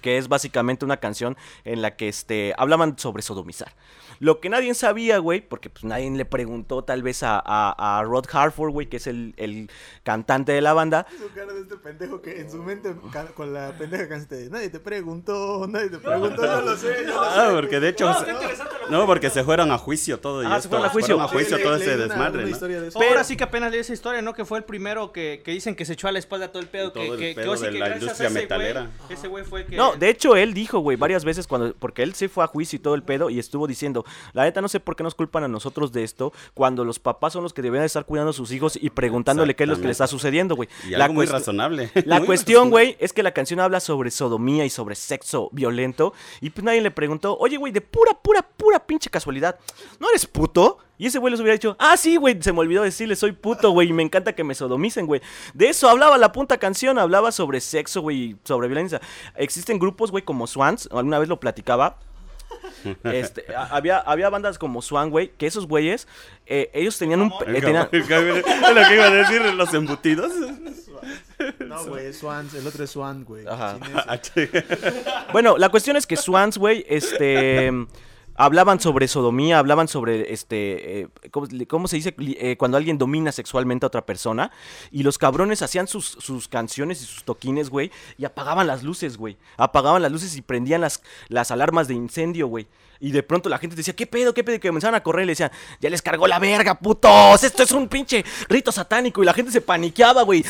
Que 0.03 0.19
es 0.19 0.27
básicamente 0.27 0.85
una 0.85 0.97
canción 0.97 1.35
en 1.65 1.81
la 1.81 1.95
que 1.95 2.07
este, 2.07 2.53
hablaban 2.59 2.99
sobre 2.99 3.23
sodomizar. 3.23 3.73
Lo 4.19 4.39
que 4.39 4.49
nadie 4.49 4.73
sabía, 4.75 5.17
güey, 5.17 5.41
porque 5.41 5.69
pues 5.71 5.83
nadie 5.85 6.09
le 6.11 6.25
preguntó 6.25 6.83
tal 6.83 7.01
vez 7.01 7.23
a, 7.23 7.41
a- 7.43 7.99
a 7.99 8.03
Rod 8.03 8.25
Harford, 8.31 8.71
güey, 8.71 8.87
que 8.87 8.97
es 8.97 9.07
el, 9.07 9.33
el 9.37 9.69
cantante 10.03 10.51
de 10.51 10.61
la 10.61 10.73
banda. 10.73 11.05
Su 11.19 11.31
cara 11.33 11.53
de 11.53 11.61
este 11.61 11.77
pendejo 11.77 12.21
que 12.21 12.39
en 12.41 12.51
su 12.51 12.57
mente 12.63 12.93
con 13.35 13.53
la 13.53 13.71
pendeja 13.77 14.07
canción 14.07 14.27
de 14.43 14.49
nadie 14.49 14.69
te 14.69 14.79
preguntó, 14.79 15.65
nadie 15.67 15.89
te 15.89 15.97
preguntó, 15.99 16.43
yo 16.45 16.61
lo 16.61 16.77
sé, 16.77 17.03
lo 17.05 17.13
sé. 17.13 17.29
Ah, 17.35 17.49
porque 17.53 17.79
de 17.79 17.89
hecho... 17.89 18.13
No, 18.89 19.05
porque 19.05 19.29
se 19.29 19.43
fueron 19.43 19.71
a 19.71 19.77
juicio 19.77 20.19
todo 20.19 20.43
y 20.43 20.45
Ah, 20.45 20.51
se 20.51 20.57
esto. 20.59 20.69
fueron 20.69 20.85
a 20.87 20.89
juicio. 20.89 21.15
Fueron 21.15 21.29
a 21.29 21.33
juicio 21.33 21.61
todo 21.61 21.75
le- 21.77 21.83
ese 21.83 21.95
una- 21.95 22.03
desmadre, 22.05 22.33
una 22.37 22.41
¿no? 22.43 22.49
historia 22.49 22.81
de 22.81 22.87
eso. 22.87 23.01
Ahora 23.01 23.23
sí 23.23 23.35
que 23.35 23.43
apenas 23.43 23.71
leí 23.71 23.81
esa 23.81 23.93
historia, 23.93 24.21
¿no? 24.21 24.33
Que 24.33 24.45
fue 24.45 24.57
el 24.59 24.63
primero 24.63 25.11
que, 25.11 25.41
que 25.43 25.51
dicen 25.51 25.75
que 25.75 25.83
se 25.85 25.93
echó 25.93 26.07
a 26.07 26.11
la 26.11 26.19
espalda 26.19 26.51
todo 26.51 26.61
el 26.61 26.69
pedo. 26.69 26.91
Todo 26.93 27.03
que, 27.03 27.09
el 27.09 27.17
que, 27.17 27.29
que 27.29 27.41
pedo 27.41 27.49
ahora 27.49 27.59
sí 27.59 27.65
de 27.65 27.71
que 27.73 27.79
la 27.79 27.85
gracias 27.89 28.01
a 28.01 28.05
industria 28.05 28.27
ese 28.27 28.37
güey- 28.37 28.41
metalera. 28.43 28.89
Ese 29.09 29.27
güey 29.27 29.43
fue 29.43 29.65
que... 29.65 29.75
No, 29.75 29.95
de 29.95 30.09
hecho 30.09 30.35
él 30.37 30.53
dijo, 30.53 30.79
güey, 30.79 30.95
varias 30.97 31.25
veces 31.25 31.47
cuando 31.47 31.73
porque 31.75 32.03
él 32.03 32.13
sí 32.13 32.27
fue 32.29 32.43
a 32.43 32.47
juicio 32.47 32.77
y 32.77 32.79
todo 32.79 32.95
el 32.95 33.03
pedo 33.03 33.29
y 33.29 33.39
estuvo 33.39 33.67
diciendo, 33.67 34.05
la 34.33 34.43
neta 34.43 34.61
no 34.61 34.69
sé 34.69 34.79
por 34.79 34.95
qué 34.95 35.03
nos 35.03 35.15
culpan 35.15 35.43
a 35.43 35.47
nosotros 35.49 35.91
de 35.91 36.03
esto 36.03 36.31
cuando 36.53 36.85
los 36.85 36.99
papás 36.99 37.33
son 37.33 37.43
los 37.43 37.53
que 37.53 37.61
deberían 37.61 37.85
estar 37.85 38.05
cuidando 38.05 38.29
a 38.29 38.33
sus 38.33 38.51
hijos 38.51 38.77
y 38.81 38.89
preguntándole 38.89 39.55
qué 39.55 39.63
es 39.63 39.69
lo 39.69 39.76
que 39.77 39.85
le 39.85 39.91
está 39.91 40.07
sucediendo, 40.07 40.55
güey. 40.55 40.69
Y 40.87 40.93
algo 40.93 41.13
muy 41.13 41.25
razonable. 41.25 41.91
La 42.05 42.17
Muy 42.19 42.25
cuestión, 42.27 42.69
güey, 42.69 42.95
es 42.99 43.13
que 43.13 43.23
la 43.23 43.31
canción 43.31 43.59
habla 43.59 43.79
sobre 43.79 44.11
sodomía 44.11 44.65
y 44.65 44.69
sobre 44.69 44.95
sexo 44.95 45.49
violento. 45.51 46.13
Y 46.41 46.49
pues 46.49 46.63
nadie 46.63 46.81
le 46.81 46.91
preguntó, 46.91 47.37
oye, 47.37 47.57
güey, 47.57 47.71
de 47.71 47.81
pura, 47.81 48.13
pura, 48.13 48.41
pura 48.41 48.85
pinche 48.85 49.09
casualidad, 49.09 49.57
¿no 49.99 50.09
eres 50.09 50.25
puto? 50.25 50.79
Y 50.97 51.05
ese 51.05 51.19
güey 51.19 51.31
les 51.31 51.39
hubiera 51.39 51.53
dicho, 51.53 51.75
ah, 51.79 51.95
sí, 51.95 52.15
güey, 52.15 52.41
se 52.41 52.51
me 52.51 52.59
olvidó 52.59 52.81
decirle, 52.81 53.15
soy 53.15 53.31
puto, 53.31 53.71
güey, 53.71 53.89
y 53.89 53.93
me 53.93 54.01
encanta 54.03 54.33
que 54.33 54.43
me 54.43 54.55
sodomicen, 54.55 55.05
güey. 55.05 55.21
De 55.53 55.69
eso 55.69 55.89
hablaba 55.89 56.17
la 56.17 56.31
punta 56.31 56.57
canción, 56.57 56.97
hablaba 56.97 57.31
sobre 57.31 57.61
sexo, 57.61 58.01
güey, 58.01 58.17
y 58.17 58.37
sobre 58.43 58.67
violencia. 58.67 58.99
Existen 59.35 59.77
grupos, 59.77 60.09
güey, 60.09 60.23
como 60.23 60.47
Swans, 60.47 60.89
alguna 60.91 61.19
vez 61.19 61.29
lo 61.29 61.39
platicaba. 61.39 61.99
Este, 63.03 63.43
había, 63.55 63.97
había 63.99 64.29
bandas 64.29 64.57
como 64.57 64.81
Swan, 64.81 65.09
güey, 65.09 65.31
que 65.37 65.47
esos 65.47 65.67
güeyes, 65.67 66.07
eh, 66.45 66.69
ellos 66.73 66.97
tenían 66.97 67.21
un... 67.21 67.31
eh, 67.57 67.61
tenían- 67.61 67.89
Es 68.39 68.75
lo 68.75 68.87
que 68.87 68.95
iba 68.95 69.05
a 69.05 69.09
decir, 69.11 69.41
los 69.53 69.73
embutidos. 69.73 70.31
No, 71.59 71.85
güey, 71.85 72.13
Swans, 72.13 72.53
el 72.55 72.65
otro 72.65 72.83
es 72.83 72.91
Swan, 72.91 73.23
güey. 73.25 73.45
Ese. 74.09 74.49
Bueno, 75.33 75.57
la 75.57 75.69
cuestión 75.69 75.95
es 75.97 76.07
que 76.07 76.15
Swans, 76.17 76.57
güey, 76.57 76.85
este. 76.87 77.71
Hablaban 78.37 78.79
sobre 78.79 79.07
sodomía, 79.07 79.59
hablaban 79.59 79.87
sobre, 79.87 80.31
este, 80.31 81.01
eh, 81.01 81.07
¿cómo, 81.31 81.47
cómo 81.67 81.87
se 81.87 81.97
dice? 81.97 82.15
Eh, 82.19 82.55
cuando 82.55 82.77
alguien 82.77 82.97
domina 82.97 83.31
sexualmente 83.31 83.85
a 83.85 83.87
otra 83.87 84.05
persona. 84.05 84.51
Y 84.91 85.03
los 85.03 85.17
cabrones 85.17 85.61
hacían 85.61 85.87
sus, 85.87 86.05
sus 86.05 86.47
canciones 86.47 87.01
y 87.01 87.05
sus 87.05 87.23
toquines, 87.23 87.69
güey. 87.69 87.91
Y 88.17 88.25
apagaban 88.25 88.67
las 88.67 88.83
luces, 88.83 89.17
güey. 89.17 89.37
Apagaban 89.57 90.01
las 90.01 90.11
luces 90.11 90.35
y 90.35 90.41
prendían 90.41 90.81
las, 90.81 91.01
las 91.29 91.51
alarmas 91.51 91.87
de 91.87 91.95
incendio, 91.95 92.47
güey. 92.47 92.67
Y 92.99 93.11
de 93.11 93.23
pronto 93.23 93.49
la 93.49 93.57
gente 93.57 93.75
decía, 93.75 93.95
¿qué 93.95 94.07
pedo? 94.07 94.33
¿Qué 94.33 94.43
pedo? 94.43 94.55
Y 94.55 94.59
que 94.59 94.69
comenzaban 94.69 94.95
a 94.95 95.03
correr 95.03 95.23
y 95.23 95.27
le 95.27 95.31
decían, 95.33 95.51
ya 95.79 95.89
les 95.89 96.01
cargó 96.01 96.27
la 96.27 96.39
verga, 96.39 96.75
putos. 96.75 97.43
Esto 97.43 97.63
es 97.63 97.71
un 97.71 97.87
pinche 97.87 98.23
rito 98.49 98.71
satánico. 98.71 99.21
Y 99.21 99.25
la 99.25 99.33
gente 99.33 99.51
se 99.51 99.61
paniqueaba, 99.61 100.23
güey. 100.23 100.43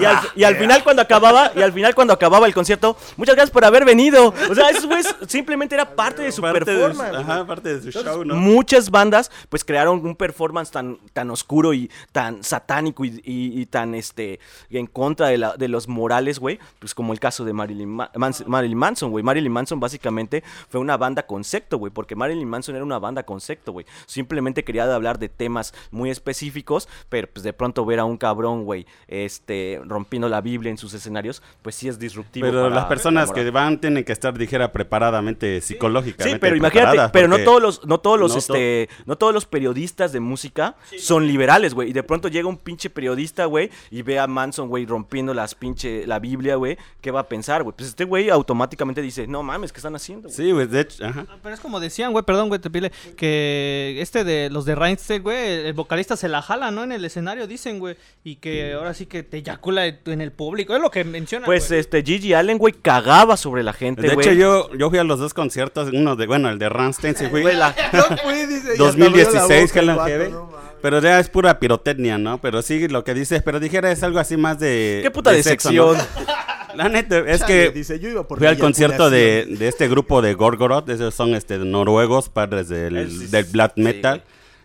Y 0.00 0.04
al, 0.04 0.20
y 0.34 0.44
al 0.44 0.56
final 0.56 0.82
cuando 0.82 1.02
acababa, 1.02 1.52
y 1.54 1.62
al 1.62 1.72
final 1.72 1.94
cuando 1.94 2.14
acababa 2.14 2.46
el 2.46 2.54
concierto, 2.54 2.96
muchas 3.16 3.34
gracias 3.34 3.52
por 3.52 3.64
haber 3.64 3.84
venido. 3.84 4.32
O 4.50 4.54
sea, 4.54 4.70
eso 4.70 4.86
güeyes 4.86 5.14
simplemente 5.28 5.74
era 5.74 5.94
parte 5.94 6.22
de 6.22 6.32
su 6.32 6.42
Parte 6.42 6.72
de 6.88 6.94
su- 6.94 7.00
performance. 7.00 7.28
Ajá, 7.30 7.46
parte 7.46 7.78
de 7.78 7.92
su 7.92 7.98
show, 8.02 8.24
¿no? 8.24 8.34
Muchas 8.34 8.90
bandas 8.90 9.30
pues 9.48 9.64
crearon 9.64 10.04
un 10.04 10.16
performance 10.16 10.70
tan, 10.70 10.98
tan 11.12 11.30
oscuro 11.30 11.72
y 11.74 11.90
tan 12.12 12.42
satánico 12.42 13.04
y, 13.04 13.20
y- 13.24 13.60
y 13.60 13.66
tan 13.66 13.94
este 13.94 14.40
en 14.70 14.86
contra 14.86 15.28
de, 15.28 15.38
la- 15.38 15.56
de 15.56 15.68
los 15.68 15.88
morales, 15.88 16.38
güey. 16.38 16.58
Pues 16.78 16.94
como 16.94 17.12
el 17.12 17.20
caso 17.20 17.44
de 17.44 17.52
Marilyn, 17.52 17.88
Ma- 17.88 18.10
Mans- 18.14 18.46
Marilyn 18.46 18.78
Manson, 18.78 19.10
güey. 19.10 19.22
Marilyn 19.24 19.52
Manson 19.52 19.80
básicamente 19.80 20.42
fue 20.68 20.80
una 20.80 20.96
banda 20.96 21.26
concepto, 21.26 21.78
güey. 21.78 21.92
Porque 21.92 22.14
Marilyn 22.16 22.48
Manson 22.48 22.74
era 22.74 22.84
una 22.84 22.98
banda 22.98 23.22
concepto, 23.24 23.72
güey. 23.72 23.86
Simplemente 24.06 24.64
quería 24.64 24.92
hablar 24.94 25.18
de 25.18 25.28
temas 25.28 25.74
muy 25.90 26.10
específicos, 26.10 26.88
pero 27.08 27.28
pues 27.32 27.42
de 27.44 27.52
pronto 27.52 27.84
ver 27.84 27.98
a 28.00 28.04
un 28.04 28.16
cabrón, 28.16 28.64
güey, 28.64 28.86
este, 29.08 29.80
rompiendo 29.84 30.28
la 30.28 30.40
Biblia 30.40 30.70
en 30.70 30.78
sus 30.78 30.94
escenarios, 30.94 31.42
pues 31.62 31.74
sí 31.74 31.88
es 31.88 31.98
disruptivo. 31.98 32.46
Pero 32.46 32.62
para 32.62 32.74
las 32.74 32.84
personas 32.86 33.30
que 33.32 33.48
van 33.50 33.80
tienen 33.80 34.04
que 34.04 34.12
estar, 34.12 34.36
dijera, 34.36 34.72
preparadamente 34.72 35.60
psicológicamente. 35.60 36.32
Sí, 36.32 36.38
pero 36.40 36.56
imagínate, 36.80 37.12
pero 37.12 37.28
no 37.28 37.38
todos 37.38 37.62
los, 37.62 37.84
no 37.84 37.98
todos 37.98 38.18
los, 38.18 38.32
no 38.32 38.38
este, 38.38 38.88
no 39.06 39.16
todos 39.16 39.34
los 39.34 39.46
periodistas 39.46 40.12
de 40.12 40.20
música 40.20 40.76
son 40.98 41.26
liberales, 41.26 41.74
güey. 41.74 41.90
Y 41.90 41.92
de 41.92 42.02
pronto 42.02 42.28
llega 42.28 42.48
un 42.48 42.56
pinche 42.56 42.90
periodista, 42.90 43.44
güey, 43.46 43.70
y 43.90 44.02
ve 44.02 44.18
a 44.18 44.26
Manson, 44.26 44.68
güey, 44.68 44.86
rompiendo 44.86 45.34
las 45.34 45.54
pinche, 45.54 46.06
la 46.06 46.18
Biblia, 46.18 46.56
güey. 46.56 46.78
¿Qué 47.00 47.10
va 47.10 47.20
a 47.20 47.28
pensar, 47.28 47.62
güey? 47.62 47.74
Pues 47.76 47.88
este 47.90 48.04
güey 48.04 48.30
automáticamente 48.30 49.02
dice, 49.02 49.26
no 49.26 49.42
mames, 49.42 49.72
¿qué 49.72 49.78
están 49.78 49.94
haciendo? 49.94 50.28
güey?" 50.28 50.36
Sí, 50.36 50.52
güey, 50.52 50.66
de 50.66 50.80
hecho, 50.80 51.04
ajá. 51.04 51.26
Pero 51.42 51.54
es 51.54 51.60
como 51.60 51.80
decían, 51.80 52.12
güey, 52.12 52.24
perdón, 52.24 52.48
güey, 52.48 52.60
te 52.60 52.70
pile, 52.70 52.92
que 53.16 53.96
este 54.00 54.24
de 54.24 54.50
los 54.50 54.64
de 54.64 54.74
Reinstein, 54.74 55.22
güey, 55.22 55.66
el, 55.66 55.72
vocalista 55.72 56.16
se 56.16 56.28
la 56.28 56.42
jala, 56.42 56.70
¿no? 56.70 56.84
En 56.84 56.92
el 56.92 57.04
escenario, 57.04 57.46
dicen, 57.46 57.78
güey, 57.78 57.96
y 58.24 58.36
que 58.36 58.72
ahora 58.72 58.94
sí 58.94 59.06
que 59.06 59.22
te 59.22 59.38
eyacula 59.38 59.86
en 59.86 60.20
el 60.20 60.32
público, 60.32 60.74
es 60.74 60.82
lo 60.82 60.90
que 60.90 61.04
mencionan, 61.04 61.46
Pues 61.46 61.70
este 61.70 62.02
Gigi 62.02 62.34
Allen, 62.34 62.58
güey, 62.58 62.72
cagaba 62.72 63.36
sobre 63.36 63.62
la 63.62 63.72
gente, 63.72 64.02
De 64.02 64.14
güey. 64.14 64.26
hecho, 64.26 64.36
yo, 64.36 64.74
yo 64.74 64.90
fui 64.90 64.98
a 64.98 65.04
los 65.04 65.18
dos 65.18 65.34
conciertos, 65.34 65.90
uno 65.92 66.16
de, 66.16 66.26
bueno, 66.26 66.48
el 66.50 66.58
de 66.62 66.68
Rammstein, 66.68 67.14
la- 67.54 67.74
No 67.92 68.02
fui, 68.22 68.46
dice, 68.46 68.72
abrió 68.72 68.76
la 68.76 68.76
2016 68.76 69.62
boca 69.62 69.72
que 69.74 69.82
la 69.82 70.06
llevé. 70.06 70.28
no. 70.30 70.50
Pero 70.82 71.00
ya 71.00 71.20
es 71.20 71.28
pura 71.28 71.60
pirotecnia, 71.60 72.18
¿no? 72.18 72.40
Pero 72.40 72.60
sí, 72.60 72.88
lo 72.88 73.04
que 73.04 73.14
dices, 73.14 73.40
pero 73.44 73.60
dijera 73.60 73.92
es 73.92 74.02
algo 74.02 74.18
así 74.18 74.36
más 74.36 74.58
de. 74.58 75.00
Qué 75.02 75.10
puta 75.12 75.30
de 75.30 75.42
sexo, 75.42 75.70
decepción. 75.70 75.96
¿no? 76.26 76.32
La 76.74 76.88
neta, 76.88 77.18
es 77.18 77.40
Chale, 77.40 77.52
que 77.52 77.70
dice, 77.70 78.00
yo 78.00 78.08
iba 78.08 78.26
por 78.26 78.38
fui 78.38 78.46
al 78.46 78.58
concierto 78.58 79.10
de, 79.10 79.46
de 79.46 79.68
este 79.68 79.88
grupo 79.88 80.22
de 80.22 80.32
Gorgoroth, 80.34 80.88
esos 80.88 81.14
son 81.14 81.34
este 81.34 81.58
noruegos, 81.58 82.30
padres 82.30 82.68
del, 82.68 83.30
del 83.30 83.44
black 83.44 83.72
sí, 83.76 83.82
metal. 83.82 84.24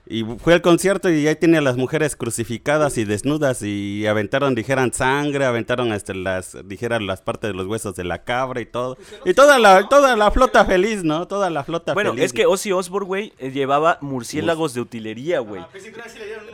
Y 0.09 0.23
fui 0.39 0.53
al 0.53 0.61
concierto 0.61 1.09
y 1.09 1.27
ahí 1.27 1.35
tenía 1.35 1.59
a 1.59 1.61
las 1.61 1.77
mujeres 1.77 2.15
crucificadas 2.15 2.97
y 2.97 3.05
desnudas 3.05 3.61
y 3.61 4.05
aventaron, 4.07 4.55
dijeran, 4.55 4.93
sangre, 4.93 5.45
aventaron 5.45 5.93
este, 5.93 6.13
las, 6.15 6.57
dijeran, 6.65 7.07
las 7.07 7.21
partes 7.21 7.51
de 7.51 7.53
los 7.53 7.67
huesos 7.67 7.95
de 7.95 8.03
la 8.03 8.23
cabra 8.23 8.61
y 8.61 8.65
todo. 8.65 8.97
Y 9.25 9.33
toda 9.33 9.59
la, 9.59 9.87
toda 9.89 10.15
la 10.15 10.31
flota 10.31 10.65
feliz, 10.65 11.03
¿no? 11.03 11.27
Toda 11.27 11.49
la 11.49 11.63
flota 11.63 11.93
Bueno, 11.93 12.11
feliz. 12.11 12.25
es 12.25 12.33
que 12.33 12.45
Ozzy 12.45 12.71
Osbourne, 12.71 13.07
güey, 13.07 13.33
eh, 13.39 13.51
llevaba 13.51 13.97
murciélagos 14.01 14.73
de 14.73 14.81
utilería, 14.81 15.39
güey. 15.39 15.63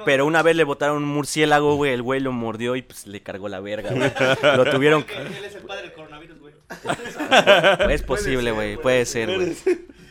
Pero 0.05 0.25
una 0.25 0.41
vez 0.41 0.55
le 0.55 0.63
botaron 0.63 0.97
un 0.97 1.09
murciélago, 1.09 1.75
güey, 1.75 1.93
el 1.93 2.01
güey 2.01 2.19
lo 2.19 2.31
mordió 2.31 2.75
y 2.75 2.81
pues 2.81 3.07
le 3.07 3.21
cargó 3.21 3.49
la 3.49 3.59
verga, 3.59 3.91
güey. 3.91 4.11
Lo 4.57 4.65
tuvieron 4.69 5.03
que... 5.03 5.15
Él 5.15 5.45
es 5.45 5.55
el 5.55 5.63
padre 5.63 5.83
del 5.83 5.93
coronavirus, 5.93 6.39
güey. 6.39 6.53
Es 7.93 8.01
posible, 8.01 8.51
güey, 8.51 8.77
puede 8.77 9.05
ser, 9.05 9.35
güey. 9.35 9.55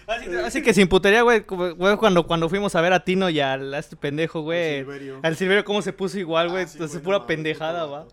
Así, 0.06 0.36
así 0.36 0.62
que 0.62 0.74
sin 0.74 0.88
putería, 0.88 1.22
güey, 1.22 1.42
cuando, 1.42 2.26
cuando 2.26 2.48
fuimos 2.48 2.74
a 2.74 2.80
ver 2.80 2.92
a 2.92 3.04
Tino 3.04 3.30
y 3.30 3.40
al, 3.40 3.72
a 3.72 3.78
este 3.78 3.96
pendejo, 3.96 4.42
güey. 4.42 4.78
Al 4.80 4.84
Silverio. 4.84 5.20
Al 5.22 5.36
Silverio, 5.36 5.64
cómo 5.64 5.82
se 5.82 5.92
puso 5.92 6.18
igual, 6.18 6.50
güey. 6.50 6.64
Ah, 6.64 6.66
sí, 6.66 6.74
Entonces, 6.74 6.96
güey, 6.98 7.04
pura 7.04 7.18
no 7.18 7.26
pendejada, 7.26 7.86
va. 7.86 8.06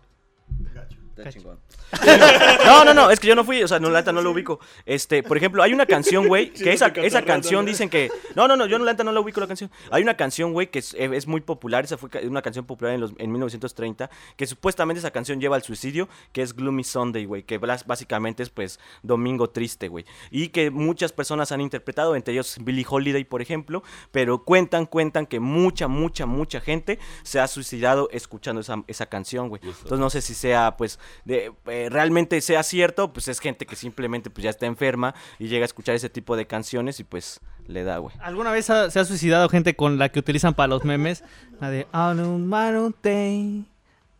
Gacho. 1.24 1.38
Está 1.38 1.40
chingón. 1.40 1.58
No, 2.64 2.84
no, 2.84 2.94
no, 2.94 3.10
es 3.10 3.18
que 3.18 3.26
yo 3.26 3.34
no 3.34 3.44
fui, 3.44 3.62
o 3.62 3.68
sea, 3.68 3.80
no, 3.80 3.90
la 3.90 4.00
neta 4.00 4.12
no 4.12 4.22
lo 4.22 4.30
ubico. 4.30 4.60
Este, 4.86 5.22
por 5.22 5.36
ejemplo, 5.36 5.62
hay 5.62 5.72
una 5.72 5.86
canción, 5.86 6.28
güey, 6.28 6.52
que 6.52 6.72
esa, 6.72 6.88
esa 6.88 7.22
canción 7.22 7.66
dicen 7.66 7.88
que... 7.88 8.10
No, 8.36 8.46
no, 8.46 8.56
no, 8.56 8.66
yo 8.66 8.78
no, 8.78 8.84
la 8.84 8.92
neta 8.92 9.02
no 9.02 9.12
la 9.12 9.20
ubico 9.20 9.40
la 9.40 9.46
canción. 9.46 9.70
Hay 9.90 10.02
una 10.02 10.16
canción, 10.16 10.52
güey, 10.52 10.70
que 10.70 10.78
es, 10.78 10.94
es 10.94 11.26
muy 11.26 11.40
popular, 11.40 11.84
esa 11.84 11.96
fue 11.96 12.10
una 12.24 12.42
canción 12.42 12.64
popular 12.64 12.94
en, 12.94 13.00
los, 13.00 13.12
en 13.18 13.32
1930, 13.32 14.10
que 14.36 14.46
supuestamente 14.46 15.00
esa 15.00 15.10
canción 15.10 15.40
lleva 15.40 15.56
al 15.56 15.62
suicidio, 15.62 16.08
que 16.32 16.42
es 16.42 16.54
Gloomy 16.54 16.84
Sunday, 16.84 17.24
güey, 17.24 17.42
que 17.42 17.58
básicamente 17.58 18.42
es, 18.42 18.50
pues, 18.50 18.78
Domingo 19.02 19.50
Triste, 19.50 19.88
güey. 19.88 20.04
Y 20.30 20.48
que 20.48 20.70
muchas 20.70 21.12
personas 21.12 21.52
han 21.52 21.60
interpretado, 21.60 22.14
entre 22.14 22.34
ellos 22.34 22.58
Billie 22.60 22.86
Holiday, 22.88 23.24
por 23.24 23.42
ejemplo, 23.42 23.82
pero 24.12 24.44
cuentan, 24.44 24.86
cuentan 24.86 25.26
que 25.26 25.40
mucha, 25.40 25.88
mucha, 25.88 26.26
mucha 26.26 26.60
gente 26.60 26.98
se 27.22 27.40
ha 27.40 27.48
suicidado 27.48 28.08
escuchando 28.12 28.60
esa, 28.60 28.82
esa 28.86 29.06
canción, 29.06 29.48
güey. 29.48 29.60
Entonces 29.64 29.98
no 29.98 30.10
sé 30.10 30.22
si 30.22 30.34
sea, 30.34 30.76
pues, 30.76 30.98
de, 31.24 31.52
eh, 31.66 31.88
realmente 31.90 32.40
sea 32.40 32.62
cierto, 32.62 33.12
pues 33.12 33.28
es 33.28 33.40
gente 33.40 33.66
que 33.66 33.76
simplemente 33.76 34.30
pues 34.30 34.44
ya 34.44 34.50
está 34.50 34.66
enferma 34.66 35.14
y 35.38 35.48
llega 35.48 35.64
a 35.64 35.66
escuchar 35.66 35.94
ese 35.94 36.08
tipo 36.10 36.36
de 36.36 36.46
canciones 36.46 37.00
y 37.00 37.04
pues 37.04 37.40
le 37.66 37.84
da, 37.84 37.98
güey. 37.98 38.14
¿Alguna 38.20 38.50
vez 38.50 38.68
ha- 38.70 38.90
se 38.90 38.98
ha 38.98 39.04
suicidado 39.04 39.48
gente 39.48 39.76
con 39.76 39.98
la 39.98 40.08
que 40.08 40.18
utilizan 40.18 40.54
para 40.54 40.68
los 40.68 40.84
memes? 40.84 41.22
La 41.60 41.70
de 41.70 41.86
"On 41.92 42.94
day, 43.02 43.64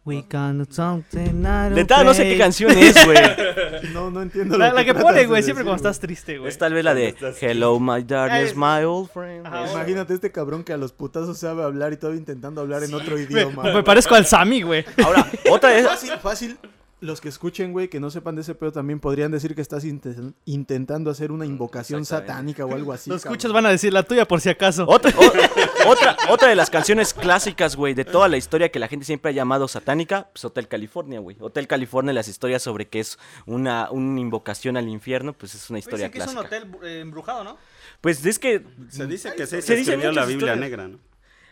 we 0.05 0.25
gonna 0.31 0.65
do 0.65 0.73
something 0.73 1.43
De 1.43 1.81
entrada 1.81 2.05
no 2.05 2.15
sé 2.15 2.23
pray". 2.23 2.33
qué 2.33 2.39
canción 2.39 2.71
es, 2.73 3.05
güey. 3.05 3.19
No, 3.93 4.11
no 4.11 4.23
entiendo 4.23 4.57
La, 4.59 4.69
lo 4.71 4.75
la 4.77 4.85
que 4.85 4.95
pone, 4.95 5.27
güey, 5.27 5.43
siempre 5.43 5.65
cuando 5.65 5.77
estás 5.77 5.99
triste, 6.01 6.39
güey. 6.39 6.49
Es 6.49 6.59
tal 6.59 6.73
vez 6.75 6.85
la 6.85 6.95
de 6.95 7.15
Hello 7.41 7.79
my 7.81 8.03
darkness, 8.05 8.51
es- 8.51 8.57
my 8.57 8.85
old 8.85 9.11
friend. 9.11 9.47
Ajá. 9.47 9.71
Imagínate 9.73 10.15
este 10.15 10.31
cabrón 10.31 10.63
que 10.65 10.73
a 10.73 10.77
los 10.77 10.93
putazos 10.93 11.39
sabe 11.39 11.63
hablar 11.65 11.93
y 11.93 11.97
todavía 11.97 12.19
intentando 12.21 12.61
hablar 12.61 12.83
en 12.85 12.95
otro 12.95 13.17
Me, 13.17 13.23
idioma. 13.23 13.63
me 13.65 13.83
parezco 13.83 14.15
al 14.15 14.27
Sammy, 14.27 14.63
güey. 14.63 14.85
Ahora, 15.05 15.27
otra 15.51 15.75
es... 15.79 15.87
Fácil, 15.87 16.13
fácil. 16.23 16.59
Los 17.01 17.21
que 17.23 17.31
escuchen, 17.31 17.73
güey, 17.73 17.89
que 17.89 17.99
no 17.99 18.11
sepan 18.11 18.35
de 18.35 18.43
ese 18.43 18.55
pedo 18.55 18.73
también 18.73 19.01
podrían 19.01 19.31
decir 19.31 19.55
que 19.55 19.63
estás 19.63 19.85
inte- 19.85 20.15
intentando 20.45 21.11
hacer 21.11 21.33
una 21.33 21.47
invocación 21.47 22.05
satánica 22.05 22.67
o 22.67 22.75
algo 22.75 22.93
así. 22.93 23.09
Los 23.09 23.23
cabrón. 23.23 23.37
escuchas 23.37 23.53
van 23.55 23.65
a 23.67 23.71
decir 23.71 23.93
la 23.93 24.03
tuya 24.03 24.29
por 24.29 24.41
si 24.43 24.51
acaso. 24.51 24.85
Otra, 24.87 25.11
o- 25.19 25.91
otra, 25.91 26.17
otra 26.29 26.49
de 26.49 26.55
las 26.57 26.69
canciones 26.69 27.15
clásicas, 27.15 27.75
güey, 27.75 27.95
de 27.95 28.05
toda 28.05 28.29
la 28.29 28.37
historia 28.37 28.71
que 28.71 28.79
la 28.79 28.87
gente 28.89 29.07
siempre 29.07 29.31
ha 29.31 29.33
llamado 29.33 29.67
satánica, 29.67 30.29
pues 30.33 30.45
Hotel 30.45 30.69
California, 30.69 31.21
güey. 31.21 31.37
Hotel 31.41 31.67
California, 31.67 32.13
las 32.13 32.29
historias 32.29 32.63
sobre 32.63 32.87
que 32.89 33.01
es 33.01 33.19
una, 33.47 33.91
una 33.91 34.21
invocación 34.21 34.77
al 34.77 34.87
infierno, 34.89 35.33
pues 35.33 35.55
es 35.55 35.71
una 35.71 35.79
historia 35.79 36.11
que 36.11 36.19
es 36.19 36.27
un 36.27 36.35
clásica. 36.35 36.57
hotel 36.57 36.77
eh, 36.85 37.01
embrujado, 37.01 37.45
¿no? 37.45 37.57
Pues 38.03 38.25
es 38.27 38.39
que 38.39 38.63
Se 38.91 39.07
dice 39.07 39.33
que 39.35 39.47
se, 39.47 39.63
Se 39.63 39.75
escribió 39.81 40.13
la 40.13 40.27
Biblia 40.27 40.55
historias. 40.55 40.59
negra, 40.59 40.89
¿no? 40.89 40.99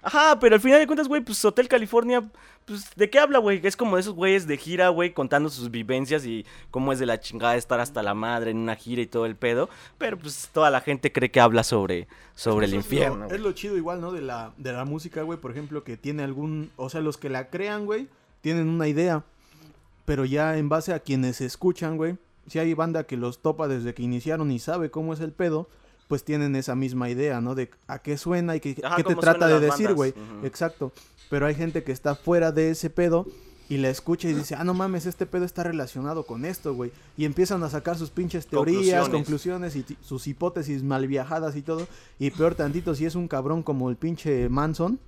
Ajá, 0.03 0.39
pero 0.39 0.55
al 0.55 0.61
final 0.61 0.79
de 0.79 0.87
cuentas, 0.87 1.09
güey, 1.09 1.21
pues 1.23 1.45
Hotel 1.45 1.67
California, 1.69 2.23
pues, 2.65 2.91
¿de 2.95 3.11
qué 3.11 3.19
habla, 3.19 3.39
güey? 3.39 3.61
Es 3.65 3.77
como 3.77 3.97
de 3.97 4.03
esos 4.03 4.15
güeyes 4.15 4.47
de 4.47 4.57
gira, 4.57 4.89
güey, 4.91 5.13
contando 5.13 5.49
sus 5.49 5.71
vivencias 5.71 6.25
y 6.25 6.47
cómo 6.71 6.93
es 6.93 6.99
de 6.99 7.07
la 7.07 7.19
chingada 7.21 7.57
estar 7.57 7.81
hasta 7.81 8.03
la 8.03 8.15
madre 8.15 8.51
en 8.53 8.59
una 8.59 8.77
gira 8.77 9.03
y 9.03 9.07
todo 9.07 9.27
el 9.27 9.35
pedo. 9.37 9.69
Pero, 9.99 10.17
pues, 10.19 10.51
toda 10.53 10.71
la 10.71 10.81
gente 10.81 11.11
cree 11.13 11.31
que 11.31 11.41
habla 11.41 11.65
sobre, 11.65 12.07
sobre 12.35 12.67
el 12.67 12.73
Eso 12.75 12.81
es 12.81 12.87
lo- 12.87 12.93
infierno. 12.95 13.27
Es 13.27 13.41
lo 13.41 13.53
chido 13.53 13.77
igual, 13.77 14.01
¿no? 14.01 14.13
De 14.13 14.21
la, 14.21 14.53
de 14.57 14.73
la 14.73 14.85
música, 14.85 15.23
güey, 15.23 15.39
por 15.39 15.51
ejemplo, 15.51 15.83
que 15.85 15.97
tiene 15.97 16.23
algún... 16.23 16.71
O 16.77 16.89
sea, 16.91 17.01
los 17.01 17.17
que 17.17 17.29
la 17.29 17.49
crean, 17.51 17.85
güey, 17.87 18.07
tienen 18.41 18.69
una 18.69 18.87
idea. 18.89 19.25
Pero 20.05 20.25
ya 20.25 20.57
en 20.59 20.69
base 20.69 20.95
a 20.95 21.01
quienes 21.01 21.41
escuchan, 21.41 21.97
güey, 21.97 22.17
si 22.47 22.59
hay 22.59 22.73
banda 22.73 23.05
que 23.05 23.17
los 23.17 23.43
topa 23.43 23.69
desde 23.69 23.93
que 23.95 24.03
iniciaron 24.03 24.51
y 24.51 24.59
sabe 24.59 24.91
cómo 24.91 25.13
es 25.13 25.21
el 25.21 25.33
pedo, 25.33 25.69
pues 26.09 26.25
tienen 26.25 26.57
esa 26.57 26.75
misma 26.75 27.09
idea, 27.11 27.41
¿no? 27.41 27.55
De 27.55 27.71
a 27.87 28.01
qué 28.01 28.17
suena 28.19 28.57
y 28.57 28.61
qué, 28.61 28.77
Ajá, 28.83 28.97
qué 28.97 29.05
te 29.05 29.15
trata 29.15 29.47
de 29.47 29.61
decir, 29.61 29.95
güey. 29.95 30.15
Exacto. 30.43 30.93
Pero 31.31 31.47
hay 31.47 31.55
gente 31.55 31.85
que 31.85 31.93
está 31.93 32.15
fuera 32.15 32.51
de 32.53 32.71
ese 32.71 32.89
pedo 32.91 33.27
y 33.71 33.77
la 33.77 33.91
escucha 33.91 34.27
y 34.31 34.33
dice, 34.33 34.55
ah, 34.55 34.65
no 34.65 34.73
mames, 34.73 35.05
este 35.05 35.27
pedo 35.27 35.45
está 35.45 35.63
relacionado 35.63 36.23
con 36.25 36.47
esto, 36.47 36.73
güey. 36.73 36.91
Y 37.19 37.27
empiezan 37.27 37.63
a 37.63 37.69
sacar 37.69 37.99
sus 37.99 38.09
pinches 38.09 38.47
teorías, 38.47 39.11
Conclusiones. 39.11 39.75
conclusiones 39.75 39.77
y 39.77 39.85
sus 40.03 40.27
hipótesis 40.27 40.83
mal 40.83 41.07
viajadas 41.07 41.55
y 41.55 41.61
todo. 41.61 41.87
Y 42.19 42.31
peor 42.31 42.55
tantito, 42.55 42.95
si 42.95 43.05
es 43.05 43.15
un 43.15 43.29
cabrón 43.29 43.63
como 43.63 43.91
el 43.91 43.97
pinche 43.97 44.49
Manson, 44.49 44.99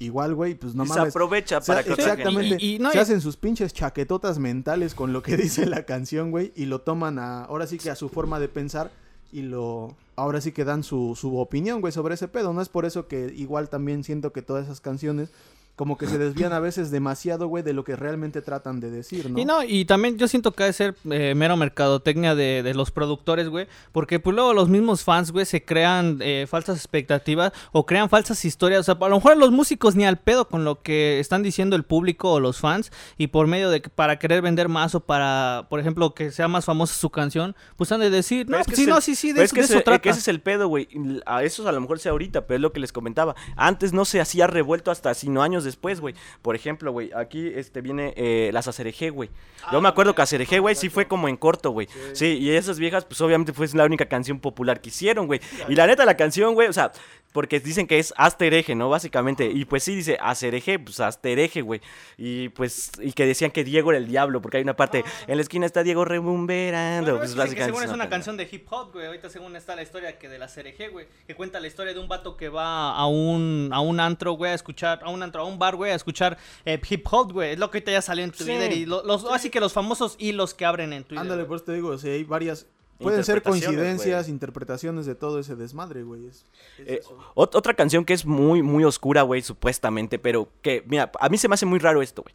igual, 0.00 0.34
güey, 0.34 0.54
pues 0.56 0.74
no 0.74 0.82
y 0.82 0.88
se 0.88 0.94
mames. 0.96 1.12
aprovecha 1.14 1.60
para 1.60 1.84
que 1.84 1.92
exactamente. 1.92 2.56
Y- 2.58 2.74
y 2.74 2.78
no, 2.80 2.90
se 2.90 2.98
hacen 2.98 3.20
sus 3.20 3.36
pinches 3.36 3.72
chaquetotas 3.72 4.40
mentales 4.40 4.96
con 4.96 5.12
lo 5.12 5.22
que 5.22 5.36
dice 5.36 5.66
la 5.66 5.84
canción, 5.84 6.32
güey, 6.32 6.52
y 6.56 6.64
lo 6.64 6.80
toman 6.80 7.20
a, 7.20 7.44
ahora 7.44 7.68
sí 7.68 7.78
que 7.78 7.90
a 7.90 7.94
su 7.94 8.08
forma 8.08 8.40
de 8.40 8.48
pensar 8.48 8.90
y 9.30 9.42
lo, 9.42 9.94
ahora 10.22 10.40
sí 10.40 10.52
que 10.52 10.64
dan 10.64 10.82
su, 10.82 11.16
su 11.16 11.36
opinión, 11.38 11.80
güey, 11.80 11.92
sobre 11.92 12.14
ese 12.14 12.28
pedo. 12.28 12.52
No 12.52 12.62
es 12.62 12.68
por 12.68 12.84
eso 12.84 13.08
que 13.08 13.32
igual 13.36 13.68
también 13.68 14.04
siento 14.04 14.32
que 14.32 14.42
todas 14.42 14.64
esas 14.64 14.80
canciones 14.80 15.30
como 15.74 15.96
que 15.96 16.06
se 16.06 16.18
desvían 16.18 16.52
a 16.52 16.60
veces 16.60 16.90
demasiado, 16.90 17.48
güey, 17.48 17.64
de 17.64 17.72
lo 17.72 17.82
que 17.82 17.96
realmente 17.96 18.42
tratan 18.42 18.78
de 18.78 18.90
decir, 18.90 19.30
¿no? 19.30 19.38
Y 19.38 19.44
no, 19.44 19.64
y 19.64 19.84
también 19.86 20.18
yo 20.18 20.28
siento 20.28 20.52
que 20.52 20.62
ha 20.62 20.66
de 20.66 20.72
ser 20.74 20.94
eh, 21.10 21.34
mero 21.34 21.56
mercadotecnia 21.56 22.34
de, 22.34 22.62
de 22.62 22.74
los 22.74 22.90
productores, 22.90 23.48
güey. 23.48 23.66
Porque 23.90 24.20
pues 24.20 24.36
luego 24.36 24.52
los 24.52 24.68
mismos 24.68 25.02
fans, 25.02 25.32
güey, 25.32 25.46
se 25.46 25.64
crean 25.64 26.18
eh, 26.20 26.46
falsas 26.48 26.76
expectativas 26.76 27.52
o 27.72 27.86
crean 27.86 28.08
falsas 28.10 28.44
historias. 28.44 28.80
O 28.80 28.82
sea, 28.84 28.96
a 29.00 29.08
lo 29.08 29.16
mejor 29.16 29.36
los 29.38 29.50
músicos 29.50 29.96
ni 29.96 30.04
al 30.04 30.18
pedo 30.18 30.46
con 30.46 30.64
lo 30.64 30.82
que 30.82 31.18
están 31.20 31.42
diciendo 31.42 31.74
el 31.74 31.84
público 31.84 32.32
o 32.32 32.38
los 32.40 32.58
fans. 32.60 32.92
Y 33.16 33.28
por 33.28 33.46
medio 33.46 33.70
de 33.70 33.80
que 33.82 33.88
para 33.88 34.18
querer 34.18 34.42
vender 34.42 34.68
más 34.68 34.94
o 34.94 35.00
para, 35.00 35.66
por 35.70 35.80
ejemplo, 35.80 36.14
que 36.14 36.30
sea 36.30 36.48
más 36.48 36.64
famosa 36.66 36.94
su 36.94 37.10
canción, 37.10 37.56
pues 37.76 37.90
han 37.92 38.00
de 38.00 38.10
decir, 38.10 38.46
no, 38.46 38.52
Pero 38.52 38.60
es 38.60 38.66
que 38.68 38.76
sí, 38.76 38.86
no, 38.86 38.96
el- 38.96 39.02
sí, 39.02 39.14
sí, 39.14 39.28
de, 39.28 39.34
pero 39.36 39.44
es 39.46 39.50
eso, 39.50 39.54
que 39.54 39.60
de 39.62 39.64
ese- 39.64 39.74
eso 39.76 39.84
trata. 39.84 40.02
que 40.02 40.10
ese 40.10 40.20
es 40.20 40.28
el 40.28 40.40
pedo, 40.42 40.68
güey. 40.68 40.86
A 41.26 41.42
eso 41.42 41.66
a 41.66 41.72
lo 41.72 41.80
mejor 41.80 41.98
sea 41.98 42.12
ahorita, 42.12 42.46
pero 42.46 42.56
es 42.56 42.62
lo 42.62 42.72
que 42.72 42.80
les 42.80 42.92
comentaba. 42.92 43.34
Antes 43.56 43.92
no 43.94 44.04
se 44.04 44.20
hacía 44.20 44.46
revuelto 44.46 44.90
hasta 44.90 45.14
sino 45.14 45.42
años 45.42 45.64
después, 45.72 46.00
güey. 46.00 46.14
Por 46.40 46.54
ejemplo, 46.54 46.92
güey, 46.92 47.10
aquí 47.14 47.50
este 47.54 47.80
viene 47.80 48.14
eh, 48.16 48.50
las 48.52 48.68
Acerejé, 48.68 49.10
güey. 49.10 49.30
Yo 49.70 49.80
me 49.80 49.88
acuerdo 49.88 50.14
que 50.14 50.22
Acerejé, 50.22 50.58
güey, 50.58 50.74
sí 50.74 50.88
fue 50.88 51.06
como 51.06 51.28
en 51.28 51.36
corto, 51.36 51.70
güey. 51.70 51.88
Sí, 52.12 52.38
y 52.38 52.50
esas 52.50 52.78
viejas, 52.78 53.04
pues 53.04 53.20
obviamente 53.20 53.52
fue 53.52 53.66
la 53.74 53.84
única 53.84 54.06
canción 54.06 54.38
popular 54.38 54.80
que 54.80 54.90
hicieron, 54.90 55.26
güey. 55.26 55.40
Y 55.68 55.74
la 55.74 55.86
neta, 55.86 56.04
la 56.04 56.16
canción, 56.16 56.54
güey, 56.54 56.68
o 56.68 56.72
sea, 56.72 56.92
porque 57.32 57.60
dicen 57.60 57.86
que 57.86 57.98
es 57.98 58.12
hereje, 58.38 58.74
¿no? 58.74 58.88
Básicamente. 58.88 59.46
Y 59.46 59.64
pues 59.64 59.82
sí 59.84 59.94
dice 59.94 60.18
Acereje, 60.20 60.78
pues 60.78 61.00
hereje, 61.22 61.62
güey. 61.62 61.80
Y 62.16 62.50
pues, 62.50 62.92
y 63.00 63.12
que 63.12 63.26
decían 63.26 63.50
que 63.50 63.64
Diego 63.64 63.90
era 63.90 63.98
el 63.98 64.06
diablo, 64.06 64.40
porque 64.42 64.58
hay 64.58 64.62
una 64.62 64.76
parte, 64.76 65.04
en 65.26 65.36
la 65.36 65.42
esquina 65.42 65.66
está 65.66 65.82
Diego 65.82 66.04
rebumberando. 66.04 67.18
Pues 67.18 67.34
básicamente 67.34 67.64
según 67.72 67.82
es 67.84 67.90
una 67.90 68.08
canción 68.08 68.36
de 68.36 68.48
hip 68.50 68.66
hop, 68.70 68.92
güey. 68.92 69.06
Ahorita 69.06 69.30
según 69.30 69.56
está 69.56 69.74
la 69.76 69.82
historia 69.82 70.18
que 70.18 70.28
de 70.28 70.38
la 70.38 70.46
CRG, 70.46 70.90
güey. 70.90 71.06
Que 71.26 71.34
cuenta 71.34 71.60
la 71.60 71.66
historia 71.66 71.94
de 71.94 72.00
un 72.00 72.08
vato 72.08 72.36
que 72.36 72.48
va 72.48 72.94
a 72.96 73.06
un, 73.06 73.70
a 73.72 73.80
un 73.80 74.00
antro, 74.00 74.32
güey, 74.32 74.52
a 74.52 74.54
escuchar, 74.54 75.00
a 75.02 75.10
un 75.10 75.22
antro, 75.22 75.42
a 75.42 75.44
un 75.46 75.58
bar, 75.58 75.76
güey, 75.76 75.92
a 75.92 75.94
escuchar 75.94 76.36
eh, 76.64 76.80
hip 76.88 77.06
hop, 77.10 77.32
güey. 77.32 77.52
Es 77.52 77.58
lo 77.58 77.70
que 77.70 77.78
ahorita 77.78 77.92
ya 77.92 78.02
salió 78.02 78.24
en 78.24 78.30
Twitter. 78.32 78.72
Sí. 78.72 78.80
Y 78.80 78.86
lo- 78.86 79.04
los, 79.04 79.24
así 79.26 79.50
que 79.50 79.60
los 79.60 79.72
famosos 79.72 80.16
hilos 80.18 80.54
que 80.54 80.64
abren 80.64 80.92
en 80.92 81.04
Twitter. 81.04 81.18
Ándale, 81.18 81.42
güey. 81.42 81.48
pues 81.48 81.64
te 81.64 81.72
digo, 81.72 81.88
o 81.90 81.98
sea, 81.98 82.12
hay 82.12 82.24
varias... 82.24 82.66
Pueden 83.02 83.24
ser 83.24 83.42
coincidencias, 83.42 84.28
interpretaciones 84.28 85.06
de 85.06 85.14
todo 85.14 85.38
ese 85.38 85.56
desmadre, 85.56 86.02
güey. 86.02 86.26
Es- 86.26 86.44
es 86.78 86.86
Eh, 86.88 87.00
otra 87.34 87.74
canción 87.74 88.04
que 88.04 88.12
es 88.14 88.24
muy, 88.26 88.62
muy 88.62 88.84
oscura, 88.84 89.22
güey, 89.22 89.42
supuestamente, 89.42 90.18
pero 90.18 90.48
que, 90.62 90.82
mira, 90.86 91.10
a 91.20 91.28
mí 91.28 91.38
se 91.38 91.48
me 91.48 91.54
hace 91.54 91.66
muy 91.66 91.78
raro 91.78 92.02
esto, 92.02 92.22
güey. 92.22 92.34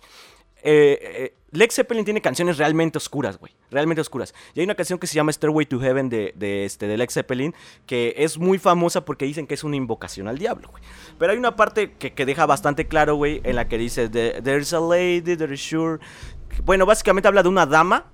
Eh, 0.63 0.99
eh, 1.01 1.33
Lex 1.51 1.75
Zeppelin 1.75 2.03
tiene 2.03 2.19
canciones 2.19 2.57
realmente 2.57 2.97
oscuras, 2.97 3.37
güey. 3.37 3.53
Realmente 3.71 4.01
oscuras. 4.01 4.33
Y 4.53 4.59
hay 4.59 4.63
una 4.65 4.73
canción 4.75 4.97
que 4.99 5.05
se 5.07 5.13
llama 5.13 5.31
Stairway 5.31 5.65
to 5.67 5.79
Heaven 5.79 6.09
de, 6.09 6.33
de, 6.35 6.65
este, 6.65 6.87
de 6.87 6.97
Lex 6.97 7.13
Zeppelin, 7.13 7.53
que 7.85 8.15
es 8.17 8.37
muy 8.39 8.57
famosa 8.57 9.05
porque 9.05 9.25
dicen 9.25 9.45
que 9.47 9.53
es 9.53 9.63
una 9.63 9.75
invocación 9.75 10.27
al 10.27 10.39
diablo, 10.39 10.69
güey. 10.71 10.83
Pero 11.19 11.31
hay 11.31 11.37
una 11.37 11.55
parte 11.55 11.93
que, 11.93 12.11
que 12.13 12.25
deja 12.25 12.45
bastante 12.47 12.87
claro, 12.87 13.15
güey, 13.15 13.39
en 13.43 13.55
la 13.55 13.67
que 13.67 13.77
dice, 13.77 14.09
"The- 14.09 14.41
There's 14.41 14.73
a 14.73 14.79
lady, 14.79 15.37
there 15.37 15.53
is 15.53 15.61
sure. 15.61 15.99
Bueno, 16.65 16.85
básicamente 16.87 17.27
habla 17.27 17.43
de 17.43 17.49
una 17.49 17.65
dama 17.67 18.11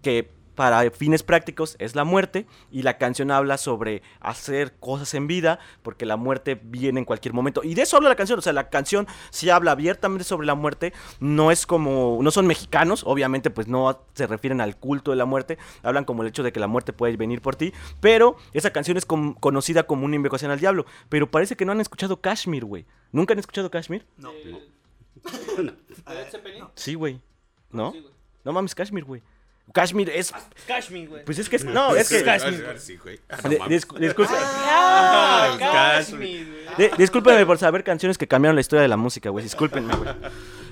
que 0.00 0.30
para 0.54 0.90
fines 0.90 1.22
prácticos 1.22 1.76
es 1.78 1.94
la 1.94 2.04
muerte 2.04 2.46
y 2.70 2.82
la 2.82 2.98
canción 2.98 3.30
habla 3.30 3.58
sobre 3.58 4.02
hacer 4.20 4.74
cosas 4.78 5.14
en 5.14 5.26
vida 5.26 5.58
porque 5.82 6.06
la 6.06 6.16
muerte 6.16 6.60
viene 6.62 6.98
en 7.00 7.04
cualquier 7.04 7.34
momento. 7.34 7.62
Y 7.64 7.74
de 7.74 7.82
eso 7.82 7.96
habla 7.96 8.08
la 8.10 8.16
canción 8.16 8.38
o 8.38 8.42
sea 8.42 8.52
la 8.52 8.68
canción 8.68 9.06
sí 9.30 9.50
habla 9.50 9.72
abiertamente 9.72 10.24
sobre 10.24 10.46
la 10.46 10.54
muerte. 10.54 10.92
No 11.20 11.50
es 11.50 11.66
como 11.66 12.18
no 12.22 12.30
son 12.30 12.46
mexicanos 12.46 13.02
obviamente 13.06 13.50
pues 13.50 13.68
no 13.68 14.04
se 14.14 14.26
refieren 14.26 14.60
al 14.60 14.76
culto 14.76 15.10
de 15.10 15.16
la 15.16 15.24
muerte 15.24 15.58
hablan 15.82 16.04
como 16.04 16.22
el 16.22 16.28
hecho 16.28 16.42
de 16.42 16.52
que 16.52 16.60
la 16.60 16.66
muerte 16.66 16.92
puede 16.92 17.16
venir 17.16 17.40
por 17.40 17.56
ti 17.56 17.72
pero 18.00 18.36
esa 18.52 18.70
canción 18.70 18.96
es 18.96 19.06
com- 19.06 19.34
conocida 19.34 19.84
como 19.84 20.04
una 20.04 20.16
invocación 20.16 20.50
al 20.50 20.60
diablo. 20.60 20.86
Pero 21.08 21.30
parece 21.30 21.56
que 21.56 21.64
no 21.64 21.72
han 21.72 21.80
escuchado 21.80 22.20
Kashmir 22.20 22.64
güey. 22.64 22.86
Nunca 23.10 23.32
han 23.34 23.38
escuchado 23.38 23.70
Kashmir 23.70 24.06
sí. 26.74 26.94
Güey. 26.94 27.20
No 27.70 27.92
no 28.44 28.52
mames 28.52 28.74
Kashmir 28.74 29.04
güey 29.04 29.22
Kashmir 29.72 30.10
es 30.10 30.32
Kashmir, 30.66 31.08
güey. 31.08 31.24
pues 31.24 31.38
es 31.38 31.48
que 31.48 31.56
es, 31.56 31.64
no, 31.64 31.94
es 31.94 32.08
que 32.08 32.18
Sí, 32.78 32.96
güey. 32.96 33.20
Ah, 33.30 33.38
Ah, 34.68 35.56
Kashmir. 35.58 36.66
discúlpenme 36.98 37.46
por 37.46 37.58
saber 37.58 37.82
canciones 37.84 38.18
que 38.18 38.28
cambiaron 38.28 38.54
la 38.56 38.60
historia 38.60 38.82
de 38.82 38.88
la 38.88 38.96
música, 38.96 39.30
güey. 39.30 39.42
Discúlpenme, 39.44 39.94
güey. 39.94 40.14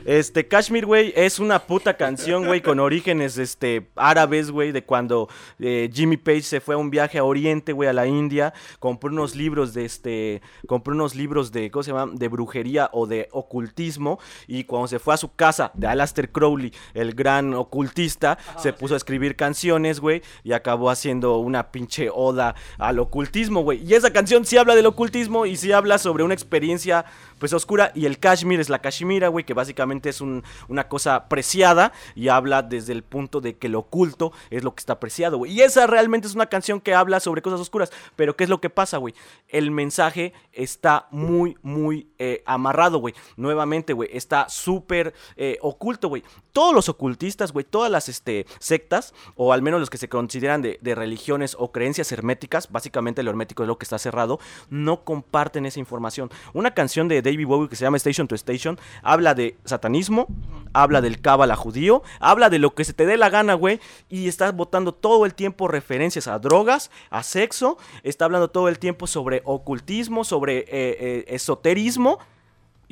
Este, 0.04 0.48
Kashmir, 0.48 0.86
güey, 0.86 1.12
es 1.14 1.38
una 1.38 1.58
puta 1.58 1.96
canción, 1.96 2.46
güey, 2.46 2.62
con 2.62 2.80
orígenes, 2.80 3.36
este, 3.38 3.90
árabes, 3.96 4.50
güey, 4.50 4.72
de 4.72 4.82
cuando 4.84 5.28
eh, 5.58 5.90
Jimmy 5.92 6.16
Page 6.16 6.42
se 6.42 6.60
fue 6.60 6.74
a 6.74 6.78
un 6.78 6.90
viaje 6.90 7.18
a 7.18 7.24
Oriente, 7.24 7.72
güey, 7.72 7.88
a 7.88 7.92
la 7.92 8.06
India, 8.06 8.54
compró 8.78 9.10
unos 9.10 9.36
libros 9.36 9.74
de, 9.74 9.84
este, 9.84 10.42
compró 10.66 10.94
unos 10.94 11.14
libros 11.14 11.52
de, 11.52 11.70
¿cómo 11.70 11.82
se 11.82 11.92
llama? 11.92 12.12
De 12.14 12.28
brujería 12.28 12.88
o 12.92 13.06
de 13.06 13.28
ocultismo, 13.32 14.18
y 14.46 14.64
cuando 14.64 14.88
se 14.88 14.98
fue 14.98 15.14
a 15.14 15.18
su 15.18 15.34
casa 15.34 15.70
de 15.74 15.86
Aleister 15.86 16.30
Crowley, 16.30 16.72
el 16.94 17.14
gran 17.14 17.54
ocultista, 17.54 18.38
se 18.58 18.72
puso 18.72 18.94
a 18.94 18.96
escribir 18.96 19.36
canciones, 19.36 20.00
güey, 20.00 20.22
y 20.44 20.52
acabó 20.52 20.90
haciendo 20.90 21.38
una 21.38 21.70
pinche 21.70 22.08
oda 22.12 22.54
al 22.78 22.98
ocultismo, 22.98 23.62
güey. 23.62 23.82
Y 23.84 23.94
esa 23.94 24.12
canción 24.12 24.44
sí 24.44 24.56
habla 24.56 24.74
del 24.74 24.86
ocultismo 24.86 25.46
y 25.46 25.56
sí 25.56 25.72
habla 25.72 25.98
sobre 25.98 26.24
una 26.24 26.34
experiencia, 26.34 27.04
pues, 27.40 27.52
oscura, 27.52 27.90
y 27.96 28.06
el 28.06 28.20
Kashmir 28.20 28.60
es 28.60 28.68
la 28.68 28.78
Kashmira, 28.80 29.26
güey, 29.26 29.44
que 29.44 29.54
básicamente 29.54 30.08
es 30.10 30.20
un- 30.20 30.44
una 30.68 30.86
cosa 30.88 31.28
preciada 31.28 31.92
y 32.14 32.28
habla 32.28 32.62
desde 32.62 32.92
el 32.92 33.02
punto 33.02 33.40
de 33.40 33.56
que 33.56 33.68
lo 33.68 33.80
oculto 33.80 34.32
es 34.50 34.62
lo 34.62 34.74
que 34.76 34.80
está 34.80 35.00
preciado, 35.00 35.38
güey. 35.38 35.50
Y 35.52 35.62
esa 35.62 35.88
realmente 35.88 36.28
es 36.28 36.34
una 36.36 36.46
canción 36.46 36.80
que 36.80 36.94
habla 36.94 37.18
sobre 37.18 37.42
cosas 37.42 37.58
oscuras, 37.58 37.90
pero 38.14 38.36
¿qué 38.36 38.44
es 38.44 38.50
lo 38.50 38.60
que 38.60 38.70
pasa, 38.70 38.98
güey? 38.98 39.14
El 39.48 39.72
mensaje 39.72 40.32
está 40.52 41.08
muy, 41.10 41.56
muy 41.62 42.08
eh, 42.18 42.42
amarrado, 42.46 42.98
güey. 42.98 43.14
Nuevamente, 43.36 43.92
güey, 43.94 44.10
está 44.12 44.48
súper 44.48 45.14
eh, 45.36 45.58
oculto, 45.62 46.08
güey. 46.08 46.22
Todos 46.52 46.74
los 46.74 46.88
ocultistas, 46.88 47.52
güey, 47.52 47.64
todas 47.64 47.90
las 47.90 48.08
este, 48.08 48.46
sectas, 48.58 49.14
o 49.34 49.52
al 49.52 49.62
menos 49.62 49.80
los 49.80 49.88
que 49.90 49.98
se 49.98 50.08
consideran 50.08 50.62
de, 50.62 50.78
de 50.82 50.94
religiones 50.94 51.56
o 51.58 51.72
creencias 51.72 52.12
herméticas, 52.12 52.70
básicamente 52.70 53.22
lo 53.22 53.30
hermético 53.30 53.62
es 53.62 53.66
lo 53.68 53.78
que 53.78 53.84
está 53.84 53.98
cerrado, 53.98 54.38
no 54.68 55.04
comparten 55.04 55.64
esa 55.64 55.80
información. 55.80 56.30
Una 56.52 56.72
canción 56.74 57.08
de 57.08 57.22
David 57.30 57.46
Bowie 57.46 57.68
que 57.68 57.76
se 57.76 57.84
llama 57.84 57.96
Station 57.96 58.28
to 58.28 58.34
Station 58.34 58.78
habla 59.02 59.34
de 59.34 59.56
satanismo, 59.64 60.26
habla 60.72 61.00
del 61.00 61.20
cábala 61.20 61.56
judío, 61.56 62.02
habla 62.18 62.50
de 62.50 62.58
lo 62.58 62.74
que 62.74 62.84
se 62.84 62.92
te 62.92 63.06
dé 63.06 63.16
la 63.16 63.30
gana, 63.30 63.54
güey, 63.54 63.80
y 64.08 64.28
estás 64.28 64.54
botando 64.54 64.92
todo 64.92 65.26
el 65.26 65.34
tiempo 65.34 65.68
referencias 65.68 66.28
a 66.28 66.38
drogas, 66.38 66.90
a 67.10 67.22
sexo, 67.22 67.78
está 68.02 68.24
hablando 68.24 68.50
todo 68.50 68.68
el 68.68 68.78
tiempo 68.78 69.06
sobre 69.06 69.42
ocultismo, 69.44 70.24
sobre 70.24 70.58
eh, 70.58 70.66
eh, 70.70 71.24
esoterismo. 71.28 72.18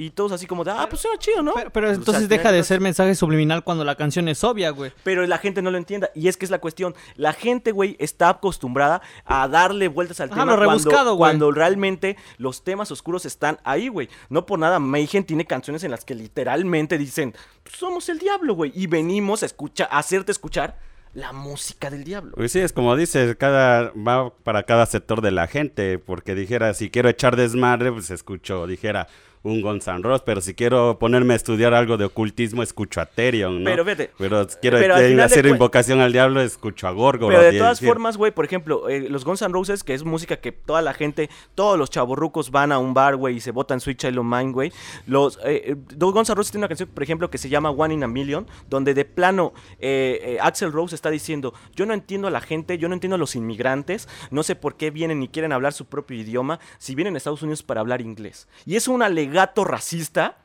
Y 0.01 0.11
todos 0.11 0.31
así 0.31 0.47
como 0.47 0.63
de, 0.63 0.71
ah, 0.71 0.87
pues 0.89 1.03
suena 1.03 1.19
chido, 1.19 1.43
¿no? 1.43 1.55
Pero, 1.55 1.71
pero 1.73 1.87
O 1.89 1.91
sea, 1.91 1.99
entonces 1.99 2.29
deja 2.29 2.53
de 2.53 2.63
ser 2.63 2.81
mensaje 2.81 3.17
subliminal 3.17 3.65
cuando 3.65 3.83
la 3.83 3.97
canción 3.97 4.29
es 4.29 4.45
obvia, 4.45 4.71
güey. 4.71 4.93
pero 5.03 5.27
la 5.27 5.39
gente 5.39 5.61
no 5.61 5.73
lo 5.73 5.77
entienda. 5.77 6.09
Y 6.15 6.29
es 6.29 6.37
que 6.37 6.45
es 6.45 6.53
la 6.53 6.61
cuestión. 6.61 6.95
La 7.17 7.33
gente, 7.33 7.73
güey, 7.73 7.97
está 7.99 8.29
acostumbrada 8.29 9.03
a 9.25 9.49
darle 9.49 9.89
vueltas 9.89 10.21
al 10.21 10.29
Ajá, 10.29 10.43
tema 10.43 10.53
lo 10.53 10.57
rebuscado, 10.57 10.95
cuando, 10.95 11.17
güey. 11.17 11.31
cuando 11.31 11.51
realmente 11.51 12.17
los 12.37 12.63
temas 12.63 12.93
oscuros 12.93 13.27
están 13.27 13.59
ahí, 13.65 13.89
güey. 13.89 14.09
No 14.29 14.47
por 14.47 14.61
nada, 14.61 14.79
Mayhem 14.79 15.25
tiene 15.25 15.47
canciones 15.47 15.83
en 15.83 15.91
las 15.91 16.05
que 16.05 16.15
literalmente 16.15 16.97
dicen, 16.97 17.35
somos 17.65 18.09
el 18.09 18.21
diablo, 18.21 18.55
güey. 18.55 18.71
Y 18.77 18.87
venimos 18.87 19.43
a, 19.43 19.47
escuchar, 19.47 19.89
a 19.91 19.99
hacerte 19.99 20.31
escuchar 20.31 20.79
la 21.13 21.33
música 21.33 21.91
del 21.91 22.05
diablo. 22.05 22.33
Pues 22.37 22.53
sí, 22.53 22.61
es 22.61 22.73
como 22.73 22.95
dices, 22.95 23.35
cada 23.37 23.91
va 23.95 24.31
para 24.31 24.63
cada 24.63 24.87
sector 24.87 25.23
de 25.23 25.33
la 25.33 25.49
gente, 25.49 25.99
porque 25.99 26.37
dijera, 26.37 26.73
si 26.75 26.89
quiero 26.89 27.09
echar 27.09 27.35
desmadre, 27.35 27.91
pues 27.91 28.13
escucho, 28.13 28.67
dijera, 28.69 29.09
un 29.43 29.63
Guns 29.63 29.87
N' 29.87 30.03
Roses, 30.03 30.23
pero 30.25 30.41
si 30.41 30.55
quiero 30.55 30.99
ponerme 30.99 31.35
a 31.35 31.37
estudiar 31.37 31.75
algo 31.75 31.97
de 31.97 32.05
ocultismo, 32.05 32.63
escucho 32.63 33.01
a 33.01 33.07
Therion, 33.07 33.63
¿no? 33.63 33.71
Pero 33.71 33.85
vete, 33.85 34.11
Pero 34.19 34.47
quiero 34.61 34.79
pero 34.79 34.97
eh, 34.97 35.15
de 35.15 35.23
hacer 35.23 35.47
invocación 35.47 36.01
al 36.01 36.13
diablo, 36.13 36.41
escucho 36.41 36.89
a 36.89 36.91
Gorgoroth. 36.91 37.37
Pero 37.39 37.53
de 37.53 37.59
todas 37.59 37.79
decir, 37.79 37.89
formas, 37.89 38.17
güey, 38.17 38.33
por 38.33 38.45
ejemplo, 38.45 38.89
eh, 38.89 39.09
los 39.09 39.25
Guns 39.25 39.43
N' 39.43 39.53
Roses, 39.53 39.85
que 39.85 39.95
es 39.95 40.05
música 40.05 40.37
que 40.37 40.53
toda 40.53 40.83
la 40.83 40.95
gente, 40.95 41.31
todos 41.55 41.79
los 41.79 41.91
chavorrucos 41.91 42.51
van 42.51 42.73
a 42.73 42.79
un 42.79 42.95
bar, 42.95 43.17
güey, 43.17 43.37
y 43.37 43.41
se 43.41 43.51
botan 43.51 43.81
Sweet 43.81 43.99
Child 43.99 44.23
Mine, 44.23 44.53
güey. 44.53 44.73
Los, 45.07 45.39
eh, 45.45 45.73
eh, 45.73 45.77
Guns 45.97 46.29
N' 46.29 46.35
Roses 46.35 46.51
tiene 46.51 46.63
una 46.63 46.69
canción, 46.69 46.89
por 46.89 47.03
ejemplo, 47.03 47.31
que 47.31 47.39
se 47.39 47.49
llama 47.49 47.71
One 47.71 47.95
in 47.95 48.05
a 48.05 48.09
Million, 48.09 48.47
donde 48.69 48.95
de 48.95 49.05
plano 49.05 49.53
eh, 49.79 50.39
Axel 50.41 50.73
Rose 50.73 50.95
está 50.95 51.11
diciendo, 51.11 51.55
yo 51.75 51.87
no 51.87 51.95
entiendo 51.95 52.29
a 52.29 52.31
la 52.31 52.41
gente, 52.41 52.79
yo 52.79 52.89
no 52.89 52.95
entiendo 52.95 53.17
a 53.17 53.19
los 53.19 53.37
inmigrantes, 53.37 54.09
no 54.31 54.43
sé 54.43 54.57
por 54.57 54.77
qué 54.77 54.91
vienen 54.91 55.23
y 55.23 55.29
quieren 55.29 55.53
hablar 55.53 55.73
su 55.73 55.87
propio 55.87 56.17
idioma, 56.17 56.61
si 56.79 56.95
vienen 56.95 57.15
a 57.15 57.19
Estados 57.19 57.43
Unidos 57.43 57.63
para 57.63 57.81
hablar 57.81 58.01
inglés. 58.01 58.49
Y 58.67 58.77
es 58.77 58.89
un 58.89 59.03
alegato 59.29 59.65
racista. 59.65 60.37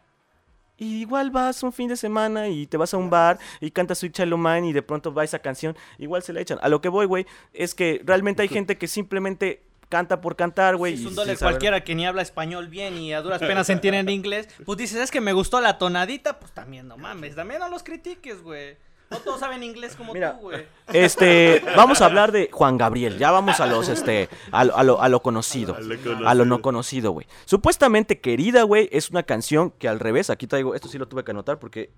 Y 0.77 1.01
igual 1.01 1.29
vas 1.31 1.61
un 1.63 1.71
fin 1.71 1.87
de 1.87 1.95
semana 1.95 2.47
y 2.49 2.65
te 2.65 2.77
vas 2.77 2.93
a 2.93 2.97
un 2.97 3.09
bar 3.09 3.37
y 3.61 3.69
cantas 3.71 3.99
Sweet 3.99 4.13
Child 4.13 4.35
Mine 4.37 4.67
y 4.69 4.73
de 4.73 4.81
pronto 4.81 5.13
va 5.13 5.23
esa 5.23 5.39
canción, 5.39 5.77
igual 5.99 6.23
se 6.23 6.33
la 6.33 6.41
echan. 6.41 6.57
A 6.61 6.67
lo 6.67 6.81
que 6.81 6.89
voy, 6.89 7.05
güey, 7.05 7.25
es 7.53 7.75
que 7.75 8.01
realmente 8.03 8.41
hay 8.41 8.47
gente 8.49 8.77
que 8.77 8.87
simplemente 8.87 9.61
canta 9.87 10.19
por 10.19 10.35
cantar, 10.35 10.75
güey. 10.75 10.95
es 10.95 11.05
un 11.05 11.13
dólar 11.13 11.37
saber- 11.37 11.53
cualquiera 11.53 11.83
que 11.83 11.93
ni 11.93 12.07
habla 12.07 12.23
español 12.23 12.67
bien 12.67 12.97
y 12.97 13.13
a 13.13 13.21
duras 13.21 13.39
penas 13.39 13.69
entiende 13.69 13.99
en 13.99 14.09
inglés. 14.09 14.47
Pues 14.65 14.77
dices, 14.79 14.97
es 14.99 15.11
que 15.11 15.21
me 15.21 15.31
gustó 15.31 15.61
la 15.61 15.77
tonadita, 15.77 16.39
pues 16.39 16.51
también 16.51 16.87
no 16.87 16.97
mames, 16.97 17.35
también 17.35 17.59
no 17.59 17.69
los 17.69 17.83
critiques, 17.83 18.41
güey. 18.41 18.75
No 19.13 19.19
todos 19.19 19.39
saben 19.39 19.63
inglés 19.63 19.95
como 19.95 20.13
Mira, 20.13 20.33
tú, 20.33 20.41
güey. 20.49 20.65
Este, 20.91 21.63
vamos 21.75 22.01
a 22.01 22.05
hablar 22.05 22.31
de 22.31 22.49
Juan 22.51 22.77
Gabriel. 22.77 23.17
Ya 23.17 23.31
vamos 23.31 23.59
a 23.59 23.65
los, 23.65 23.87
este, 23.89 24.29
a, 24.51 24.63
lo- 24.65 24.75
a 24.77 24.83
lo, 24.83 25.01
a 25.01 25.09
lo 25.09 25.21
conocido. 25.21 25.77
A 26.25 26.33
lo 26.33 26.45
no 26.45 26.61
conocido, 26.61 27.11
güey. 27.11 27.27
Supuestamente 27.45 28.19
Querida, 28.19 28.63
güey, 28.63 28.89
es 28.91 29.09
una 29.09 29.23
canción 29.23 29.71
que 29.71 29.87
al 29.87 29.99
revés, 29.99 30.29
aquí 30.29 30.47
traigo, 30.47 30.75
esto 30.75 30.87
sí 30.87 30.97
lo 30.97 31.07
tuve 31.07 31.23
que 31.23 31.31
anotar 31.31 31.59
porque 31.59 31.89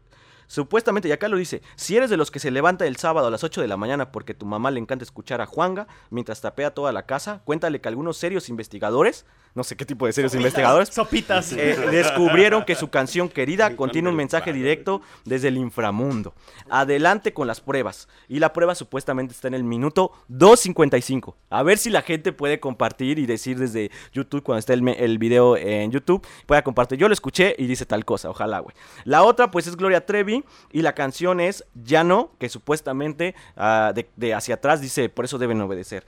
supuestamente, 0.47 1.07
y 1.07 1.11
acá 1.11 1.27
lo 1.27 1.37
dice, 1.37 1.61
si 1.75 1.95
eres 1.97 2.09
de 2.09 2.17
los 2.17 2.31
que 2.31 2.39
se 2.39 2.51
levanta 2.51 2.85
el 2.85 2.97
sábado 2.97 3.27
a 3.27 3.31
las 3.31 3.43
8 3.43 3.61
de 3.61 3.67
la 3.67 3.77
mañana 3.77 4.11
porque 4.11 4.33
tu 4.33 4.45
mamá 4.45 4.71
le 4.71 4.79
encanta 4.79 5.03
escuchar 5.03 5.41
a 5.41 5.45
Juanga 5.45 5.87
mientras 6.09 6.41
tapea 6.41 6.73
toda 6.73 6.91
la 6.91 7.05
casa, 7.05 7.41
cuéntale 7.45 7.81
que 7.81 7.87
algunos 7.87 8.17
serios 8.17 8.49
investigadores, 8.49 9.25
no 9.53 9.63
sé 9.63 9.77
qué 9.77 9.85
tipo 9.85 10.05
de 10.05 10.11
serios 10.11 10.35
investigadores, 10.35 10.89
Sopitas. 10.89 11.53
eh, 11.53 11.77
descubrieron 11.89 12.65
que 12.65 12.75
su 12.75 12.89
canción 12.89 13.29
querida 13.29 13.75
contiene 13.77 14.09
un 14.09 14.15
mensaje 14.15 14.51
directo 14.51 15.01
desde 15.23 15.47
el 15.47 15.57
inframundo. 15.57 16.33
Adelante 16.69 17.33
con 17.33 17.47
las 17.47 17.61
pruebas. 17.61 18.09
Y 18.27 18.39
la 18.39 18.51
prueba 18.51 18.75
supuestamente 18.75 19.33
está 19.33 19.47
en 19.47 19.53
el 19.53 19.63
minuto 19.63 20.11
2.55. 20.29 21.35
A 21.49 21.63
ver 21.63 21.77
si 21.77 21.89
la 21.89 22.01
gente 22.01 22.33
puede 22.33 22.59
compartir 22.59 23.17
y 23.17 23.25
decir 23.25 23.57
desde 23.57 23.91
YouTube, 24.11 24.43
cuando 24.43 24.59
esté 24.59 24.73
el, 24.73 24.85
el 24.89 25.17
video 25.19 25.55
en 25.55 25.89
YouTube, 25.91 26.25
pueda 26.45 26.61
compartir. 26.61 26.97
Yo 26.99 27.07
lo 27.07 27.13
escuché 27.13 27.55
y 27.57 27.65
dice 27.67 27.85
tal 27.85 28.03
cosa, 28.03 28.29
ojalá, 28.29 28.59
güey. 28.59 28.75
La 29.05 29.23
otra, 29.23 29.51
pues 29.51 29.67
es 29.67 29.77
Gloria 29.77 30.05
Trevi 30.05 30.34
y 30.71 30.81
la 30.81 30.93
canción 30.93 31.39
es 31.39 31.65
Ya 31.73 32.03
no, 32.03 32.31
que 32.39 32.49
supuestamente 32.49 33.35
ah, 33.55 33.91
de, 33.95 34.09
de 34.15 34.33
hacia 34.33 34.55
atrás 34.55 34.81
dice, 34.81 35.09
por 35.09 35.25
eso 35.25 35.37
deben 35.37 35.61
obedecer. 35.61 36.05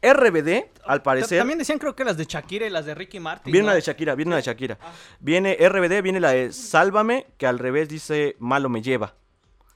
RBD, 0.00 0.66
al 0.84 1.02
parecer... 1.02 1.38
También 1.38 1.58
decían 1.58 1.78
creo 1.78 1.96
que 1.96 2.04
las 2.04 2.16
de 2.16 2.24
Shakira 2.24 2.66
y 2.66 2.70
las 2.70 2.86
de 2.86 2.94
Ricky 2.94 3.18
Martin. 3.18 3.52
Viene 3.52 3.64
¿no? 3.64 3.70
una 3.70 3.74
de 3.74 3.80
Shakira, 3.80 4.14
viene 4.14 4.28
una 4.28 4.36
de 4.36 4.42
Shakira. 4.42 4.78
Viene 5.18 5.56
RBD, 5.56 6.02
viene 6.02 6.20
la 6.20 6.30
de 6.30 6.52
Sálvame, 6.52 7.26
que 7.36 7.46
al 7.46 7.58
revés 7.58 7.88
dice 7.88 8.36
Malo 8.38 8.68
me 8.68 8.80
lleva. 8.80 9.14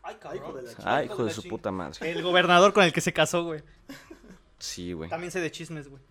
Ay, 0.03 0.17
cabrón. 0.21 0.43
Ay, 0.85 1.07
hijo 1.07 1.25
de 1.25 1.31
la 1.31 1.35
su 1.35 1.43
puta 1.45 1.71
madre. 1.71 2.11
El 2.11 2.23
gobernador 2.23 2.73
con 2.73 2.85
el 2.85 2.93
que 2.93 3.01
se 3.01 3.13
casó, 3.13 3.45
güey. 3.45 3.63
Sí, 4.59 4.93
güey. 4.93 5.11
También 5.11 5.33
sé 5.33 5.41
de 5.41 5.51
chismes, 5.51 5.89
güey. 5.89 6.03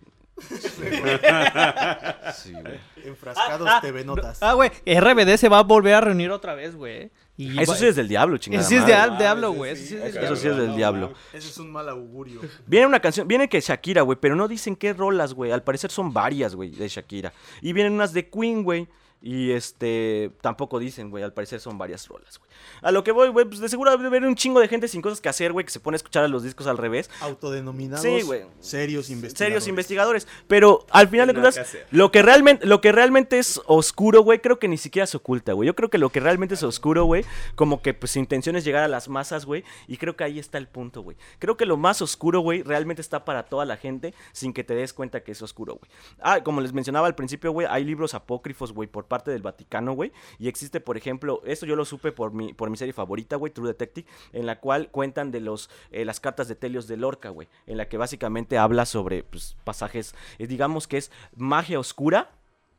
Sí, 2.34 2.52
güey. 2.52 2.80
Enfrascados 3.04 3.68
Ah, 3.68 3.76
ah, 3.78 3.80
TV 3.80 4.04
Notas. 4.04 4.42
Ah, 4.42 4.54
güey, 4.54 4.70
RBD 4.86 5.36
se 5.36 5.48
va 5.48 5.58
a 5.58 5.62
volver 5.62 5.94
a 5.94 6.00
reunir 6.00 6.30
otra 6.30 6.54
vez, 6.54 6.74
güey. 6.74 7.10
Y 7.36 7.58
Eso 7.60 7.74
sí 7.74 7.86
es 7.86 7.96
del 7.96 8.08
diablo, 8.08 8.36
chingada. 8.36 8.60
Eso 8.60 8.68
sí 8.68 8.74
es 8.76 8.82
madre. 8.82 8.94
de 8.94 9.00
al- 9.00 9.18
diablo, 9.18 9.52
güey. 9.52 9.72
Eso 9.72 9.84
sí 9.86 9.96
es 9.96 10.14
Eso 10.16 10.36
sí 10.36 10.48
es 10.48 10.56
del 10.56 10.76
diablo. 10.76 11.12
Ese 11.32 11.48
es 11.48 11.58
un 11.58 11.72
mal 11.72 11.88
augurio. 11.88 12.40
Viene 12.66 12.86
una 12.86 13.00
canción, 13.00 13.26
viene 13.26 13.48
que 13.48 13.60
Shakira, 13.60 14.02
güey, 14.02 14.18
pero 14.20 14.36
no 14.36 14.48
dicen 14.48 14.76
qué 14.76 14.92
rolas, 14.92 15.32
güey. 15.32 15.50
Al 15.50 15.62
parecer 15.62 15.90
son 15.90 16.12
varias, 16.12 16.54
güey, 16.54 16.70
de 16.70 16.86
Shakira. 16.88 17.32
Y 17.62 17.72
vienen 17.72 17.94
unas 17.94 18.12
de 18.12 18.28
Queen, 18.28 18.62
güey. 18.62 18.86
Y 19.22 19.52
este, 19.52 20.32
tampoco 20.40 20.80
dicen, 20.80 21.10
güey, 21.10 21.22
al 21.22 21.32
parecer 21.32 21.60
son 21.60 21.78
varias 21.78 22.08
rolas, 22.08 22.38
güey. 22.38 22.50
A 22.82 22.90
lo 22.90 23.04
que 23.04 23.12
voy, 23.12 23.28
güey, 23.28 23.46
pues 23.46 23.60
de 23.60 23.68
seguro 23.68 23.92
debe 23.92 24.06
haber 24.08 24.24
un 24.24 24.34
chingo 24.34 24.58
de 24.58 24.66
gente 24.66 24.88
sin 24.88 25.00
cosas 25.00 25.20
que 25.20 25.28
hacer, 25.28 25.52
güey, 25.52 25.64
que 25.64 25.70
se 25.70 25.78
pone 25.78 25.94
a 25.94 25.96
escuchar 25.96 26.24
a 26.24 26.28
los 26.28 26.42
discos 26.42 26.66
al 26.66 26.76
revés. 26.76 27.08
Autodenominados 27.20 28.02
Sí, 28.02 28.22
güey. 28.22 28.42
serios 28.60 29.10
investigadores. 29.10 29.38
Serios 29.38 29.68
investigadores. 29.68 30.28
Pero 30.48 30.84
al 30.90 31.08
final 31.08 31.28
de 31.28 31.34
cuentas, 31.34 31.76
lo 31.92 32.10
que 32.10 32.22
realmente, 32.22 32.66
lo 32.66 32.80
que 32.80 32.90
realmente 32.90 33.38
es 33.38 33.60
oscuro, 33.66 34.22
güey, 34.22 34.40
creo 34.40 34.58
que 34.58 34.66
ni 34.68 34.76
siquiera 34.76 35.06
se 35.06 35.16
oculta, 35.16 35.52
güey. 35.52 35.68
Yo 35.68 35.76
creo 35.76 35.88
que 35.88 35.98
lo 35.98 36.10
que 36.10 36.20
realmente 36.20 36.54
es 36.54 36.62
oscuro, 36.64 37.04
güey, 37.04 37.24
como 37.54 37.80
que 37.80 37.94
pues 37.94 38.12
su 38.12 38.18
intención 38.18 38.56
es 38.56 38.64
llegar 38.64 38.82
a 38.82 38.88
las 38.88 39.08
masas, 39.08 39.44
güey. 39.46 39.62
Y 39.86 39.98
creo 39.98 40.16
que 40.16 40.24
ahí 40.24 40.38
está 40.40 40.58
el 40.58 40.66
punto, 40.66 41.02
güey. 41.02 41.16
Creo 41.38 41.56
que 41.56 41.66
lo 41.66 41.76
más 41.76 42.02
oscuro, 42.02 42.40
güey, 42.40 42.62
realmente 42.62 43.02
está 43.02 43.24
para 43.24 43.44
toda 43.44 43.64
la 43.64 43.76
gente 43.76 44.14
sin 44.32 44.52
que 44.52 44.64
te 44.64 44.74
des 44.74 44.92
cuenta 44.92 45.22
que 45.22 45.32
es 45.32 45.42
oscuro, 45.42 45.74
güey. 45.76 45.90
Ah, 46.20 46.42
como 46.42 46.60
les 46.60 46.72
mencionaba 46.72 47.06
al 47.06 47.14
principio, 47.14 47.52
güey, 47.52 47.66
hay 47.70 47.84
libros 47.84 48.14
apócrifos, 48.14 48.72
güey, 48.72 48.88
por 48.88 49.04
parte 49.12 49.30
del 49.30 49.42
Vaticano, 49.42 49.92
güey. 49.92 50.10
Y 50.38 50.48
existe, 50.48 50.80
por 50.80 50.96
ejemplo, 50.96 51.42
esto 51.44 51.66
yo 51.66 51.76
lo 51.76 51.84
supe 51.84 52.12
por 52.12 52.32
mi, 52.32 52.54
por 52.54 52.70
mi 52.70 52.78
serie 52.78 52.94
favorita, 52.94 53.36
güey, 53.36 53.52
True 53.52 53.68
Detective, 53.68 54.08
en 54.32 54.46
la 54.46 54.58
cual 54.58 54.88
cuentan 54.90 55.30
de 55.30 55.40
los, 55.40 55.68
eh, 55.90 56.04
las 56.06 56.18
cartas 56.20 56.48
de 56.48 56.54
Telios 56.56 56.86
de 56.88 56.96
Lorca, 56.96 57.28
güey. 57.28 57.48
En 57.66 57.76
la 57.76 57.88
que 57.88 57.98
básicamente 57.98 58.56
habla 58.56 58.86
sobre 58.86 59.22
pues, 59.22 59.56
pasajes, 59.64 60.14
eh, 60.38 60.46
digamos 60.46 60.88
que 60.88 60.96
es 60.96 61.10
magia 61.36 61.78
oscura 61.78 62.30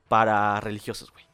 para 0.08 0.60
religiosos, 0.62 1.12
güey. 1.12 1.26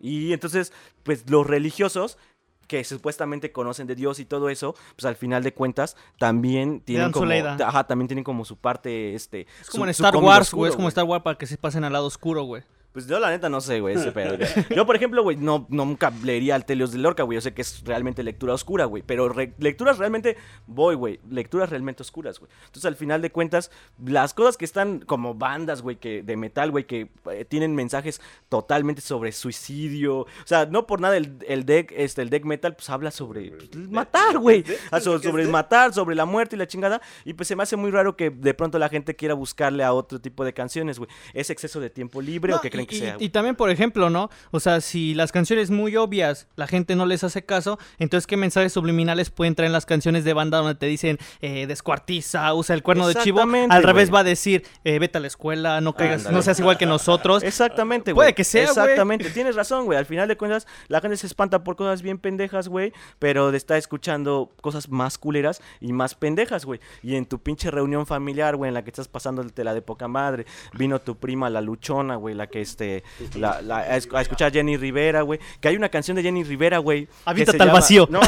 Y 0.00 0.32
entonces, 0.32 0.72
pues 1.04 1.30
los 1.30 1.46
religiosos 1.46 2.18
que 2.66 2.84
supuestamente 2.84 3.52
conocen 3.52 3.86
de 3.86 3.94
Dios 3.94 4.18
y 4.18 4.24
todo 4.24 4.48
eso, 4.48 4.74
pues 4.96 5.04
al 5.04 5.16
final 5.16 5.42
de 5.42 5.52
cuentas 5.52 5.96
también 6.18 6.80
tienen 6.80 7.12
como, 7.12 7.26
ajá, 7.64 7.84
también 7.86 8.08
tienen 8.08 8.24
como 8.24 8.44
su 8.44 8.56
parte, 8.56 9.14
este, 9.14 9.46
Es 9.60 9.68
como 9.68 9.82
su- 9.82 9.84
en 9.84 9.90
Star 9.90 10.16
Wars, 10.16 10.52
güey. 10.54 10.70
Es 10.70 10.76
como 10.76 10.88
Star 10.88 11.04
Wars 11.04 11.22
para 11.22 11.36
que 11.36 11.46
se 11.46 11.58
pasen 11.58 11.84
al 11.84 11.92
lado 11.92 12.06
oscuro, 12.06 12.44
güey. 12.44 12.62
Pues 12.92 13.06
yo 13.06 13.18
la 13.18 13.30
neta 13.30 13.48
no 13.48 13.60
sé, 13.62 13.80
güey, 13.80 13.94
ese 13.96 14.12
pedo. 14.12 14.36
güey. 14.36 14.48
Yo, 14.76 14.84
por 14.84 14.94
ejemplo, 14.96 15.22
güey, 15.22 15.36
no, 15.38 15.66
nunca 15.70 16.12
leería 16.22 16.54
al 16.54 16.66
Telios 16.66 16.92
de 16.92 16.98
Lorca, 16.98 17.22
güey. 17.22 17.36
Yo 17.36 17.40
sé 17.40 17.54
que 17.54 17.62
es 17.62 17.82
realmente 17.86 18.22
lectura 18.22 18.52
oscura, 18.52 18.84
güey. 18.84 19.02
Pero 19.02 19.30
re- 19.30 19.54
lecturas 19.58 19.96
realmente, 19.96 20.36
voy, 20.66 20.94
güey. 20.94 21.18
Lecturas 21.30 21.70
realmente 21.70 22.02
oscuras, 22.02 22.38
güey. 22.38 22.50
Entonces, 22.66 22.84
al 22.84 22.96
final 22.96 23.22
de 23.22 23.30
cuentas, 23.32 23.70
las 24.04 24.34
cosas 24.34 24.58
que 24.58 24.66
están 24.66 25.00
como 25.00 25.34
bandas, 25.34 25.80
güey, 25.80 25.96
que 25.96 26.22
de 26.22 26.36
metal, 26.36 26.70
güey, 26.70 26.84
que 26.86 27.08
eh, 27.30 27.46
tienen 27.46 27.74
mensajes 27.74 28.20
totalmente 28.50 29.00
sobre 29.00 29.32
suicidio. 29.32 30.18
O 30.20 30.26
sea, 30.44 30.66
no 30.66 30.86
por 30.86 31.00
nada 31.00 31.16
el, 31.16 31.38
el 31.48 31.64
deck, 31.64 31.92
este, 31.96 32.22
el 32.22 32.28
deck 32.30 32.44
metal, 32.44 32.74
pues 32.74 32.90
habla 32.90 33.10
sobre 33.10 33.52
pues, 33.52 33.88
matar, 33.90 34.38
güey. 34.38 34.64
Ah, 34.90 35.00
so- 35.00 35.18
sobre 35.18 35.44
el 35.44 35.48
matar, 35.48 35.94
sobre 35.94 36.14
la 36.14 36.24
muerte 36.26 36.56
y 36.56 36.58
la 36.58 36.66
chingada. 36.66 37.00
Y 37.24 37.32
pues 37.34 37.48
se 37.48 37.56
me 37.56 37.62
hace 37.62 37.76
muy 37.76 37.90
raro 37.90 38.16
que 38.16 38.30
de 38.30 38.54
pronto 38.54 38.78
la 38.78 38.88
gente 38.88 39.16
quiera 39.16 39.34
buscarle 39.34 39.84
a 39.84 39.92
otro 39.92 40.20
tipo 40.20 40.44
de 40.44 40.52
canciones, 40.52 40.98
güey. 40.98 41.10
¿Es 41.32 41.48
exceso 41.50 41.80
de 41.80 41.88
tiempo 41.90 42.20
libre 42.20 42.52
o 42.52 42.60
qué 42.60 42.68
creen 42.70 42.81
y, 42.82 42.86
que 42.86 42.96
y- 42.96 42.98
sea? 42.98 43.16
y 43.18 43.28
también, 43.30 43.56
por 43.56 43.70
ejemplo, 43.70 44.10
¿no? 44.10 44.30
O 44.50 44.60
sea, 44.60 44.80
si 44.80 45.14
las 45.14 45.32
canciones 45.32 45.70
muy 45.70 45.96
obvias 45.96 46.46
la 46.56 46.66
gente 46.66 46.96
no 46.96 47.06
les 47.06 47.24
hace 47.24 47.44
caso, 47.44 47.78
entonces, 47.98 48.26
¿qué 48.26 48.36
mensajes 48.36 48.72
subliminales 48.72 49.30
pueden 49.30 49.54
traer 49.54 49.66
en 49.68 49.72
las 49.72 49.86
canciones 49.86 50.24
de 50.24 50.32
banda 50.32 50.58
donde 50.58 50.74
te 50.74 50.86
dicen 50.86 51.18
eh, 51.40 51.66
descuartiza, 51.66 52.52
usa 52.54 52.74
el 52.74 52.82
cuerno 52.82 53.06
de 53.08 53.14
chivo? 53.16 53.40
Al 53.40 53.82
revés 53.82 54.10
güey. 54.10 54.14
va 54.14 54.20
a 54.20 54.24
decir, 54.24 54.64
eh, 54.84 54.98
vete 54.98 55.18
a 55.18 55.20
la 55.20 55.26
escuela, 55.26 55.80
no 55.80 55.94
caigas, 55.94 56.20
Ándale. 56.20 56.36
no 56.36 56.42
seas 56.42 56.58
igual 56.60 56.78
que 56.78 56.86
nosotros. 56.86 57.42
Exactamente, 57.42 58.12
güey. 58.12 58.26
Puede 58.26 58.34
que 58.34 58.44
sea, 58.44 58.62
güey. 58.64 58.70
Exactamente, 58.70 59.30
tienes 59.30 59.56
razón, 59.56 59.84
güey. 59.84 59.98
Al 59.98 60.06
final 60.06 60.28
de 60.28 60.36
cuentas, 60.36 60.66
la 60.88 61.00
gente 61.00 61.16
se 61.16 61.26
espanta 61.26 61.62
por 61.64 61.76
cosas 61.76 62.02
bien 62.02 62.18
pendejas, 62.18 62.68
güey. 62.68 62.92
Pero 63.18 63.50
está 63.50 63.76
escuchando 63.76 64.52
cosas 64.60 64.88
más 64.88 65.18
culeras 65.18 65.60
y 65.80 65.92
más 65.92 66.14
pendejas, 66.14 66.64
güey. 66.64 66.80
Y 67.02 67.16
en 67.16 67.26
tu 67.26 67.38
pinche 67.40 67.70
reunión 67.70 68.06
familiar, 68.06 68.56
güey, 68.56 68.68
en 68.68 68.74
la 68.74 68.82
que 68.84 68.90
estás 68.90 69.08
pasando 69.08 69.44
la 69.56 69.74
de 69.74 69.82
poca 69.82 70.08
madre, 70.08 70.46
vino 70.74 71.00
tu 71.00 71.16
prima, 71.16 71.50
la 71.50 71.60
luchona, 71.60 72.16
güey, 72.16 72.34
la 72.34 72.46
que 72.48 72.60
este. 72.72 73.02
La, 73.34 73.60
la- 73.62 73.78
a, 73.78 73.96
esc- 73.96 74.14
a 74.16 74.20
escuchar 74.20 74.52
Jenny 74.52 74.76
Rivera, 74.76 75.22
güey. 75.22 75.38
Que 75.60 75.68
hay 75.68 75.76
una 75.76 75.88
canción 75.88 76.16
de 76.16 76.22
Jenny 76.22 76.42
Rivera, 76.44 76.78
güey. 76.78 77.06
que 77.06 77.12
Aviéntate 77.24 77.58
se 77.58 77.62
al 77.62 77.68
llama- 77.68 77.78
vacío. 77.80 78.08
No, 78.10 78.20
no, 78.20 78.26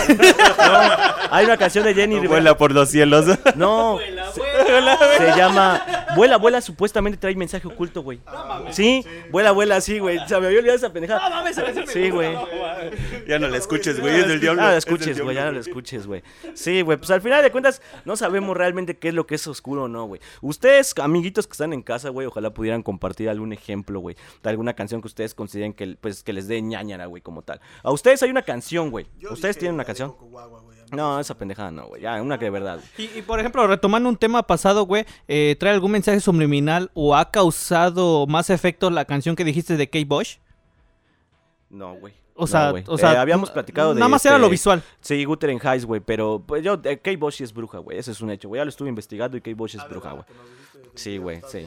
hay 1.30 1.44
una 1.44 1.56
canción 1.56 1.84
de 1.84 1.94
Jenny 1.94 2.14
Rivera. 2.16 2.28
Vuela 2.30 2.56
por 2.56 2.72
los 2.72 2.88
cielos. 2.90 3.26
No, 3.56 3.98
se, 4.34 5.26
se 5.26 5.36
llama 5.36 5.84
Vuela, 6.16 6.36
vuela, 6.36 6.60
supuestamente 6.60 7.18
trae 7.18 7.34
mensaje 7.34 7.66
oculto, 7.66 8.02
güey. 8.02 8.20
Sí, 8.70 9.04
vuela, 9.30 9.50
vuela, 9.52 9.80
sí, 9.80 9.98
güey. 9.98 10.18
Se 10.28 10.38
me 10.40 10.46
había 10.46 10.58
olvidado 10.58 10.76
esa 10.78 10.92
pendejada. 10.92 11.44
Sí, 11.86 12.10
güey. 12.10 12.36
ya 13.26 13.38
no 13.38 13.48
la 13.48 13.56
escuches, 13.56 14.00
güey. 14.00 14.20
Es 14.20 14.28
del 14.28 14.40
diablo. 14.40 14.62
Ah, 14.62 14.72
la 14.72 14.76
escuches, 14.76 15.20
güey, 15.20 15.34
ya 15.36 15.44
no 15.46 15.52
la 15.52 15.60
escuches, 15.60 16.06
güey. 16.06 16.22
Sí, 16.54 16.82
güey, 16.82 16.98
pues 16.98 17.10
al 17.10 17.20
final 17.20 17.42
de 17.42 17.50
cuentas 17.50 17.82
no 18.04 18.16
sabemos 18.16 18.56
realmente 18.56 18.96
qué 18.96 19.08
es 19.08 19.14
lo 19.14 19.26
que 19.26 19.34
es 19.36 19.46
oscuro 19.46 19.84
o 19.84 19.88
no, 19.88 20.04
güey. 20.04 20.20
Ustedes, 20.40 20.94
amiguitos 21.00 21.46
que 21.46 21.52
están 21.52 21.72
en 21.72 21.82
casa, 21.82 22.08
güey, 22.10 22.26
ojalá 22.26 22.50
pudieran 22.54 22.82
compartir 22.82 23.28
algún 23.28 23.52
ejemplo, 23.52 24.00
güey, 24.00 24.16
de 24.42 24.50
alguna 24.50 24.74
canción 24.74 25.00
que 25.00 25.06
ustedes 25.06 25.34
consideren 25.34 25.72
que, 25.72 25.96
pues, 26.00 26.22
que 26.22 26.32
les 26.32 26.48
dé 26.48 26.60
ñañara, 26.60 27.06
güey, 27.06 27.22
como 27.22 27.42
tal. 27.42 27.60
A 27.82 27.90
ustedes 27.92 28.22
hay 28.22 28.30
una 28.30 28.42
canción, 28.42 28.90
güey. 28.90 29.06
¿Ustedes 29.30 29.58
tienen 29.58 29.74
una 29.74 29.84
canción? 29.84 30.10
Coco 30.10 30.26
Guagua, 30.26 30.60
güey. 30.60 30.78
No, 30.92 31.18
esa 31.18 31.36
pendejada 31.36 31.70
no, 31.70 31.86
güey. 31.88 32.02
Ya, 32.02 32.20
una 32.22 32.38
que 32.38 32.44
de 32.44 32.50
verdad. 32.50 32.80
Y, 32.98 33.04
y, 33.18 33.22
por 33.22 33.40
ejemplo, 33.40 33.66
retomando 33.66 34.08
un 34.08 34.16
tema 34.16 34.42
pasado, 34.42 34.84
güey, 34.84 35.04
eh, 35.28 35.56
¿trae 35.58 35.72
algún 35.72 35.92
mensaje 35.92 36.20
subliminal 36.20 36.90
o 36.94 37.16
ha 37.16 37.30
causado 37.30 38.26
más 38.26 38.50
efecto 38.50 38.90
la 38.90 39.04
canción 39.04 39.34
que 39.34 39.44
dijiste 39.44 39.76
de 39.76 39.86
Kate 39.88 40.04
Bush? 40.04 40.36
No, 41.70 41.94
güey. 41.94 42.14
O 42.36 42.46
sea, 42.46 42.74
o 42.88 42.98
sea, 42.98 43.14
Eh, 43.14 43.18
habíamos 43.18 43.50
platicado 43.50 43.94
de. 43.94 44.00
Nada 44.00 44.08
más 44.08 44.24
era 44.24 44.34
este, 44.34 44.42
lo 44.42 44.50
visual. 44.50 44.82
Sí, 45.00 45.24
Guthrie 45.24 45.56
Heights, 45.56 45.84
güey, 45.84 46.00
pero 46.00 46.42
pues, 46.44 46.64
yo, 46.64 46.74
eh, 46.82 46.98
Kate 46.98 47.16
Bush 47.16 47.36
sí 47.36 47.44
es 47.44 47.52
bruja, 47.52 47.78
güey, 47.78 47.98
ese 47.98 48.10
es 48.10 48.20
un 48.20 48.30
hecho, 48.30 48.48
güey, 48.48 48.58
ya 48.60 48.64
lo 48.64 48.70
estuve 48.70 48.88
investigando 48.88 49.36
y 49.36 49.40
Kate 49.40 49.54
Bush 49.54 49.76
es 49.76 49.88
bruja, 49.88 50.12
güey. 50.12 50.24
Sí, 50.94 51.18
güey, 51.18 51.40
sí. 51.48 51.66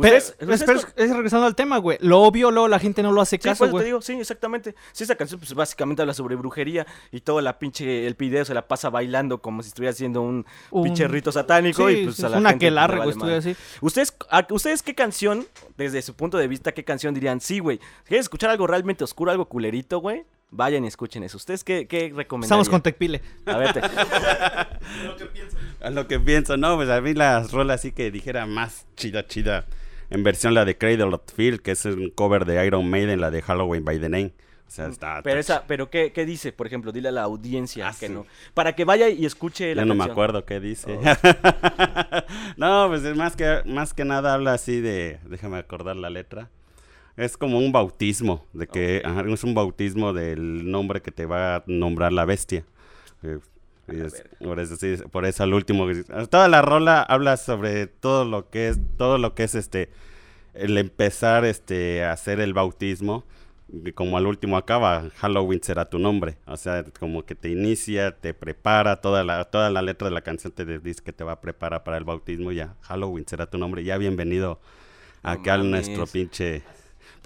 Pero, 0.00 0.16
Ustedes- 0.16 0.36
pero- 0.38 0.52
ustedes- 0.54 0.86
pero 0.94 1.06
es 1.10 1.16
regresando 1.16 1.46
al 1.46 1.54
tema, 1.54 1.78
güey. 1.78 1.98
Lo 2.00 2.22
obvio, 2.22 2.50
luego 2.50 2.68
la 2.68 2.78
gente 2.78 3.02
no 3.02 3.12
lo 3.12 3.20
hace 3.20 3.36
Sí, 3.36 3.42
caso, 3.42 3.58
por 3.58 3.66
eso 3.68 3.72
te 3.72 3.76
güey. 3.78 3.84
digo, 3.86 4.02
sí, 4.02 4.12
exactamente. 4.14 4.74
Sí, 4.92 5.04
esa 5.04 5.16
canción, 5.16 5.40
pues 5.40 5.54
básicamente 5.54 6.02
habla 6.02 6.14
sobre 6.14 6.36
brujería 6.36 6.86
y 7.10 7.20
toda 7.20 7.42
la 7.42 7.58
pinche, 7.58 8.06
el 8.06 8.14
video 8.14 8.44
se 8.44 8.54
la 8.54 8.66
pasa 8.68 8.90
bailando 8.90 9.40
como 9.40 9.62
si 9.62 9.68
estuviera 9.68 9.92
haciendo 9.92 10.22
un, 10.22 10.46
Un- 10.70 10.84
pinche 10.84 11.08
rito 11.08 11.32
satánico 11.32 11.88
Sí, 11.88 11.94
y 11.94 12.04
pues 12.04 12.18
es 12.18 12.24
a 12.24 12.28
la 12.28 12.38
una 12.38 12.50
gente, 12.50 12.66
pues, 12.70 12.74
le 12.74 12.86
güey, 12.86 12.98
vale 12.98 13.10
estuve 13.10 13.34
así. 13.36 13.56
¿Ustedes, 13.80 14.16
a- 14.30 14.46
¿Ustedes 14.50 14.82
qué 14.82 14.94
canción, 14.94 15.46
desde 15.76 16.02
su 16.02 16.14
punto 16.14 16.38
de 16.38 16.48
vista, 16.48 16.72
qué 16.72 16.84
canción 16.84 17.14
dirían? 17.14 17.40
Sí, 17.40 17.58
güey, 17.58 17.80
¿quieres 18.04 18.26
escuchar 18.26 18.50
algo 18.50 18.66
realmente 18.66 19.04
oscuro, 19.04 19.30
algo 19.30 19.46
culerito, 19.46 19.98
güey? 19.98 20.24
Vayan 20.50 20.84
y 20.84 20.88
escuchen 20.88 21.24
eso. 21.24 21.36
¿Ustedes 21.38 21.64
qué, 21.64 21.88
qué 21.88 22.12
recomendarían? 22.14 22.44
Estamos 22.44 22.68
con 22.68 22.80
Tecpile. 22.80 23.20
A 23.46 23.56
ver, 23.56 23.72
te- 23.72 23.80
A 25.82 25.90
lo 25.90 26.06
que 26.06 26.18
pienso, 26.20 26.56
no, 26.56 26.76
pues 26.76 26.88
a 26.88 27.00
mí 27.00 27.14
las 27.14 27.52
rolas 27.52 27.80
así 27.80 27.92
que 27.92 28.10
dijera 28.10 28.46
más 28.46 28.86
chida, 28.96 29.26
chida. 29.26 29.66
En 30.10 30.22
versión 30.22 30.54
la 30.54 30.64
de 30.64 30.76
Cradle 30.78 31.04
of 31.14 31.22
Field, 31.34 31.60
que 31.60 31.72
es 31.72 31.84
un 31.84 32.10
cover 32.10 32.44
de 32.44 32.64
Iron 32.66 32.88
Maiden, 32.88 33.20
la 33.20 33.30
de 33.30 33.42
Halloween 33.42 33.84
by 33.84 33.98
the 34.00 34.08
Name. 34.08 34.32
O 34.66 34.70
sea, 34.70 34.86
está. 34.88 35.20
Pero, 35.22 35.38
esa, 35.38 35.64
pero 35.66 35.90
¿qué, 35.90 36.12
¿qué 36.12 36.26
dice? 36.26 36.52
Por 36.52 36.66
ejemplo, 36.66 36.90
dile 36.90 37.08
a 37.08 37.12
la 37.12 37.22
audiencia 37.22 37.88
Ah, 37.88 37.94
que 37.98 38.08
sí. 38.08 38.12
no. 38.12 38.26
Para 38.52 38.74
que 38.74 38.84
vaya 38.84 39.08
y 39.08 39.24
escuche 39.24 39.74
la 39.76 39.82
Ya 39.82 39.86
no 39.86 39.94
me 39.94 39.98
canción. 39.98 40.12
acuerdo 40.12 40.44
qué 40.44 40.58
dice. 40.58 40.98
no, 42.56 42.86
pues 42.88 43.04
es 43.04 43.16
más 43.16 43.36
que, 43.36 43.62
más 43.66 43.94
que 43.94 44.04
nada 44.04 44.34
habla 44.34 44.54
así 44.54 44.80
de. 44.80 45.18
Déjame 45.28 45.58
acordar 45.58 45.96
la 45.96 46.10
letra. 46.10 46.50
Es 47.16 47.36
como 47.36 47.58
un 47.58 47.72
bautismo, 47.72 48.44
de 48.52 48.66
que 48.66 49.02
ajá, 49.04 49.24
es 49.26 49.42
un 49.42 49.54
bautismo 49.54 50.12
del 50.12 50.70
nombre 50.70 51.00
que 51.00 51.10
te 51.12 51.24
va 51.26 51.56
a 51.56 51.64
nombrar 51.66 52.12
la 52.12 52.24
bestia. 52.26 52.64
Eh, 53.22 53.38
y 53.88 54.00
es- 54.00 54.24
por 54.40 54.58
eso 54.60 54.76
sí, 54.76 54.96
por 55.10 55.24
eso 55.26 55.42
al 55.42 55.54
último 55.54 55.86
que- 55.86 56.04
toda 56.28 56.48
la 56.48 56.62
rola 56.62 57.02
habla 57.02 57.36
sobre 57.36 57.86
todo 57.86 58.24
lo 58.24 58.50
que 58.50 58.68
es 58.68 58.78
todo 58.96 59.18
lo 59.18 59.34
que 59.34 59.44
es 59.44 59.54
este 59.54 59.90
el 60.54 60.78
empezar 60.78 61.44
este 61.44 62.02
a 62.04 62.12
hacer 62.12 62.40
el 62.40 62.54
bautismo 62.54 63.24
y 63.68 63.92
como 63.92 64.16
al 64.16 64.26
último 64.26 64.56
acaba 64.56 65.10
Halloween 65.16 65.60
será 65.62 65.84
tu 65.90 65.98
nombre 65.98 66.38
o 66.46 66.56
sea 66.56 66.84
como 66.98 67.24
que 67.26 67.34
te 67.34 67.48
inicia 67.50 68.12
te 68.16 68.32
prepara 68.32 69.00
toda 69.00 69.24
la 69.24 69.44
toda 69.46 69.70
la 69.70 69.82
letra 69.82 70.08
de 70.08 70.14
la 70.14 70.20
canción 70.22 70.52
te 70.52 70.64
dice 70.78 71.02
que 71.02 71.12
te 71.12 71.24
va 71.24 71.32
a 71.32 71.40
preparar 71.40 71.82
para 71.84 71.96
el 71.98 72.04
bautismo 72.04 72.52
ya 72.52 72.74
Halloween 72.82 73.26
será 73.26 73.46
tu 73.50 73.58
nombre 73.58 73.82
ya 73.84 73.98
bienvenido 73.98 74.60
No 75.24 75.30
acá 75.30 75.54
a 75.54 75.58
nuestro 75.58 76.06
pinche 76.06 76.62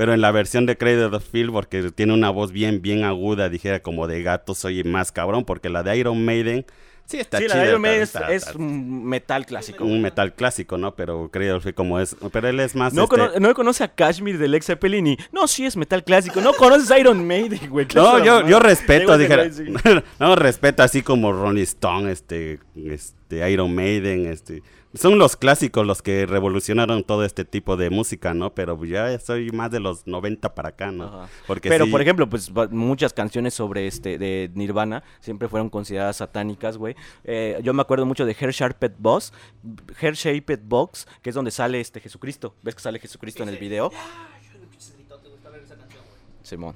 pero 0.01 0.15
en 0.15 0.23
la 0.23 0.31
versión 0.31 0.65
de 0.65 0.79
Cradle 0.79 1.15
of 1.15 1.23
Field, 1.31 1.53
porque 1.53 1.91
tiene 1.93 2.15
una 2.15 2.31
voz 2.31 2.53
bien, 2.53 2.81
bien 2.81 3.05
aguda, 3.05 3.51
dijera 3.51 3.81
como 3.83 4.07
de 4.07 4.23
gato, 4.23 4.55
soy 4.55 4.83
más 4.83 5.13
cabrón, 5.13 5.45
porque 5.45 5.69
la 5.69 5.83
de 5.83 5.95
Iron 5.99 6.25
Maiden, 6.25 6.65
sí 7.05 7.19
está 7.19 7.37
Sí, 7.37 7.45
la 7.49 7.51
chida, 7.53 7.63
de 7.65 7.69
Iron 7.69 7.83
Maiden 7.83 8.03
es, 8.05 8.15
está- 8.15 8.33
es 8.33 8.47
está- 8.47 8.59
un 8.59 9.05
metal 9.05 9.45
clásico. 9.45 9.85
un 9.85 10.01
metal 10.01 10.33
clásico, 10.35 10.79
¿no? 10.79 10.95
Pero 10.97 11.29
Cradle 11.31 11.53
of 11.53 11.65
Field 11.65 11.75
como 11.75 12.01
es, 12.01 12.17
pero 12.33 12.49
él 12.49 12.61
es 12.61 12.75
más 12.75 12.95
No, 12.95 13.03
este- 13.03 13.15
cono- 13.15 13.31
no 13.41 13.53
conoce 13.53 13.85
a 13.85 13.89
Kashmir 13.89 14.39
de 14.39 14.49
Led 14.49 14.63
Zeppelin 14.63 15.07
y... 15.07 15.19
No, 15.33 15.47
sí 15.47 15.67
es 15.67 15.77
metal 15.77 16.03
clásico. 16.03 16.41
No 16.41 16.55
conoces 16.55 16.91
a 16.91 16.99
Iron 16.99 17.27
Maiden, 17.27 17.69
güey. 17.69 17.85
¿qué 17.87 17.97
No, 17.99 18.25
yo, 18.25 18.49
yo 18.49 18.59
respeto, 18.59 19.19
dijera. 19.19 19.51
no, 20.19 20.35
respeto 20.35 20.83
así 20.83 21.03
como 21.03 21.31
Ronnie 21.31 21.65
Stone, 21.65 22.11
este, 22.11 22.59
este, 22.75 23.51
Iron 23.51 23.75
Maiden, 23.75 24.25
este, 24.33 24.63
son 24.95 25.19
los 25.19 25.37
clásicos 25.37 25.87
los 25.87 26.03
que 26.03 26.27
revolucionaron 26.27 27.05
todo 27.05 27.25
este 27.25 27.45
tipo 27.45 27.77
de 27.77 27.91
música, 27.91 28.35
¿no? 28.35 28.55
Pero 28.55 28.83
ya 28.85 29.19
soy 29.19 29.51
más 29.51 29.71
de 29.71 29.81
los 29.81 30.07
90 30.07 30.55
para 30.55 30.71
acá, 30.71 30.91
¿no? 30.91 31.05
Ajá. 31.05 31.29
Porque 31.47 31.69
Pero, 31.69 31.85
sí- 31.85 31.91
por 31.91 32.01
ejemplo, 32.03 32.29
pues 32.29 32.51
muchas 32.71 33.13
canciones 33.13 33.55
sobre 33.55 33.87
este 33.87 34.19
de 34.19 34.51
Nirvana 34.55 35.03
siempre 35.21 35.49
fueron 35.49 35.71
consideradas 35.71 36.17
satánicas, 36.17 36.77
güey. 36.77 36.97
Eh, 37.25 37.61
yo 37.63 37.73
me 37.73 37.83
acuerdo 37.83 38.05
mucho 38.07 38.25
de 38.27 38.37
Hair 38.39 38.51
Sharped 38.53 38.93
Box, 38.99 39.33
Hair 40.01 40.15
Shaped 40.15 40.61
Box, 40.65 41.07
que 41.23 41.31
es 41.31 41.35
donde 41.35 41.51
sale 41.51 41.81
este 41.81 42.01
Jesucristo. 42.01 42.55
¿Ves 42.63 42.75
que 42.75 42.81
sale 42.83 42.99
Jesucristo 42.99 43.43
en 43.43 43.49
el 43.51 43.59
video? 43.59 43.91
Simón. 46.43 46.75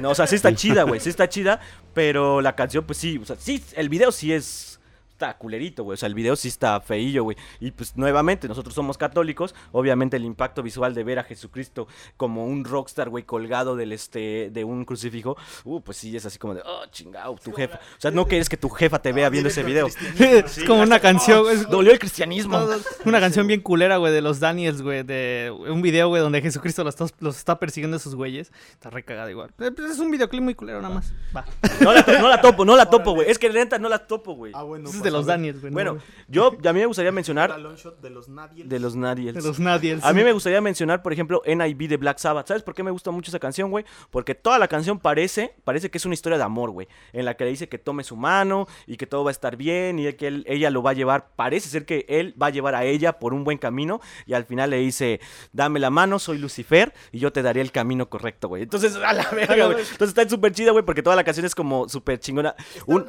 No, 0.00 0.10
o 0.10 0.14
sea, 0.14 0.26
sí 0.28 0.36
está 0.36 0.54
chida, 0.54 0.84
güey, 0.84 1.00
sí 1.00 1.08
está 1.10 1.28
chida, 1.28 1.60
pero 1.94 2.40
la 2.40 2.54
canción, 2.54 2.84
pues 2.84 2.98
sí, 2.98 3.18
o 3.18 3.24
sea, 3.24 3.34
sí, 3.36 3.62
el 3.74 3.88
video 3.88 4.12
sí 4.12 4.32
es... 4.32 4.77
Está 5.18 5.36
culerito, 5.36 5.82
güey. 5.82 5.94
O 5.94 5.96
sea, 5.96 6.06
el 6.06 6.14
video 6.14 6.36
sí 6.36 6.46
está 6.46 6.80
feillo, 6.80 7.24
güey. 7.24 7.36
Y 7.58 7.72
pues 7.72 7.96
nuevamente, 7.96 8.46
nosotros 8.46 8.72
somos 8.72 8.96
católicos. 8.96 9.52
Obviamente 9.72 10.16
el 10.16 10.24
impacto 10.24 10.62
visual 10.62 10.94
de 10.94 11.02
ver 11.02 11.18
a 11.18 11.24
Jesucristo 11.24 11.88
como 12.16 12.46
un 12.46 12.62
rockstar, 12.64 13.08
güey, 13.08 13.24
colgado 13.24 13.74
del 13.74 13.90
este, 13.90 14.48
de 14.52 14.62
un 14.62 14.84
crucifijo. 14.84 15.36
Uh, 15.64 15.80
pues 15.80 15.96
sí, 15.96 16.16
es 16.16 16.24
así 16.24 16.38
como 16.38 16.54
de, 16.54 16.62
oh, 16.64 16.86
chingado, 16.92 17.34
tu 17.42 17.50
jefa. 17.52 17.78
O 17.78 18.00
sea, 18.00 18.12
no 18.12 18.28
quieres 18.28 18.48
que 18.48 18.56
tu 18.56 18.68
jefa 18.68 19.02
te 19.02 19.12
vea 19.12 19.28
viendo 19.28 19.48
ese 19.48 19.64
video. 19.64 19.88
es 20.20 20.62
como 20.64 20.82
una 20.84 21.00
canción, 21.00 21.50
es 21.50 21.68
Dolió 21.68 21.90
el 21.90 21.98
cristianismo. 21.98 22.64
una 23.04 23.18
canción 23.18 23.48
bien 23.48 23.60
culera, 23.60 23.96
güey, 23.96 24.12
de 24.12 24.20
los 24.22 24.38
Daniels, 24.38 24.82
güey, 24.82 25.02
de 25.02 25.52
un 25.68 25.82
video, 25.82 26.06
güey, 26.10 26.22
donde 26.22 26.40
Jesucristo 26.40 26.84
los, 26.84 26.94
está- 26.94 27.12
los 27.18 27.36
está 27.36 27.58
persiguiendo 27.58 27.96
a 27.96 27.98
esos 27.98 28.14
güeyes. 28.14 28.52
Está 28.70 28.90
recagada 28.90 29.28
igual. 29.32 29.50
Eh, 29.58 29.72
pues, 29.74 29.90
es 29.90 29.98
un 29.98 30.12
videoclip 30.12 30.44
muy 30.44 30.54
culero 30.54 30.80
nada 30.80 30.94
más. 30.94 31.12
Va. 31.36 31.44
No 31.80 31.92
la, 31.92 32.04
to- 32.04 32.18
no 32.20 32.28
la 32.28 32.40
topo, 32.40 32.64
no 32.64 32.76
la 32.76 32.88
topo, 32.88 33.14
güey. 33.14 33.28
Es 33.28 33.36
que 33.38 33.50
neta 33.50 33.80
no 33.80 33.88
la 33.88 34.06
topo, 34.06 34.34
güey. 34.34 34.52
Ah, 34.54 34.62
bueno. 34.62 34.84
Pues, 34.84 35.07
de 35.08 35.18
los 35.18 35.26
Daniels, 35.26 35.60
güey. 35.60 35.70
no, 35.70 35.74
Bueno, 35.74 35.98
yo, 36.28 36.48
a 36.64 36.72
mí 36.72 36.80
me 36.80 36.86
gustaría 36.86 37.12
mencionar 37.12 37.54
de 37.54 38.10
los 38.10 38.28
nadie. 38.28 38.64
de 38.64 38.78
los 38.80 38.96
Nadiels. 38.96 39.34
de 39.34 39.42
los 39.48 39.58
Daniels. 39.58 40.04
A 40.04 40.12
mí 40.12 40.22
me 40.24 40.32
gustaría 40.32 40.60
mencionar, 40.60 41.02
por 41.02 41.12
ejemplo, 41.12 41.42
NIB 41.46 41.88
de 41.88 41.96
Black 41.96 42.18
Sabbath. 42.18 42.48
¿Sabes 42.48 42.62
por 42.62 42.74
qué 42.74 42.82
me 42.82 42.90
gusta 42.90 43.10
mucho 43.10 43.30
esa 43.30 43.38
canción, 43.38 43.70
güey? 43.70 43.84
Porque 44.10 44.34
toda 44.34 44.58
la 44.58 44.68
canción 44.68 44.98
parece, 44.98 45.54
parece 45.64 45.90
que 45.90 45.98
es 45.98 46.04
una 46.04 46.14
historia 46.14 46.38
de 46.38 46.44
amor, 46.44 46.70
güey. 46.70 46.88
En 47.12 47.24
la 47.24 47.34
que 47.36 47.44
le 47.44 47.50
dice 47.50 47.68
que 47.68 47.78
tome 47.78 48.04
su 48.04 48.16
mano 48.16 48.66
y 48.86 48.96
que 48.96 49.06
todo 49.06 49.24
va 49.24 49.30
a 49.30 49.32
estar 49.32 49.56
bien 49.56 49.98
y 49.98 50.12
que 50.14 50.26
él- 50.28 50.44
ella 50.48 50.70
lo 50.70 50.82
va 50.82 50.90
a 50.90 50.94
llevar. 50.94 51.28
Parece 51.36 51.68
ser 51.68 51.84
que 51.84 52.04
él 52.08 52.34
va 52.40 52.46
a 52.46 52.50
llevar 52.50 52.74
a 52.74 52.84
ella 52.84 53.18
por 53.18 53.34
un 53.34 53.44
buen 53.44 53.58
camino 53.58 54.00
y 54.26 54.34
al 54.34 54.44
final 54.44 54.70
le 54.70 54.78
dice, 54.78 55.20
dame 55.52 55.78
la 55.80 55.90
mano, 55.90 56.18
soy 56.18 56.38
Lucifer 56.38 56.92
y 57.12 57.18
yo 57.18 57.32
te 57.32 57.42
daré 57.42 57.60
el 57.60 57.72
camino 57.72 58.08
correcto, 58.08 58.48
güey. 58.48 58.62
Entonces, 58.62 58.96
a 58.96 59.12
la 59.12 59.28
verga, 59.30 59.66
güey. 59.66 59.78
Entonces 59.80 60.08
está 60.08 60.28
súper 60.28 60.52
chida, 60.52 60.72
güey, 60.72 60.84
porque 60.84 61.02
toda 61.02 61.16
la 61.16 61.24
canción 61.24 61.46
es 61.46 61.54
como 61.54 61.88
súper 61.88 62.18
chingona. 62.20 62.54
Un- 62.86 63.06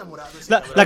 La, 0.47 0.59
la 0.75 0.85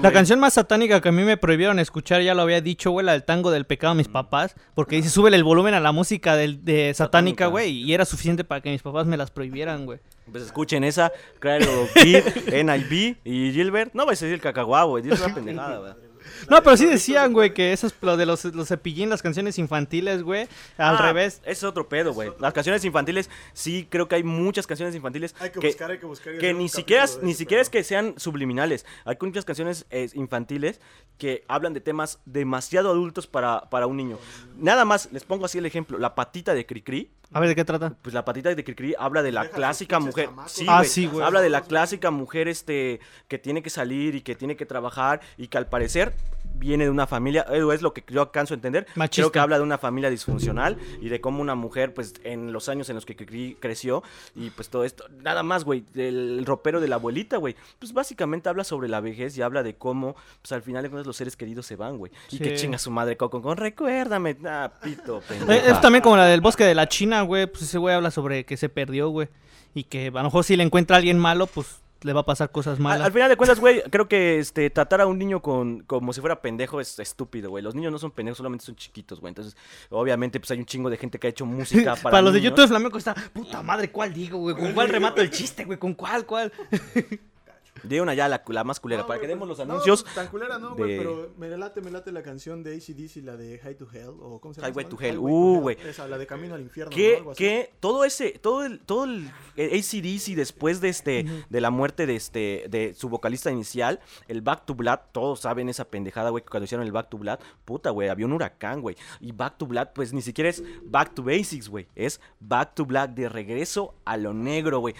güey. 0.00 0.12
canción 0.12 0.40
más 0.40 0.47
satánica 0.50 1.00
que 1.00 1.08
a 1.08 1.12
mí 1.12 1.22
me 1.22 1.36
prohibieron 1.36 1.78
escuchar, 1.78 2.22
ya 2.22 2.34
lo 2.34 2.42
había 2.42 2.60
dicho, 2.60 2.90
güey, 2.90 3.04
la 3.04 3.12
del 3.12 3.24
tango 3.24 3.50
del 3.50 3.66
pecado 3.66 3.92
a 3.92 3.94
mis 3.94 4.08
papás, 4.08 4.54
porque 4.74 4.96
dice, 4.96 5.10
súbele 5.10 5.36
el 5.36 5.44
volumen 5.44 5.74
a 5.74 5.80
la 5.80 5.92
música 5.92 6.36
del, 6.36 6.64
de 6.64 6.92
satánica, 6.94 7.46
güey, 7.46 7.82
y 7.82 7.94
era 7.94 8.04
suficiente 8.04 8.44
para 8.44 8.60
que 8.60 8.70
mis 8.70 8.82
papás 8.82 9.06
me 9.06 9.16
las 9.16 9.30
prohibieran, 9.30 9.86
güey. 9.86 10.00
Pues 10.30 10.44
escuchen 10.44 10.84
esa, 10.84 11.12
Cradle 11.38 11.68
of 11.68 11.92
Kid, 11.94 12.22
NIB 12.52 13.16
y 13.24 13.52
Gilbert. 13.52 13.94
No 13.94 14.04
vais 14.04 14.20
a 14.20 14.26
decir 14.26 14.34
el 14.34 14.40
cacahuá, 14.42 14.84
güey. 14.84 15.08
Es 15.08 15.20
una 15.20 15.34
pendejada, 15.34 15.78
güey. 15.78 15.92
No, 16.48 16.62
pero 16.62 16.76
sí 16.76 16.86
decían, 16.86 17.32
güey, 17.32 17.52
que 17.54 17.72
esos, 17.72 17.94
lo 18.00 18.16
de 18.16 18.26
los, 18.26 18.44
los 18.44 18.68
cepillín, 18.68 19.10
las 19.10 19.22
canciones 19.22 19.58
infantiles, 19.58 20.22
güey, 20.22 20.42
al 20.76 20.96
Ah, 20.96 21.02
revés. 21.02 21.40
Es 21.44 21.64
otro 21.64 21.88
pedo, 21.88 22.12
güey. 22.14 22.30
Las 22.38 22.52
canciones 22.52 22.84
infantiles, 22.84 23.30
sí, 23.52 23.86
creo 23.90 24.08
que 24.08 24.16
hay 24.16 24.22
muchas 24.22 24.66
canciones 24.66 24.94
infantiles 24.94 25.34
Hay 25.40 25.50
que 25.50 25.60
que, 25.60 25.66
buscar, 25.68 25.90
hay 25.90 25.98
que 25.98 26.06
buscar. 26.06 26.38
que 26.38 26.54
ni 26.54 26.68
siquiera, 26.68 27.04
ni 27.22 27.34
siquiera 27.34 27.62
es 27.62 27.70
que 27.70 27.82
sean 27.84 28.14
subliminales. 28.16 28.86
Hay 29.04 29.16
muchas 29.20 29.44
canciones 29.44 29.86
eh, 29.90 30.08
infantiles 30.14 30.80
que 31.18 31.44
hablan 31.48 31.74
de 31.74 31.80
temas 31.80 32.18
demasiado 32.26 32.90
adultos 32.90 33.26
para, 33.26 33.62
para 33.70 33.86
un 33.86 33.96
niño. 33.96 34.18
Nada 34.56 34.84
más, 34.84 35.10
les 35.12 35.24
pongo 35.24 35.44
así 35.44 35.58
el 35.58 35.66
ejemplo. 35.66 35.98
La 35.98 36.14
patita 36.14 36.54
de 36.54 36.66
Cricri. 36.66 37.10
A 37.32 37.40
ver, 37.40 37.50
¿de 37.50 37.54
qué 37.54 37.64
trata? 37.64 37.94
Pues 38.00 38.14
la 38.14 38.24
patita 38.24 38.54
de 38.54 38.64
Cricri 38.64 38.94
habla 38.98 39.22
de 39.22 39.32
la 39.32 39.42
Deja 39.42 39.54
clásica 39.54 40.00
mujer. 40.00 40.30
Sí, 40.46 40.64
Ah, 40.68 40.82
sí, 40.84 41.06
güey. 41.06 41.24
Habla 41.26 41.42
de 41.42 41.50
la 41.50 41.60
clásica 41.60 42.10
mujer 42.10 42.48
este 42.48 43.00
que 43.28 43.38
tiene 43.38 43.62
que 43.62 43.68
salir 43.70 44.14
y 44.14 44.22
que 44.22 44.34
tiene 44.34 44.56
que 44.56 44.64
trabajar 44.64 45.20
y 45.36 45.48
que 45.48 45.58
al 45.58 45.66
parecer 45.66 46.14
viene 46.58 46.84
de 46.84 46.90
una 46.90 47.06
familia, 47.06 47.46
eh, 47.50 47.62
es 47.72 47.82
lo 47.82 47.92
que 47.92 48.04
yo 48.08 48.20
alcanzo 48.20 48.54
a 48.54 48.56
entender. 48.56 48.86
Machista. 48.94 49.22
Creo 49.22 49.32
que 49.32 49.38
habla 49.38 49.56
de 49.58 49.62
una 49.62 49.78
familia 49.78 50.10
disfuncional 50.10 50.76
y 51.00 51.08
de 51.08 51.20
cómo 51.20 51.40
una 51.40 51.54
mujer, 51.54 51.94
pues, 51.94 52.14
en 52.24 52.52
los 52.52 52.68
años 52.68 52.88
en 52.88 52.96
los 52.96 53.06
que 53.06 53.16
creció 53.58 54.02
y 54.34 54.50
pues 54.50 54.68
todo 54.68 54.84
esto, 54.84 55.04
nada 55.22 55.42
más, 55.42 55.64
güey, 55.64 55.84
del 55.94 56.44
ropero 56.44 56.80
de 56.80 56.88
la 56.88 56.96
abuelita, 56.96 57.36
güey. 57.36 57.56
Pues 57.78 57.92
básicamente 57.92 58.48
habla 58.48 58.64
sobre 58.64 58.88
la 58.88 59.00
vejez 59.00 59.36
y 59.36 59.42
habla 59.42 59.62
de 59.62 59.74
cómo, 59.74 60.16
pues 60.42 60.52
al 60.52 60.62
final 60.62 60.82
de 60.82 60.90
cuentas 60.90 61.06
los 61.06 61.16
seres 61.16 61.36
queridos 61.36 61.66
se 61.66 61.76
van, 61.76 61.98
güey. 61.98 62.12
Y 62.30 62.38
que 62.38 62.54
chinga 62.54 62.78
su 62.78 62.90
madre 62.90 63.16
Coco 63.16 63.40
con 63.42 63.56
recuérdame, 63.56 64.36
ah, 64.46 64.70
pito, 64.82 65.22
Eh, 65.48 65.62
es 65.66 65.80
también 65.80 66.02
como 66.02 66.16
la 66.16 66.26
del 66.26 66.40
bosque 66.40 66.64
de 66.64 66.74
la 66.74 66.88
China, 66.88 67.22
güey, 67.22 67.46
pues 67.46 67.62
ese 67.62 67.78
güey 67.78 67.94
habla 67.94 68.10
sobre 68.10 68.44
que 68.44 68.56
se 68.56 68.68
perdió, 68.68 69.08
güey, 69.08 69.28
y 69.74 69.84
que 69.84 70.08
a 70.08 70.10
lo 70.10 70.24
mejor 70.24 70.44
si 70.44 70.56
le 70.56 70.62
encuentra 70.62 70.96
a 70.96 70.98
alguien 70.98 71.18
malo, 71.18 71.46
pues 71.46 71.82
le 72.02 72.12
va 72.12 72.20
a 72.20 72.24
pasar 72.24 72.50
cosas 72.50 72.76
Al, 72.76 72.82
malas. 72.82 73.06
al 73.06 73.12
final 73.12 73.28
de 73.28 73.36
cuentas, 73.36 73.60
güey, 73.60 73.82
creo 73.90 74.08
que 74.08 74.38
este 74.38 74.70
tratar 74.70 75.00
a 75.00 75.06
un 75.06 75.18
niño 75.18 75.40
con 75.42 75.80
como 75.80 76.12
si 76.12 76.20
fuera 76.20 76.40
pendejo 76.40 76.80
es 76.80 76.98
estúpido, 76.98 77.50
güey. 77.50 77.62
Los 77.62 77.74
niños 77.74 77.92
no 77.92 77.98
son 77.98 78.10
pendejos, 78.10 78.38
solamente 78.38 78.64
son 78.64 78.76
chiquitos, 78.76 79.20
güey. 79.20 79.30
Entonces, 79.30 79.56
obviamente, 79.90 80.38
pues 80.40 80.50
hay 80.50 80.58
un 80.58 80.66
chingo 80.66 80.90
de 80.90 80.96
gente 80.96 81.18
que 81.18 81.26
ha 81.26 81.30
hecho 81.30 81.46
música 81.46 81.96
para, 81.96 82.10
Para, 82.10 82.22
los 82.22 82.32
de. 82.32 82.40
YouTube 82.40 82.68
flamenco 82.68 82.98
está, 82.98 83.14
puta 83.14 83.62
madre, 83.62 83.90
¿cuál 83.90 84.12
digo, 84.12 84.38
güey? 84.38 84.54
¿Con 84.54 84.72
cuál 84.72 84.88
remato 84.88 85.20
el 85.20 85.30
chiste, 85.30 85.64
güey? 85.64 85.78
¿Con 85.78 85.94
cuál, 85.94 86.24
cuál? 86.24 86.52
De 87.82 88.00
una 88.00 88.14
ya 88.14 88.28
la, 88.28 88.42
la 88.48 88.64
más 88.64 88.80
culera, 88.80 89.02
No, 89.02 89.08
para 89.08 89.20
que 89.20 89.26
demos 89.26 89.46
pues, 89.48 89.58
los 89.58 89.66
no, 89.66 89.74
anuncios. 89.74 90.04
tan 90.14 90.28
culera 90.28 90.58
no, 90.58 90.74
güey, 90.74 90.92
de- 90.92 90.98
pero 90.98 91.30
me 91.38 91.48
late, 91.56 91.80
me 91.80 91.90
late 91.90 92.12
la 92.12 92.22
canción 92.22 92.62
de 92.62 92.74
ACDC, 92.76 93.22
la 93.24 93.36
de 93.36 93.58
High 93.58 93.76
to 93.76 93.88
Hell, 93.92 94.08
o 94.20 94.40
¿cómo 94.40 94.54
se 94.54 94.60
llama? 94.60 94.68
Highway 94.70 94.84
to? 94.86 94.96
Hell, 95.00 95.18
uh, 95.18 95.60
güey. 95.60 95.76
Esa, 95.84 96.06
la 96.08 96.18
de 96.18 96.26
Camino 96.26 96.54
al 96.54 96.60
Infierno, 96.62 96.90
¿no? 96.90 96.96
que, 96.96 97.16
Algo 97.16 97.30
así. 97.32 97.38
que 97.44 97.72
todo 97.80 98.04
ese, 98.04 98.30
todo 98.32 98.64
el, 98.64 98.80
todo 98.80 99.04
el 99.04 99.30
eh, 99.56 99.78
ACDC 99.78 100.34
después 100.36 100.80
de 100.80 100.88
este, 100.88 101.24
de 101.48 101.60
la 101.60 101.70
muerte 101.70 102.06
de 102.06 102.16
este, 102.16 102.66
de 102.68 102.94
su 102.94 103.08
vocalista 103.08 103.50
inicial, 103.50 104.00
el 104.28 104.42
Back 104.42 104.66
to 104.66 104.74
Blood, 104.74 104.98
todos 105.12 105.40
saben 105.40 105.68
esa 105.68 105.84
pendejada, 105.86 106.30
güey, 106.30 106.42
que 106.44 106.50
cuando 106.50 106.64
hicieron 106.64 106.86
el 106.86 106.92
Back 106.92 107.08
to 107.10 107.18
Blood, 107.18 107.38
puta, 107.64 107.90
güey, 107.90 108.08
había 108.08 108.26
un 108.26 108.32
huracán, 108.32 108.80
güey. 108.80 108.96
Y 109.20 109.32
Back 109.32 109.58
to 109.58 109.66
Blood, 109.66 109.88
pues 109.94 110.12
ni 110.12 110.22
siquiera 110.22 110.50
es 110.50 110.62
Back 110.84 111.14
to 111.14 111.22
Basics, 111.22 111.68
güey, 111.68 111.86
es 111.94 112.20
Back 112.40 112.74
to 112.74 112.84
Black 112.86 113.10
de 113.14 113.28
regreso 113.28 113.94
a 114.04 114.16
lo 114.16 114.32
negro, 114.34 114.80
güey. 114.80 114.94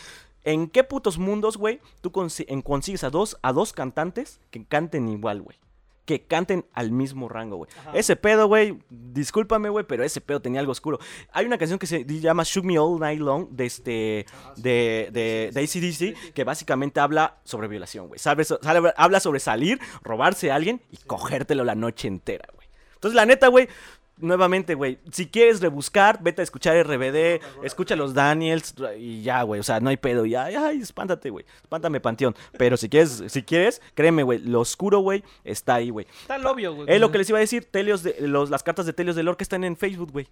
¿En 0.48 0.68
qué 0.68 0.82
putos 0.84 1.18
mundos, 1.18 1.56
güey, 1.58 1.80
tú 2.00 2.10
en- 2.48 2.62
consigues 2.62 3.04
a 3.04 3.10
dos, 3.10 3.36
a 3.42 3.52
dos 3.52 3.72
cantantes 3.72 4.40
que 4.50 4.64
canten 4.64 5.08
igual, 5.08 5.42
güey? 5.42 5.58
Que 6.06 6.22
canten 6.22 6.64
al 6.72 6.90
mismo 6.90 7.28
rango, 7.28 7.56
güey. 7.58 7.70
Ese 7.92 8.16
pedo, 8.16 8.46
güey, 8.46 8.78
discúlpame, 8.88 9.68
güey, 9.68 9.84
pero 9.86 10.02
ese 10.04 10.22
pedo 10.22 10.40
tenía 10.40 10.60
algo 10.60 10.72
oscuro. 10.72 10.98
Hay 11.32 11.44
una 11.44 11.58
canción 11.58 11.78
que 11.78 11.86
se 11.86 12.02
llama 12.06 12.44
Shoot 12.46 12.64
Me 12.64 12.78
All 12.78 12.98
Night 12.98 13.20
Long 13.20 13.48
de 13.50 13.66
este, 13.66 14.24
de, 14.56 15.10
de, 15.12 15.50
de 15.52 15.60
ACDC, 15.60 16.32
que 16.32 16.44
básicamente 16.44 16.98
habla 17.00 17.36
sobre 17.44 17.68
violación, 17.68 18.08
güey. 18.08 18.18
Habla 18.96 19.20
sobre 19.20 19.38
salir, 19.40 19.78
robarse 20.02 20.50
a 20.50 20.54
alguien 20.54 20.80
y 20.90 20.96
cogértelo 20.96 21.62
la 21.62 21.74
noche 21.74 22.08
entera, 22.08 22.48
güey. 22.54 22.66
Entonces, 22.94 23.14
la 23.14 23.26
neta, 23.26 23.48
güey, 23.48 23.68
nuevamente, 24.20 24.74
güey, 24.74 24.98
si 25.10 25.26
quieres 25.26 25.60
rebuscar, 25.60 26.22
vete 26.22 26.42
a 26.42 26.44
escuchar 26.44 26.76
RBD, 26.86 27.40
escucha 27.64 27.96
los 27.96 28.14
Daniels 28.14 28.74
y 28.98 29.22
ya, 29.22 29.42
güey, 29.42 29.60
o 29.60 29.62
sea, 29.62 29.80
no 29.80 29.90
hay 29.90 29.96
pedo, 29.96 30.26
ya, 30.26 30.44
ay, 30.44 30.80
espántate, 30.80 31.30
güey, 31.30 31.44
espántame, 31.62 32.00
Panteón. 32.00 32.34
Pero 32.56 32.76
si 32.76 32.88
quieres, 32.88 33.22
si 33.28 33.42
quieres, 33.42 33.80
créeme, 33.94 34.22
güey, 34.22 34.38
lo 34.38 34.60
oscuro, 34.60 35.00
güey, 35.00 35.24
está 35.44 35.76
ahí, 35.76 35.90
güey. 35.90 36.06
Está 36.22 36.36
obvio, 36.50 36.74
güey. 36.74 36.86
Es 36.88 37.00
lo 37.00 37.10
que 37.10 37.18
les 37.18 37.28
iba 37.28 37.38
a 37.38 37.40
decir, 37.40 37.64
Telios 37.64 38.02
de, 38.02 38.16
los, 38.20 38.50
las 38.50 38.62
cartas 38.62 38.86
de 38.86 38.92
Telios 38.92 39.16
de 39.16 39.22
Lorca 39.22 39.42
están 39.42 39.64
en 39.64 39.76
Facebook, 39.76 40.12
güey. 40.12 40.28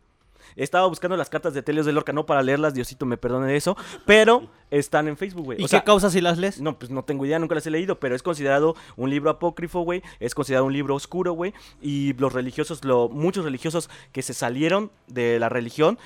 Estaba 0.55 0.87
buscando 0.87 1.17
las 1.17 1.29
cartas 1.31 1.55
de 1.55 1.63
Telios 1.63 1.87
de 1.87 1.93
Lorca, 1.93 2.13
no 2.13 2.27
para 2.27 2.43
leerlas, 2.43 2.75
Diosito 2.75 3.07
me 3.07 3.17
perdone 3.17 3.49
de 3.49 3.57
eso, 3.57 3.77
pero 4.05 4.49
están 4.71 5.09
en 5.09 5.17
Facebook, 5.17 5.45
güey. 5.45 5.61
¿Y 5.61 5.63
O 5.63 5.67
qué 5.67 5.71
sea, 5.71 5.85
causa 5.85 6.11
si 6.11 6.21
las 6.21 6.39
lees? 6.39 6.61
no, 6.61 6.79
pues 6.79 6.91
no 6.91 7.05
tengo 7.05 7.25
idea, 7.27 7.39
nunca 7.39 7.55
las 7.55 7.67
he 7.67 7.71
leído, 7.71 7.99
pero 7.99 8.15
es 8.15 8.23
considerado 8.23 8.75
un 8.97 9.11
libro 9.11 9.31
apócrifo, 9.31 9.81
güey. 9.81 10.03
Es 10.21 10.35
considerado 10.35 10.67
un 10.67 10.73
libro 10.73 10.95
oscuro, 10.95 11.33
güey. 11.33 11.55
Y 11.81 12.13
los 12.15 12.33
religiosos, 12.33 12.85
lo, 12.85 13.09
muchos 13.09 13.45
religiosos 13.45 13.91
que 14.13 14.23
se 14.23 14.35
salieron 14.35 14.91
de 15.07 15.39
la 15.39 15.49
religión 15.49 15.99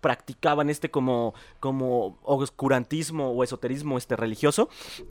practicaban 0.00 0.70
este 0.70 0.90
como, 0.90 1.34
como 1.60 2.18
oscurantismo 2.22 3.30
o 3.30 3.44
esoterismo 3.44 3.98
este 3.98 4.16
religioso 4.16 4.68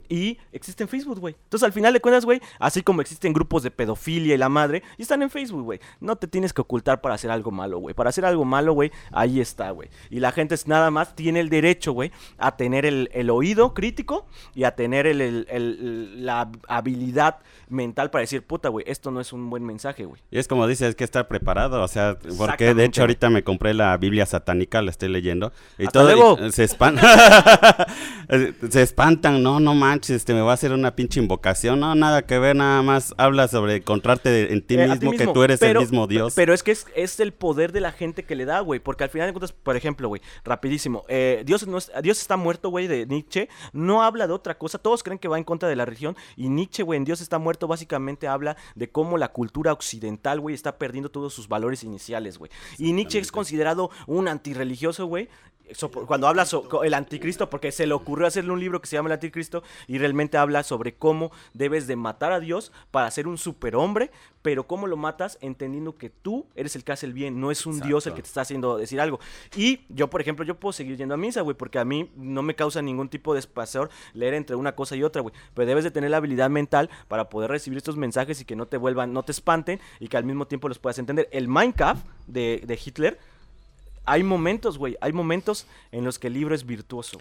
y 0.08 0.38
existe 0.52 0.82
en 0.82 0.88
Facebook, 0.88 1.18
güey. 1.20 1.34
Entonces 1.44 1.64
al 1.66 1.72
final 1.72 1.92
de 1.92 2.00
cuentas, 2.00 2.24
güey, 2.24 2.40
así 2.58 2.82
como 2.82 3.00
existen 3.00 3.32
grupos 3.32 3.62
de 3.62 3.70
pedofilia 3.70 4.34
y 4.34 4.38
la 4.38 4.48
madre, 4.48 4.82
y 4.96 5.02
están 5.02 5.22
en 5.22 5.30
Facebook, 5.30 5.62
güey. 5.62 5.80
No 6.00 6.16
te 6.16 6.26
tienes 6.26 6.52
que 6.52 6.60
ocultar 6.62 7.00
para 7.00 7.14
hacer 7.14 7.30
algo 7.30 7.50
malo, 7.50 7.78
güey. 7.78 7.94
Para 7.94 8.10
hacer 8.10 8.24
algo 8.24 8.44
malo, 8.44 8.72
güey, 8.72 8.90
ahí 9.12 9.40
está, 9.40 9.70
güey. 9.70 9.88
Y 10.10 10.20
la 10.20 10.32
gente 10.32 10.54
es 10.54 10.66
nada 10.66 10.90
más 10.90 11.14
tiene 11.14 11.40
el 11.40 11.48
derecho, 11.48 11.92
güey, 11.92 12.12
a 12.38 12.56
tener 12.56 12.86
el, 12.86 13.10
el 13.12 13.30
oído 13.30 13.74
crítico 13.74 14.26
y 14.54 14.64
a 14.64 14.74
tener 14.74 15.06
el, 15.06 15.20
el- 15.20 16.24
la 16.26 16.50
habilidad 16.68 17.38
mental 17.68 18.10
para 18.10 18.20
decir, 18.22 18.42
puta, 18.42 18.68
güey, 18.68 18.84
esto 18.88 19.10
no 19.10 19.20
es 19.20 19.32
un 19.32 19.50
buen 19.50 19.64
mensaje, 19.64 20.04
güey. 20.04 20.20
Y 20.30 20.38
es 20.38 20.48
como 20.48 20.66
dices, 20.66 20.88
hay 20.88 20.94
que 20.94 21.04
estar 21.04 21.28
preparado, 21.28 21.82
o 21.82 21.88
sea, 21.88 22.18
porque 22.38 22.74
de 22.74 22.84
hecho 22.84 23.02
ahorita 23.02 23.28
me 23.30 23.44
compré 23.44 23.74
la 23.74 23.96
Biblia 23.96 24.24
satánica 24.26 24.77
La 24.82 24.90
estoy 24.90 25.08
leyendo. 25.08 25.52
Y 25.78 25.86
Hasta 25.86 26.00
todo, 26.00 26.46
y- 26.46 26.52
se 26.52 26.64
espantan. 26.64 27.04
se 28.70 28.82
espantan, 28.82 29.42
no, 29.42 29.60
no 29.60 29.74
manches, 29.74 30.10
este, 30.16 30.34
me 30.34 30.40
va 30.40 30.52
a 30.52 30.54
hacer 30.54 30.72
una 30.72 30.94
pinche 30.94 31.20
invocación. 31.20 31.80
No, 31.80 31.94
nada 31.94 32.22
que 32.26 32.38
ver, 32.38 32.56
nada 32.56 32.82
más 32.82 33.14
habla 33.18 33.48
sobre 33.48 33.76
encontrarte 33.76 34.52
en 34.52 34.62
ti, 34.62 34.76
Eh, 34.76 34.84
a 34.84 34.94
mismo, 34.94 35.12
que 35.12 35.26
tú 35.26 35.42
eres 35.42 35.60
Pero- 35.60 35.80
el 35.80 35.86
mismo 35.86 36.06
Dios. 36.06 36.34
Pero 36.34 36.52
es 36.54 36.62
que 36.62 36.72
es, 36.72 36.86
es 36.94 37.18
el 37.20 37.32
poder 37.32 37.72
de 37.72 37.80
la 37.80 37.92
gente 37.92 38.24
que 38.24 38.34
le 38.36 38.44
da, 38.44 38.60
güey. 38.60 38.80
Porque 38.80 39.04
al 39.04 39.10
final 39.10 39.28
de 39.28 39.32
cuentas, 39.32 39.52
por 39.52 39.76
ejemplo, 39.76 40.08
güey, 40.08 40.22
rapidísimo. 40.44 41.04
eh, 41.08 41.42
Dios, 41.46 41.66
no 41.66 41.78
es- 41.78 41.90
Dios 42.02 42.20
está 42.20 42.36
muerto, 42.36 42.68
güey, 42.70 42.86
de 42.86 43.06
Nietzsche. 43.06 43.48
No 43.72 44.02
habla 44.02 44.26
de 44.26 44.32
otra 44.32 44.56
cosa. 44.58 44.78
Todos 44.78 45.02
creen 45.02 45.18
que 45.18 45.28
va 45.28 45.38
en 45.38 45.44
contra 45.44 45.68
de 45.68 45.76
la 45.76 45.84
religión. 45.84 46.16
Y 46.36 46.48
Nietzsche, 46.48 46.82
güey, 46.82 46.96
en 46.98 47.04
Dios 47.04 47.20
está 47.20 47.38
muerto, 47.38 47.66
básicamente 47.66 48.28
habla 48.28 48.56
de 48.74 48.90
cómo 48.90 49.18
la 49.18 49.28
cultura 49.28 49.72
occidental, 49.72 50.40
güey, 50.40 50.54
está 50.54 50.76
perdiendo 50.78 51.10
todos 51.10 51.32
sus 51.34 51.48
valores 51.48 51.82
iniciales, 51.84 52.38
güey. 52.38 52.50
Y 52.78 52.92
Nietzsche 52.92 53.18
es 53.18 53.32
considerado 53.32 53.90
un 54.06 54.28
antirreligioso, 54.28 54.58
güey. 55.06 55.28
so- 55.72 55.90
cuando 55.90 56.26
habla 56.26 56.46
sobre 56.46 56.88
el 56.88 56.94
anticristo, 56.94 57.50
porque 57.50 57.72
se 57.72 57.86
le 57.86 57.92
ocurrió 57.92 58.26
hacerle 58.26 58.52
un 58.52 58.60
libro 58.60 58.80
que 58.80 58.86
se 58.86 58.96
llama 58.96 59.10
El 59.10 59.12
Anticristo 59.14 59.62
y 59.86 59.98
realmente 59.98 60.38
habla 60.38 60.62
sobre 60.62 60.94
cómo 60.94 61.30
debes 61.52 61.86
de 61.86 61.94
matar 61.94 62.32
a 62.32 62.40
Dios 62.40 62.72
para 62.90 63.10
ser 63.10 63.28
un 63.28 63.36
superhombre, 63.36 64.10
pero 64.40 64.66
cómo 64.66 64.86
lo 64.86 64.96
matas 64.96 65.36
entendiendo 65.42 65.98
que 65.98 66.08
tú 66.08 66.46
eres 66.54 66.74
el 66.74 66.84
que 66.84 66.92
hace 66.92 67.04
el 67.04 67.12
bien, 67.12 67.38
no 67.38 67.50
es 67.50 67.66
un 67.66 67.80
Dios 67.80 68.06
el 68.06 68.14
que 68.14 68.22
te 68.22 68.28
está 68.28 68.40
haciendo 68.40 68.78
decir 68.78 68.98
algo. 68.98 69.20
Y 69.56 69.80
yo, 69.90 70.08
por 70.08 70.22
ejemplo, 70.22 70.42
yo 70.46 70.58
puedo 70.58 70.72
seguir 70.72 70.96
yendo 70.96 71.12
a 71.12 71.18
misa, 71.18 71.42
güey, 71.42 71.54
porque 71.54 71.78
a 71.78 71.84
mí 71.84 72.10
no 72.16 72.42
me 72.42 72.54
causa 72.54 72.80
ningún 72.80 73.10
tipo 73.10 73.34
de 73.34 73.40
espasor 73.40 73.90
leer 74.14 74.32
entre 74.32 74.56
una 74.56 74.74
cosa 74.74 74.96
y 74.96 75.02
otra, 75.02 75.20
güey, 75.20 75.34
pero 75.52 75.66
debes 75.66 75.84
de 75.84 75.90
tener 75.90 76.10
la 76.10 76.16
habilidad 76.16 76.48
mental 76.48 76.88
para 77.08 77.28
poder 77.28 77.50
recibir 77.50 77.76
estos 77.76 77.96
mensajes 77.98 78.40
y 78.40 78.46
que 78.46 78.56
no 78.56 78.64
te 78.66 78.78
vuelvan, 78.78 79.12
no 79.12 79.22
te 79.22 79.32
espanten 79.32 79.80
y 80.00 80.08
que 80.08 80.16
al 80.16 80.24
mismo 80.24 80.46
tiempo 80.46 80.66
los 80.66 80.78
puedas 80.78 80.98
entender. 80.98 81.28
El 81.30 81.46
Minecraft 81.48 82.06
de, 82.26 82.62
de 82.66 82.80
Hitler 82.82 83.18
hay 84.08 84.22
momentos, 84.22 84.78
güey, 84.78 84.96
hay 85.00 85.12
momentos 85.12 85.66
en 85.92 86.04
los 86.04 86.18
que 86.18 86.28
el 86.28 86.34
libro 86.34 86.54
es 86.54 86.64
virtuoso. 86.64 87.18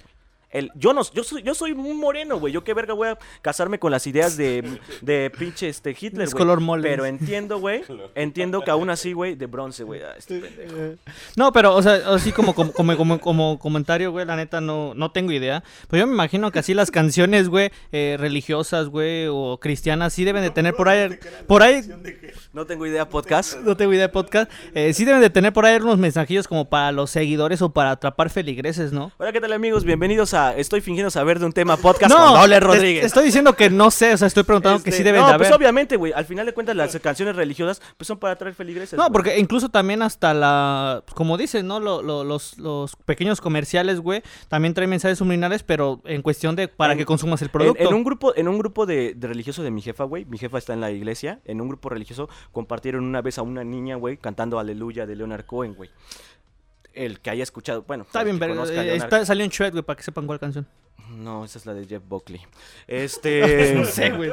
El, 0.49 0.71
yo 0.75 0.93
no, 0.93 1.01
yo 1.13 1.23
soy, 1.25 1.43
yo 1.43 1.53
soy 1.53 1.73
un 1.73 1.97
moreno, 1.97 2.39
güey. 2.39 2.53
Yo 2.53 2.63
qué 2.63 2.73
verga 2.73 2.93
voy 2.93 3.09
a 3.09 3.17
casarme 3.41 3.79
con 3.79 3.91
las 3.91 4.07
ideas 4.07 4.37
de, 4.37 4.79
de 5.01 5.29
pinche 5.37 5.67
este 5.67 5.91
Hitler, 5.99 6.23
Es 6.23 6.33
güey. 6.33 6.41
color 6.41 6.61
mole. 6.61 6.87
Pero 6.87 7.05
entiendo, 7.05 7.59
güey. 7.59 7.83
Entiendo 8.15 8.61
que 8.61 8.71
aún 8.71 8.89
así, 8.89 9.11
güey, 9.11 9.35
de 9.35 9.45
bronce, 9.45 9.83
güey. 9.83 10.01
ah, 10.03 10.13
este 10.17 10.39
pendejo. 10.39 10.95
No, 11.35 11.51
pero, 11.51 11.75
o 11.75 11.81
sea, 11.83 11.95
así 12.13 12.31
como, 12.31 12.55
como, 12.55 12.71
como, 12.73 13.19
como- 13.19 13.59
comentario, 13.59 14.11
güey, 14.11 14.25
la 14.25 14.37
neta 14.37 14.61
no, 14.61 14.93
no 14.95 15.11
tengo 15.11 15.33
idea. 15.33 15.63
Pero 15.89 16.01
yo 16.01 16.07
me 16.07 16.13
imagino 16.13 16.49
que 16.51 16.59
así 16.59 16.73
las 16.73 16.91
canciones, 16.91 17.49
güey, 17.49 17.69
eh, 17.91 18.15
religiosas, 18.17 18.87
güey, 18.87 19.27
o 19.29 19.57
cristianas, 19.61 20.13
sí 20.13 20.23
deben 20.23 20.43
de 20.43 20.49
tener 20.49 20.73
por 20.75 20.87
ahí, 20.87 21.09
por 21.45 21.61
ahí, 21.61 21.81
No 22.53 22.65
tengo 22.65 22.85
idea, 22.87 23.09
podcast. 23.09 23.59
no 23.59 23.75
tengo 23.75 23.91
idea 23.93 24.03
de 24.07 24.09
podcast, 24.13 24.49
eh, 24.73 24.93
sí 24.93 25.03
deben 25.03 25.21
de 25.21 25.29
tener 25.29 25.51
por 25.51 25.65
ahí 25.65 25.75
unos 25.77 25.97
mensajillos 25.97 26.47
como 26.47 26.69
para 26.69 26.91
los 26.93 27.11
seguidores 27.11 27.61
o 27.61 27.69
para 27.73 27.91
atrapar 27.91 28.29
feligreses, 28.29 28.93
¿no? 28.93 29.11
Hola, 29.17 29.31
¿qué 29.33 29.41
tal, 29.41 29.51
amigos? 29.53 29.83
Bienvenidos 29.83 30.33
a 30.33 30.36
Estoy 30.57 30.81
fingiendo 30.81 31.09
saber 31.11 31.39
de 31.39 31.45
un 31.45 31.53
tema 31.53 31.77
podcast 31.77 32.13
con 32.15 32.33
Doble 32.33 32.55
te- 32.55 32.59
Rodríguez. 32.59 33.01
te 33.01 33.07
estoy 33.07 33.25
diciendo 33.25 33.53
que 33.55 33.69
no 33.69 33.91
sé, 33.91 34.13
o 34.13 34.17
sea, 34.17 34.27
estoy 34.27 34.43
preguntando 34.43 34.81
que 34.83 34.89
Este, 34.89 34.97
sí 34.99 35.03
deben 35.03 35.21
no, 35.21 35.31
de 35.31 35.37
pues 35.37 35.51
obviamente, 35.51 35.95
güey. 35.97 36.13
Al 36.13 36.25
final 36.25 36.45
de 36.45 36.53
cuentas, 36.53 36.75
las 36.75 36.95
canciones 36.99 37.35
religiosas 37.35 37.81
pues 37.97 38.07
son 38.07 38.17
para 38.19 38.33
atraer 38.33 38.55
feligreses. 38.55 38.97
No, 38.97 39.11
porque 39.11 39.37
incluso 39.39 39.69
también 39.69 40.01
hasta 40.01 40.33
la, 40.33 41.03
como 41.15 41.37
dicen, 41.37 41.67
¿no? 41.67 41.79
Lo- 41.79 42.01
lo- 42.01 42.23
los, 42.23 42.57
los 42.57 42.95
pequeños 43.05 43.41
comerciales, 43.41 43.99
güey, 43.99 44.21
también 44.47 44.73
traen 44.73 44.89
mensajes 44.89 45.17
subliminales, 45.17 45.63
pero 45.63 46.01
en 46.05 46.21
cuestión 46.21 46.55
de 46.55 46.67
para 46.67 46.93
En- 46.93 46.99
que 46.99 47.05
consumas 47.05 47.41
el 47.41 47.49
producto. 47.49 47.81
en 47.83 47.93
un 47.93 48.03
grupo, 48.03 48.33
en 48.35 48.47
un 48.47 48.57
grupo 48.57 48.85
de, 48.85 49.13
de 49.15 49.27
religioso 49.27 49.63
de 49.63 49.71
mi 49.71 49.81
jefa, 49.81 50.03
güey. 50.03 50.25
Mi 50.25 50.37
jefa 50.37 50.57
está 50.57 50.73
en 50.73 50.81
la 50.81 50.91
iglesia. 50.91 51.39
En 51.45 51.61
un 51.61 51.67
grupo 51.69 51.89
religioso 51.89 52.29
compartieron 52.51 53.03
una 53.03 53.21
vez 53.21 53.37
a 53.37 53.41
una 53.41 53.63
niña, 53.63 53.95
güey, 53.95 54.17
cantando 54.17 54.59
Aleluya 54.59 55.05
de 55.05 55.15
Leonard 55.15 55.45
Cohen, 55.45 55.73
güey. 55.73 55.89
El 57.03 57.19
que 57.19 57.29
haya 57.29 57.43
escuchado, 57.43 57.83
bueno, 57.83 58.03
Está 58.03 58.23
bien, 58.23 58.41
a 58.41 58.47
eh, 58.47 58.95
está- 58.95 59.25
salió 59.25 59.43
en 59.45 59.51
Shred, 59.51 59.71
güey, 59.71 59.83
para 59.83 59.97
que 59.97 60.03
sepan 60.03 60.25
cuál 60.25 60.39
canción. 60.39 60.67
No, 61.09 61.45
esa 61.45 61.57
es 61.57 61.65
la 61.65 61.73
de 61.73 61.85
Jeff 61.85 62.03
Buckley. 62.07 62.41
Este. 62.87 63.73
No 63.77 63.85
sé, 63.85 64.09
güey. 64.17 64.31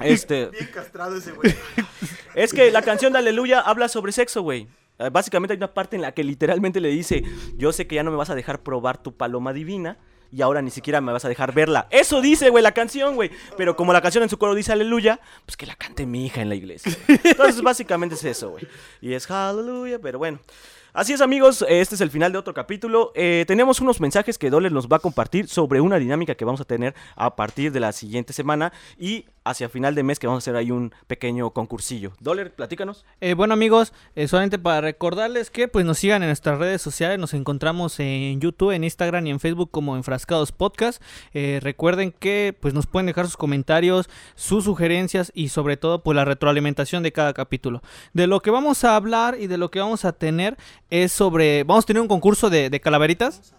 Este. 0.00 0.46
Bien 0.46 0.66
castrado 0.72 1.16
ese 1.16 1.32
güey. 1.32 1.54
Es 2.34 2.52
que 2.52 2.70
la 2.72 2.82
canción 2.82 3.12
de 3.12 3.20
Aleluya 3.20 3.60
habla 3.60 3.88
sobre 3.88 4.10
sexo, 4.12 4.42
güey. 4.42 4.66
Eh, 4.98 5.08
Básicamente 5.10 5.52
hay 5.52 5.56
una 5.56 5.72
parte 5.72 5.94
en 5.96 6.02
la 6.02 6.12
que 6.12 6.24
literalmente 6.24 6.80
le 6.80 6.88
dice, 6.88 7.22
yo 7.56 7.72
sé 7.72 7.86
que 7.86 7.94
ya 7.94 8.02
no 8.02 8.10
me 8.10 8.16
vas 8.16 8.30
a 8.30 8.34
dejar 8.34 8.62
probar 8.62 9.00
tu 9.02 9.16
paloma 9.16 9.52
divina 9.52 9.98
y 10.32 10.42
ahora 10.42 10.60
ni 10.62 10.70
siquiera 10.72 11.00
me 11.00 11.12
vas 11.12 11.24
a 11.24 11.28
dejar 11.28 11.54
verla. 11.54 11.86
Eso 11.90 12.20
dice, 12.20 12.50
güey, 12.50 12.62
la 12.64 12.72
canción, 12.72 13.14
güey. 13.14 13.30
Pero 13.56 13.76
como 13.76 13.92
la 13.92 14.02
canción 14.02 14.24
en 14.24 14.28
su 14.30 14.36
coro 14.36 14.56
dice 14.56 14.72
Aleluya, 14.72 15.20
pues 15.46 15.56
que 15.56 15.64
la 15.64 15.76
cante 15.76 16.06
mi 16.06 16.26
hija 16.26 16.42
en 16.42 16.48
la 16.48 16.56
iglesia. 16.56 16.92
Entonces 17.06 17.62
básicamente 17.62 18.16
es 18.16 18.24
eso, 18.24 18.50
güey. 18.50 18.66
Y 19.00 19.12
es 19.14 19.30
Aleluya, 19.30 20.00
pero 20.00 20.18
bueno. 20.18 20.40
Así 20.94 21.12
es 21.12 21.20
amigos, 21.20 21.64
este 21.68 21.96
es 21.96 22.00
el 22.02 22.12
final 22.12 22.30
de 22.30 22.38
otro 22.38 22.54
capítulo. 22.54 23.10
Eh, 23.16 23.44
tenemos 23.48 23.80
unos 23.80 24.00
mensajes 24.00 24.38
que 24.38 24.48
Doller 24.48 24.70
nos 24.70 24.86
va 24.86 24.98
a 24.98 25.00
compartir 25.00 25.48
sobre 25.48 25.80
una 25.80 25.98
dinámica 25.98 26.36
que 26.36 26.44
vamos 26.44 26.60
a 26.60 26.64
tener 26.64 26.94
a 27.16 27.34
partir 27.34 27.72
de 27.72 27.80
la 27.80 27.90
siguiente 27.90 28.32
semana 28.32 28.72
y 28.96 29.26
hacia 29.44 29.68
final 29.68 29.94
de 29.94 30.02
mes 30.02 30.18
que 30.18 30.26
vamos 30.26 30.42
a 30.42 30.44
hacer 30.44 30.56
ahí 30.56 30.70
un 30.70 30.92
pequeño 31.06 31.50
concursillo. 31.50 32.12
Doller, 32.20 32.54
platícanos. 32.54 33.04
Eh, 33.20 33.34
bueno 33.34 33.54
amigos, 33.54 33.92
eh, 34.14 34.26
solamente 34.26 34.58
para 34.58 34.80
recordarles 34.80 35.50
que 35.50 35.68
pues 35.68 35.84
nos 35.84 35.98
sigan 35.98 36.22
en 36.22 36.28
nuestras 36.28 36.58
redes 36.58 36.80
sociales, 36.80 37.18
nos 37.18 37.34
encontramos 37.34 38.00
en 38.00 38.40
YouTube, 38.40 38.72
en 38.72 38.84
Instagram 38.84 39.26
y 39.26 39.30
en 39.30 39.40
Facebook 39.40 39.70
como 39.70 39.96
Enfrascados 39.96 40.52
Podcast. 40.52 41.02
Eh, 41.34 41.60
recuerden 41.62 42.12
que 42.12 42.56
pues 42.58 42.74
nos 42.74 42.86
pueden 42.86 43.06
dejar 43.06 43.26
sus 43.26 43.36
comentarios, 43.36 44.08
sus 44.34 44.64
sugerencias 44.64 45.30
y 45.34 45.50
sobre 45.50 45.76
todo 45.76 46.02
pues 46.02 46.16
la 46.16 46.24
retroalimentación 46.24 47.02
de 47.02 47.12
cada 47.12 47.34
capítulo. 47.34 47.82
De 48.14 48.26
lo 48.26 48.40
que 48.40 48.50
vamos 48.50 48.84
a 48.84 48.96
hablar 48.96 49.36
y 49.38 49.46
de 49.46 49.58
lo 49.58 49.70
que 49.70 49.80
vamos 49.80 50.04
a 50.04 50.12
tener 50.12 50.56
es 50.90 51.12
sobre, 51.12 51.64
vamos 51.64 51.84
a 51.84 51.86
tener 51.86 52.00
un 52.00 52.08
concurso 52.08 52.48
de, 52.48 52.70
de 52.70 52.80
calaveritas. 52.80 53.54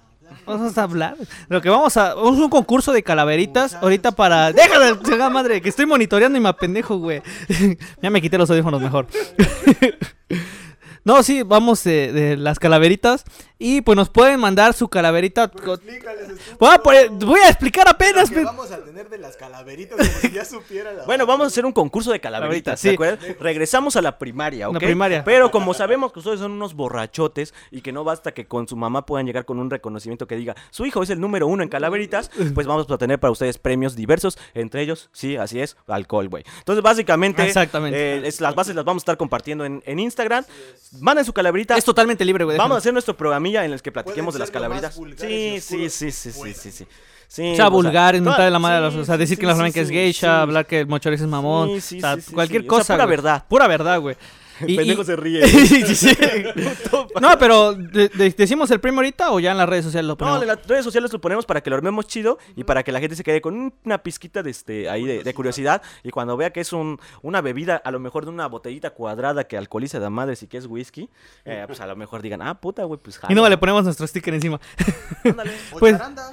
Vamos 0.45 0.77
a 0.77 0.83
hablar. 0.83 1.15
Lo 1.47 1.61
que 1.61 1.69
vamos 1.69 1.95
a. 1.97 2.13
Vamos 2.13 2.39
a 2.39 2.43
un 2.43 2.49
concurso 2.49 2.93
de 2.93 3.03
calaveritas. 3.03 3.75
Ahorita 3.75 4.11
para. 4.11 4.51
¡Déjame, 4.51 5.01
chingada 5.01 5.29
madre! 5.29 5.61
Que 5.61 5.69
estoy 5.69 5.85
monitoreando 5.85 6.37
y 6.37 6.41
me 6.41 6.49
apendejo, 6.49 6.97
güey. 6.97 7.21
ya 8.01 8.09
me 8.09 8.21
quité 8.21 8.37
los 8.37 8.49
audífonos 8.49 8.81
mejor. 8.81 9.07
no, 11.03 11.23
sí, 11.23 11.43
vamos 11.43 11.83
de, 11.83 12.11
de 12.11 12.37
las 12.37 12.59
calaveritas. 12.59 13.23
Y 13.57 13.81
pues 13.81 13.95
nos 13.95 14.09
pueden 14.09 14.39
mandar 14.39 14.73
su 14.73 14.87
calaverita. 14.89 15.45
estúpido. 15.45 15.79
Voy 16.59 16.69
a, 16.73 16.77
poner- 16.83 17.09
voy 17.09 17.39
a 17.39 17.49
explicar 17.49 17.87
apenas. 17.87 18.29
Lo 18.29 18.35
que 18.35 18.41
pe- 18.41 18.45
vamos 18.45 18.71
a 18.71 18.83
tener 18.83 19.09
de 19.09 19.17
las 19.17 19.37
calaveritas 19.37 19.97
como 19.97 20.19
si 20.19 20.31
ya 20.31 20.43
supiera 20.45 20.91
la 20.93 21.03
Bueno, 21.05 21.25
vamos 21.25 21.45
a 21.45 21.47
hacer 21.47 21.65
un 21.65 21.71
concurso 21.71 22.11
de 22.11 22.19
calaveritas, 22.19 22.81
¿de 22.81 22.95
Calaveritas, 22.97 23.23
acuerdo? 23.23 23.43
Regresamos 23.43 23.95
a 23.95 24.01
la 24.01 24.17
primaria, 24.17 24.67
¿ok? 24.67 24.73
La 24.73 24.79
primaria. 24.79 25.23
Pero 25.23 25.51
como 25.51 25.73
sabemos 25.73 26.11
que 26.11 26.19
ustedes 26.19 26.39
son 26.39 26.51
unos 26.51 26.73
borrachotes 26.73 27.53
y 27.71 27.81
que 27.81 27.91
no 27.91 28.03
basta 28.03 28.33
que 28.33 28.45
con 28.45 28.67
su 28.67 28.75
mamá 28.75 29.05
puedan 29.05 29.25
llegar 29.25 29.45
con 29.45 29.59
un 29.59 29.69
reconocimiento 29.69 30.27
que 30.27 30.35
diga 30.35 30.55
su 30.71 30.85
hijo 30.85 31.01
es 31.03 31.09
el 31.09 31.19
número 31.21 31.47
uno 31.47 31.63
en 31.63 31.69
calaveritas, 31.69 32.29
pues 32.53 32.67
vamos 32.67 32.89
a 32.89 32.97
tener 32.97 33.19
para 33.19 33.31
ustedes 33.31 33.57
premios 33.57 33.95
diversos, 33.95 34.37
entre 34.53 34.81
ellos, 34.81 35.09
sí, 35.13 35.37
así 35.37 35.59
es, 35.61 35.77
alcohol, 35.87 36.27
güey. 36.29 36.43
Entonces, 36.59 36.83
básicamente, 36.83 37.43
Exactamente. 37.45 37.97
eh, 38.17 38.27
es- 38.27 38.41
las 38.41 38.53
bases 38.53 38.75
las 38.75 38.83
vamos 38.85 39.01
a 39.01 39.03
estar 39.03 39.17
compartiendo 39.17 39.63
en, 39.65 39.81
en 39.85 39.99
Instagram. 39.99 40.43
Manden 40.99 41.25
su 41.25 41.33
calaverita. 41.33 41.77
Es 41.77 41.85
totalmente 41.85 42.23
libre, 42.25 42.43
güey. 42.45 42.57
Vamos 42.57 42.75
a 42.75 42.77
hacer 42.79 42.93
nuestro 42.93 43.15
en 43.65 43.73
el 43.73 43.81
que 43.81 43.91
platiquemos 43.91 44.33
de 44.33 44.39
las 44.39 44.51
vulgares 44.51 44.93
Sí, 45.29 45.59
sí, 45.61 45.89
sí, 45.89 46.11
sí, 46.11 46.31
sí, 46.31 46.53
sí, 46.53 46.71
sí. 46.71 46.87
Sí, 47.27 47.51
O 47.53 47.55
sea, 47.55 47.67
o 47.67 47.71
vulgar, 47.71 48.11
toda- 48.11 48.17
inventar 48.19 48.45
de 48.45 48.51
la 48.51 48.59
madre, 48.59 48.91
sí, 48.91 48.99
o 48.99 49.05
sea, 49.05 49.17
decir 49.17 49.35
sí, 49.35 49.41
que 49.41 49.47
la 49.47 49.53
sí, 49.53 49.57
flamenca 49.57 49.81
es 49.81 49.89
geisha, 49.89 50.27
sí. 50.37 50.41
hablar 50.41 50.67
que 50.67 50.79
el 50.81 50.87
es 51.23 51.29
mamón, 51.29 51.69
Sí, 51.69 51.81
sí, 51.81 51.97
o 51.97 52.01
sea, 52.01 52.17
cualquier 52.33 52.61
sí. 52.61 52.67
O 52.67 52.71
sea, 52.71 52.77
cosa. 52.79 52.93
pura 52.93 53.05
güey. 53.05 53.17
verdad. 53.17 53.43
Pura 53.49 53.67
verdad, 53.67 53.99
güey. 53.99 54.15
Y- 54.67 54.75
pendejo 54.77 55.01
y- 55.01 55.05
se 55.05 55.15
ríe. 55.15 55.47
Sí, 55.47 55.95
sí. 55.95 56.17
no, 57.21 57.37
pero 57.39 57.73
¿de- 57.73 58.09
de- 58.09 58.29
¿decimos 58.31 58.69
el 58.71 58.79
premio 58.79 58.99
ahorita 58.99 59.31
o 59.31 59.39
ya 59.39 59.51
en 59.51 59.57
las 59.57 59.67
redes 59.67 59.85
sociales 59.85 60.05
lo 60.07 60.13
No, 60.13 60.17
ponemos? 60.17 60.41
en 60.41 60.47
las 60.47 60.67
redes 60.67 60.83
sociales 60.83 61.11
lo 61.11 61.19
ponemos 61.21 61.45
para 61.45 61.61
que 61.61 61.69
lo 61.69 61.75
armemos 61.75 62.07
chido 62.07 62.37
y 62.55 62.63
para 62.63 62.83
que 62.83 62.91
la 62.91 62.99
gente 62.99 63.15
se 63.15 63.23
quede 63.23 63.41
con 63.41 63.55
un- 63.55 63.73
una 63.83 63.97
pizquita 64.03 64.43
de 64.43 64.51
este 64.51 64.89
ahí 64.89 65.05
de, 65.05 65.23
de 65.23 65.33
curiosidad 65.33 65.81
y 66.03 66.09
cuando 66.11 66.37
vea 66.37 66.51
que 66.51 66.61
es 66.61 66.73
un, 66.73 66.99
una 67.21 67.41
bebida, 67.41 67.77
a 67.83 67.91
lo 67.91 67.99
mejor 67.99 68.25
de 68.25 68.31
una 68.31 68.47
botellita 68.47 68.91
cuadrada 68.91 69.45
que 69.45 69.57
alcoholiza 69.57 69.99
de 69.99 70.09
madres 70.09 70.43
y 70.43 70.47
que 70.47 70.57
es 70.57 70.65
whisky, 70.67 71.09
eh, 71.45 71.63
pues 71.67 71.79
a 71.81 71.87
lo 71.87 71.95
mejor 71.95 72.21
digan, 72.21 72.41
ah, 72.41 72.59
puta, 72.59 72.83
güey, 72.83 72.99
pues 73.01 73.19
y 73.29 73.33
no 73.33 73.41
jala". 73.41 73.49
le 73.49 73.57
ponemos 73.57 73.83
nuestro 73.83 74.05
sticker 74.07 74.33
encima. 74.33 74.59
Ándale. 75.23 75.51
O 75.71 75.79
Pues- 75.79 75.97
charanda. 75.97 76.31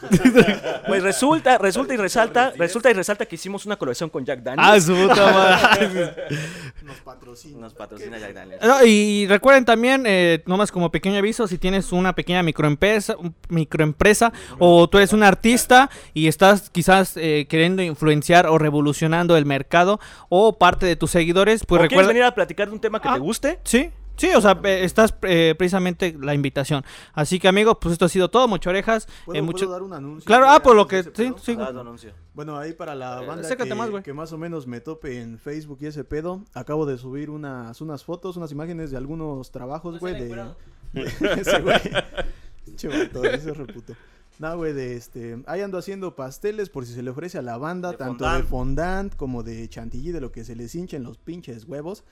Pues 0.86 1.02
resulta, 1.02 1.58
resulta 1.58 1.94
y 1.94 1.96
resalta, 1.96 2.52
resulta 2.56 2.90
y 2.90 2.94
resalta 2.94 3.26
que 3.26 3.34
hicimos 3.36 3.64
una 3.66 3.76
colaboración 3.76 4.10
con 4.10 4.24
Jack 4.24 4.42
Daniels. 4.42 4.68
ah, 4.68 4.80
su 4.80 4.94
puta 4.94 5.32
madre. 5.32 6.12
Nos 6.82 6.96
patrocina. 6.98 7.60
Nos 7.60 7.74
patrocina 7.74 8.18
Jack 8.18 8.32
Daniels. 8.34 8.64
No, 8.64 8.84
y 8.84 9.26
recuerden 9.28 9.64
también, 9.64 10.04
eh, 10.06 10.42
nomás 10.46 10.72
como 10.72 10.90
pequeño 10.90 11.18
aviso, 11.18 11.46
si 11.46 11.58
tienes 11.58 11.92
una 11.92 12.14
pequeña 12.14 12.42
microempresa, 12.42 13.14
microempresa 13.48 14.32
o 14.58 14.88
tú 14.88 14.98
eres 14.98 15.12
un 15.12 15.22
artista 15.22 15.90
y 16.14 16.26
estás 16.28 16.70
quizás 16.70 17.16
eh, 17.16 17.46
queriendo 17.48 17.82
influenciar 17.82 18.46
o 18.46 18.58
revolucionando 18.58 19.36
el 19.36 19.46
mercado 19.46 20.00
o 20.28 20.58
parte 20.58 20.86
de 20.86 20.96
tus 20.96 21.10
seguidores, 21.10 21.64
pues 21.66 21.78
¿O 21.78 21.82
quieres 21.82 21.90
recuerda... 21.90 22.08
venir 22.08 22.24
a 22.24 22.34
platicar 22.34 22.68
de 22.68 22.74
un 22.74 22.80
tema 22.80 23.00
que 23.00 23.08
Ah. 23.08 23.14
te 23.14 23.20
guste? 23.20 23.58
Sí, 23.64 23.90
Sí, 24.20 24.28
o 24.36 24.40
sea, 24.42 24.60
eh, 24.64 24.84
estás 24.84 25.14
eh, 25.22 25.54
precisamente 25.56 26.14
la 26.20 26.34
invitación. 26.34 26.84
Así 27.14 27.38
que, 27.38 27.48
amigos, 27.48 27.78
pues 27.80 27.94
esto 27.94 28.04
ha 28.04 28.08
sido 28.10 28.28
todo. 28.28 28.46
Mucho 28.48 28.68
orejas. 28.68 29.08
¿Puedo, 29.24 29.42
eh, 29.42 29.50
puedo 29.50 29.70
dar 29.70 29.82
un 29.82 29.94
anuncio? 29.94 30.26
Claro, 30.26 30.46
ah, 30.50 30.60
por 30.62 30.76
lo 30.76 30.86
que- 30.86 31.04
sí, 31.04 31.08
pedo? 31.10 31.38
sí. 31.38 31.56
Ah. 31.58 31.72
Bueno, 32.34 32.58
ahí 32.58 32.74
para 32.74 32.94
la 32.94 33.22
Eh, 33.22 33.26
banda 33.26 33.56
que, 33.56 33.74
más, 33.74 33.88
güey. 33.88 34.02
que 34.02 34.12
más 34.12 34.30
o 34.34 34.36
menos 34.36 34.66
me 34.66 34.80
tope 34.80 35.22
en 35.22 35.38
Facebook 35.38 35.78
y 35.80 35.86
ese 35.86 36.04
pedo, 36.04 36.44
acabo 36.52 36.84
de 36.84 36.98
subir 36.98 37.30
unas, 37.30 37.80
unas 37.80 38.04
fotos, 38.04 38.36
unas 38.36 38.52
imágenes 38.52 38.90
de 38.90 38.98
algunos 38.98 39.50
trabajos, 39.52 39.98
güey, 40.00 40.12
de... 40.12 40.52
ese 40.92 41.60
güey. 41.62 41.80
Ese 43.34 43.54
reputo. 43.54 43.94
No, 44.38 44.56
güey, 44.56 44.72
de 44.72 44.96
este... 44.96 45.42
Ahí 45.46 45.60
ando 45.60 45.76
haciendo 45.78 46.14
pasteles 46.14 46.68
por 46.70 46.86
si 46.86 46.94
se 46.94 47.02
le 47.02 47.10
ofrece 47.10 47.38
a 47.38 47.42
la 47.42 47.58
banda, 47.58 47.92
De 47.92 47.96
tanto 47.98 48.24
fondant. 48.24 48.42
de 48.42 48.48
fondant 48.48 49.16
como 49.16 49.42
de 49.42 49.68
chantilly, 49.68 50.12
de 50.12 50.20
lo 50.20 50.32
que 50.32 50.44
se 50.44 50.56
les 50.56 50.74
hinchen 50.74 51.02
los 51.04 51.18
pinches 51.18 51.64
huevos. 51.64 52.04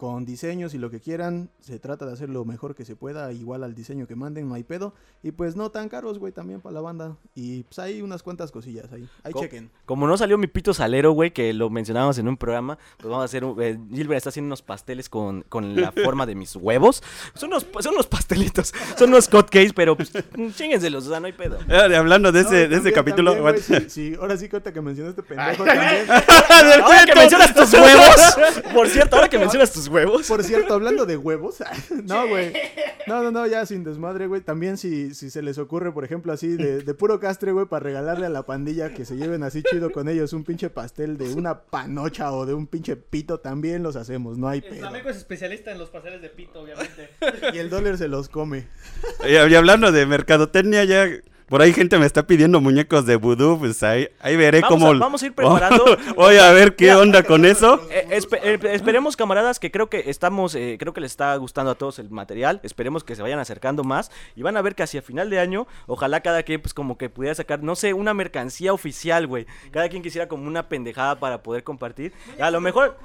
Con 0.00 0.24
diseños 0.24 0.72
y 0.72 0.78
lo 0.78 0.88
que 0.90 0.98
quieran, 0.98 1.50
se 1.60 1.78
trata 1.78 2.06
de 2.06 2.14
hacer 2.14 2.30
lo 2.30 2.46
mejor 2.46 2.74
que 2.74 2.86
se 2.86 2.96
pueda, 2.96 3.30
igual 3.34 3.62
al 3.62 3.74
diseño 3.74 4.06
que 4.06 4.16
manden, 4.16 4.48
no 4.48 4.54
hay 4.54 4.64
pedo. 4.64 4.94
Y 5.22 5.32
pues 5.32 5.56
no 5.56 5.70
tan 5.70 5.90
caros, 5.90 6.18
güey, 6.18 6.32
también 6.32 6.62
para 6.62 6.72
la 6.72 6.80
banda. 6.80 7.18
Y 7.34 7.64
pues 7.64 7.78
hay 7.80 8.00
unas 8.00 8.22
cuantas 8.22 8.50
cosillas 8.50 8.90
ahí. 8.94 9.06
Ahí 9.24 9.32
Co- 9.34 9.40
chequen. 9.42 9.70
Como 9.84 10.06
no 10.06 10.16
salió 10.16 10.38
mi 10.38 10.46
pito 10.46 10.72
salero, 10.72 11.12
güey, 11.12 11.32
que 11.34 11.52
lo 11.52 11.68
mencionábamos 11.68 12.16
en 12.16 12.28
un 12.28 12.38
programa, 12.38 12.78
pues 12.96 13.10
vamos 13.10 13.20
a 13.20 13.24
hacer. 13.26 13.44
un- 13.44 13.60
eh, 13.62 13.78
Gilbert 13.92 14.16
está 14.16 14.30
haciendo 14.30 14.46
unos 14.46 14.62
pasteles 14.62 15.10
con, 15.10 15.42
con 15.50 15.76
la 15.78 15.92
forma 15.92 16.24
de 16.24 16.34
mis 16.34 16.56
huevos. 16.56 17.02
Son 17.34 17.50
unos, 17.50 17.66
son 17.80 17.92
unos 17.92 18.06
pastelitos, 18.06 18.72
son 18.96 19.10
unos 19.10 19.28
cupcakes, 19.28 19.74
pero 19.74 19.98
pues, 19.98 20.10
chinguenselos, 20.56 21.06
o 21.06 21.10
sea, 21.10 21.20
no 21.20 21.26
hay 21.26 21.34
pedo. 21.34 21.58
Eh, 21.68 21.94
hablando 21.94 22.32
de 22.32 22.42
No, 22.42 22.48
ese, 22.48 22.68
de 22.68 22.76
ese 22.76 22.90
capítulo. 22.94 23.32
también, 23.34 23.52
güey, 23.54 23.62
aguanta. 23.62 23.90
sí, 23.90 24.12
sí, 24.12 24.16
ahora 24.18 24.38
sí 24.38 24.48
cuenta 24.48 24.72
que 24.72 24.80
mencionaste 24.80 25.22
pendejo 25.22 25.62
también. 25.62 26.06
Ahora 26.82 27.04
que 27.04 27.14
mencionas 27.14 27.54
tus 27.54 27.72
huevos, 27.74 28.38
por 28.72 28.88
cierto, 28.88 29.16
ahora 29.16 29.28
que 29.28 29.38
mencionas 29.38 29.70
tus 29.72 29.89
huevos. 29.90 30.28
Por 30.28 30.42
cierto, 30.44 30.74
hablando 30.74 31.06
de 31.06 31.16
huevos. 31.16 31.56
no, 32.04 32.28
güey. 32.28 32.52
No, 33.06 33.22
no, 33.22 33.30
no, 33.30 33.46
ya 33.46 33.66
sin 33.66 33.82
desmadre, 33.84 34.26
güey. 34.26 34.40
También 34.40 34.76
si, 34.76 35.14
si 35.14 35.30
se 35.30 35.42
les 35.42 35.58
ocurre, 35.58 35.92
por 35.92 36.04
ejemplo, 36.04 36.32
así 36.32 36.48
de, 36.56 36.80
de 36.82 36.94
puro 36.94 37.18
castre, 37.18 37.52
güey, 37.52 37.66
para 37.66 37.82
regalarle 37.82 38.26
a 38.26 38.28
la 38.30 38.44
pandilla 38.46 38.94
que 38.94 39.04
se 39.04 39.16
lleven 39.16 39.42
así 39.42 39.62
chido 39.62 39.90
con 39.90 40.08
ellos 40.08 40.32
un 40.32 40.44
pinche 40.44 40.70
pastel 40.70 41.18
de 41.18 41.34
una 41.34 41.60
panocha 41.62 42.32
o 42.32 42.46
de 42.46 42.54
un 42.54 42.66
pinche 42.66 42.96
pito, 42.96 43.40
también 43.40 43.82
los 43.82 43.96
hacemos, 43.96 44.38
no 44.38 44.48
hay 44.48 44.58
El 44.58 44.64
pedo. 44.64 44.80
flamenco 44.80 45.08
es 45.08 45.16
especialista 45.16 45.72
en 45.72 45.78
los 45.78 45.90
pasteles 45.90 46.22
de 46.22 46.28
pito, 46.28 46.60
obviamente. 46.62 47.10
Y 47.52 47.58
el 47.58 47.70
dólar 47.70 47.98
se 47.98 48.08
los 48.08 48.28
come. 48.28 48.68
Y, 49.26 49.32
y 49.32 49.54
hablando 49.54 49.90
de 49.92 50.06
mercadotecnia, 50.06 50.84
ya 50.84 51.08
por 51.50 51.60
ahí 51.60 51.74
gente 51.74 51.98
me 51.98 52.06
está 52.06 52.26
pidiendo 52.26 52.60
muñecos 52.62 53.04
de 53.04 53.16
vudú, 53.16 53.58
pues 53.58 53.82
ahí, 53.82 54.08
ahí 54.20 54.36
veré 54.36 54.60
Vamos 54.62 54.78
cómo... 54.78 54.92
a- 54.92 54.98
vamos 54.98 55.22
a 55.22 55.26
ir 55.26 55.34
preparando. 55.34 55.84
Voy 56.16 56.36
a 56.38 56.50
ver 56.52 56.76
qué 56.76 56.84
Mira, 56.86 56.98
onda 57.00 57.22
con 57.24 57.44
eso. 57.44 57.78
Eh, 57.90 58.06
espe- 58.12 58.38
eh, 58.42 58.58
esperemos, 58.72 59.16
camaradas, 59.16 59.58
que 59.58 59.70
creo 59.70 59.90
que 59.90 60.04
estamos, 60.06 60.54
eh, 60.54 60.76
creo 60.78 60.94
que 60.94 61.02
les 61.02 61.10
está 61.10 61.36
gustando 61.36 61.72
a 61.72 61.74
todos 61.74 61.98
el 61.98 62.08
material. 62.08 62.60
Esperemos 62.62 63.04
que 63.04 63.14
se 63.16 63.22
vayan 63.22 63.38
acercando 63.40 63.84
más 63.84 64.10
y 64.36 64.42
van 64.42 64.56
a 64.56 64.62
ver 64.62 64.74
que 64.74 64.84
hacia 64.84 65.02
final 65.02 65.28
de 65.28 65.40
año, 65.40 65.66
ojalá 65.86 66.20
cada 66.20 66.42
quien, 66.44 66.60
pues 66.62 66.72
como 66.72 66.96
que 66.96 67.10
pudiera 67.10 67.34
sacar, 67.34 67.62
no 67.62 67.74
sé, 67.76 67.92
una 67.92 68.14
mercancía 68.14 68.72
oficial, 68.72 69.26
güey. 69.26 69.46
Cada 69.72 69.88
quien 69.88 70.02
quisiera 70.02 70.28
como 70.28 70.46
una 70.46 70.68
pendejada 70.68 71.18
para 71.18 71.42
poder 71.42 71.64
compartir. 71.64 72.12
A 72.40 72.50
lo 72.50 72.60
mejor, 72.60 72.96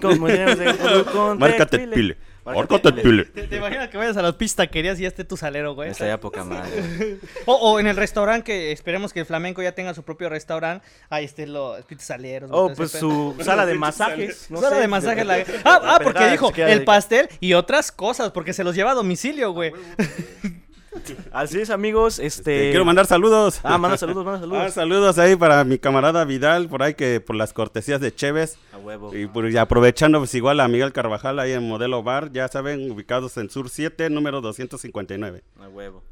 como 0.00 0.26
con 1.12 1.38
Márcate 1.38 1.78
Tepile. 1.78 1.94
pile. 1.94 2.16
Pile. 2.44 3.02
pile. 3.02 3.24
¿Te, 3.26 3.46
te 3.46 3.56
imaginas 3.56 3.88
que 3.88 3.96
vayas 3.96 4.16
a 4.16 4.22
las 4.22 4.34
pistaquerías 4.34 4.98
y 4.98 5.02
ya 5.02 5.08
esté 5.08 5.24
tu 5.24 5.36
salero, 5.36 5.74
güey? 5.74 5.90
Estaría 5.90 6.18
poca 6.18 6.42
madre. 6.44 7.18
O, 7.46 7.54
o 7.54 7.80
en 7.80 7.86
el 7.86 7.96
restaurante 7.96 8.44
que 8.44 8.72
esperemos 8.72 9.12
que 9.12 9.20
el 9.20 9.26
flamenco 9.26 9.62
ya 9.62 9.72
tenga 9.72 9.94
su 9.94 10.02
propio 10.02 10.28
restaurante. 10.28 10.86
Ahí 11.08 11.24
estén 11.24 11.52
los 11.52 11.84
pitos 11.84 12.04
saleros. 12.06 12.50
güey, 12.50 12.60
Oh, 12.62 12.72
pues 12.74 12.90
su 12.92 13.36
sala 13.44 13.64
de 13.66 13.74
masajes. 13.74 14.46
no 14.50 14.60
Sala 14.60 14.76
sé, 14.76 14.82
de 14.82 14.88
masaje. 14.88 15.24
la- 15.24 15.44
Ah, 15.64 15.80
ah, 15.84 16.00
porque 16.02 16.28
dijo 16.30 16.52
el 16.56 16.84
pastel 16.84 17.28
y 17.40 17.54
otras 17.54 17.92
cosas, 17.92 18.32
porque 18.32 18.52
se 18.52 18.64
los 18.64 18.74
lleva 18.74 18.90
a 18.90 18.94
domicilio, 18.94 19.52
güey. 19.52 19.72
Así 21.32 21.60
es, 21.60 21.70
amigos. 21.70 22.18
Este. 22.18 22.68
Eh, 22.68 22.70
Quiero 22.70 22.84
mandar 22.84 23.06
saludos. 23.06 23.60
Ah, 23.62 23.78
manda 23.78 23.96
saludos, 23.96 24.24
manda 24.24 24.38
Ah, 24.40 24.40
saludos. 24.42 24.74
saludos 24.74 25.18
ahí 25.18 25.36
para 25.36 25.64
mi 25.64 25.78
camarada 25.78 26.24
Vidal, 26.24 26.68
por 26.68 26.82
ahí 26.82 26.94
que 26.94 27.20
por 27.20 27.36
las 27.36 27.52
cortesías 27.52 28.00
de 28.00 28.14
Cheves. 28.14 28.58
A 28.72 28.78
huevo. 28.78 29.14
Y 29.16 29.26
por- 29.26 29.48
y 29.50 29.56
aprovechando, 29.56 30.18
pues 30.18 30.34
igual 30.34 30.60
a 30.60 30.68
Miguel 30.68 30.92
Carvajal 30.92 31.38
ahí 31.38 31.52
en 31.52 31.66
Modelo 31.68 32.02
Bar, 32.02 32.30
ya 32.32 32.48
saben, 32.48 32.90
ubicados 32.90 33.36
en 33.38 33.48
Sur 33.50 33.68
7, 33.70 34.10
número 34.10 34.40
259. 34.40 35.42
A 35.60 35.68
huevo. 35.68 36.02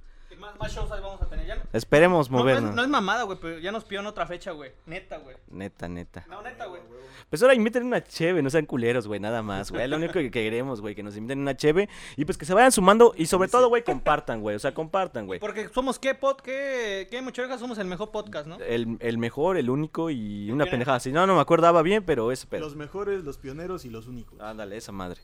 Más, 0.61 0.73
shows 0.75 0.91
ahí 0.93 1.01
vamos 1.01 1.21
a 1.23 1.27
tener 1.27 1.47
ya. 1.47 1.63
Esperemos 1.73 2.31
No, 2.31 2.37
no 2.39 2.43
movernos. 2.45 2.71
es, 2.71 2.77
no 2.77 2.83
es 2.83 2.89
mamada, 2.89 3.23
güey, 3.25 3.39
pero 3.41 3.59
ya 3.59 3.73
nos 3.73 3.85
pidieron 3.85 4.07
otra 4.07 4.27
fecha, 4.27 4.53
güey. 4.53 4.73
Neta, 4.87 5.19
güey. 5.19 5.37
Neta, 5.51 5.89
neta. 5.89 6.25
No, 6.29 6.43
neta, 6.43 6.67
güey. 6.67 6.83
Pues 7.29 7.43
ahora 7.43 7.55
inviten 7.55 7.85
una 7.85 8.03
cheve, 8.03 8.43
no 8.43 8.51
sean 8.51 8.67
culeros, 8.67 9.07
güey, 9.07 9.21
nada 9.21 9.41
más, 9.43 9.71
güey. 9.71 9.85
Es 9.85 9.91
lo 9.91 9.97
único 9.97 10.15
que 10.15 10.31
queremos, 10.31 10.81
güey, 10.81 10.95
que 10.97 11.03
nos 11.03 11.17
inviten 11.17 11.39
una 11.39 11.57
cheve 11.57 11.89
y 12.17 12.25
pues 12.25 12.37
que 12.37 12.45
se 12.45 12.55
vayan 12.55 12.73
sumando 12.73 13.15
y 13.17 13.27
sobre 13.27 13.49
todo, 13.49 13.69
güey, 13.69 13.85
compartan, 13.85 14.41
güey. 14.41 14.57
O 14.57 14.59
sea, 14.59 14.75
compartan, 14.75 15.27
güey. 15.27 15.39
Porque 15.39 15.69
somos, 15.69 15.99
¿qué 15.99 16.15
pod? 16.15 16.37
¿Qué, 16.39 17.07
qué 17.11 17.23
muchachos? 17.23 17.61
Somos 17.61 17.79
el 17.79 17.87
mejor 17.87 18.11
podcast, 18.11 18.47
¿no? 18.49 18.59
El, 18.59 18.97
el 19.01 19.19
mejor, 19.19 19.57
el 19.59 19.71
único 19.71 20.11
y 20.11 20.51
una 20.51 20.67
pendejada 20.67 20.97
así. 20.97 21.13
No, 21.13 21.27
no 21.27 21.37
me 21.37 21.41
acordaba 21.41 21.83
bien, 21.83 22.05
pero 22.05 22.33
ese 22.33 22.47
pedo. 22.49 22.63
Los 22.63 22.75
mejores, 22.75 23.23
los 23.23 23.39
pioneros 23.39 23.85
y 23.85 23.91
los 23.91 24.09
únicos. 24.09 24.41
Ándale, 24.41 24.77
esa 24.77 24.91
madre. 24.93 25.21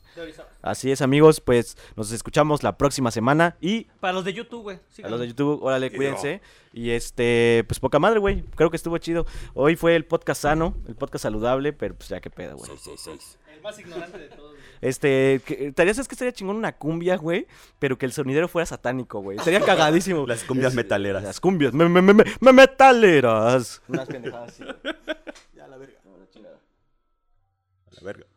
Así 0.61 0.91
es, 0.91 1.01
amigos, 1.01 1.41
pues 1.41 1.77
nos 1.97 2.11
escuchamos 2.11 2.63
la 2.63 2.77
próxima 2.77 3.11
semana 3.11 3.57
y 3.59 3.83
Para 3.99 4.13
los 4.13 4.23
de 4.23 4.33
YouTube, 4.33 4.61
güey. 4.63 4.77
a 4.77 4.79
síganos. 4.89 5.11
los 5.11 5.19
de 5.21 5.26
YouTube, 5.27 5.61
órale, 5.63 5.91
cuídense. 5.91 6.41
Y 6.73 6.91
este, 6.91 7.63
pues 7.67 7.79
poca 7.79 7.99
madre, 7.99 8.19
güey. 8.19 8.43
Creo 8.55 8.69
que 8.69 8.75
estuvo 8.77 8.97
chido. 8.97 9.25
Hoy 9.53 9.75
fue 9.75 9.95
el 9.95 10.05
podcast 10.05 10.41
sano, 10.43 10.75
el 10.87 10.95
podcast 10.95 11.23
saludable, 11.23 11.73
pero 11.73 11.95
pues 11.95 12.09
ya 12.09 12.19
qué 12.21 12.29
pedo, 12.29 12.55
güey. 12.57 12.69
El 13.55 13.61
más 13.63 13.79
ignorante 13.79 14.17
de 14.19 14.27
todos, 14.29 14.51
güey. 14.51 14.63
Este, 14.79 15.41
estaría, 15.47 15.91
¿sabes 15.95 16.07
que 16.07 16.13
estaría 16.13 16.31
chingón 16.31 16.55
una 16.55 16.73
cumbia, 16.77 17.17
güey? 17.17 17.47
Pero 17.79 17.97
que 17.97 18.05
el 18.05 18.11
sonidero 18.13 18.47
fuera 18.47 18.67
satánico, 18.67 19.21
güey. 19.21 19.37
Estaría 19.39 19.59
cagadísimo. 19.65 20.27
Las 20.27 20.43
cumbias 20.43 20.75
metaleras. 20.75 21.23
Las 21.23 21.39
cumbias, 21.39 21.73
me, 21.73 21.89
me, 21.89 22.01
me, 22.03 22.13
me- 22.13 22.23
me- 22.39 22.53
metaleras. 22.53 23.81
Unas 23.87 24.07
pendejadas 24.07 24.49
así. 24.61 24.63
Ya, 25.55 25.67
la 25.67 25.77
verga. 25.77 25.97
A 27.89 27.95
la 27.95 28.01
verga. 28.03 28.27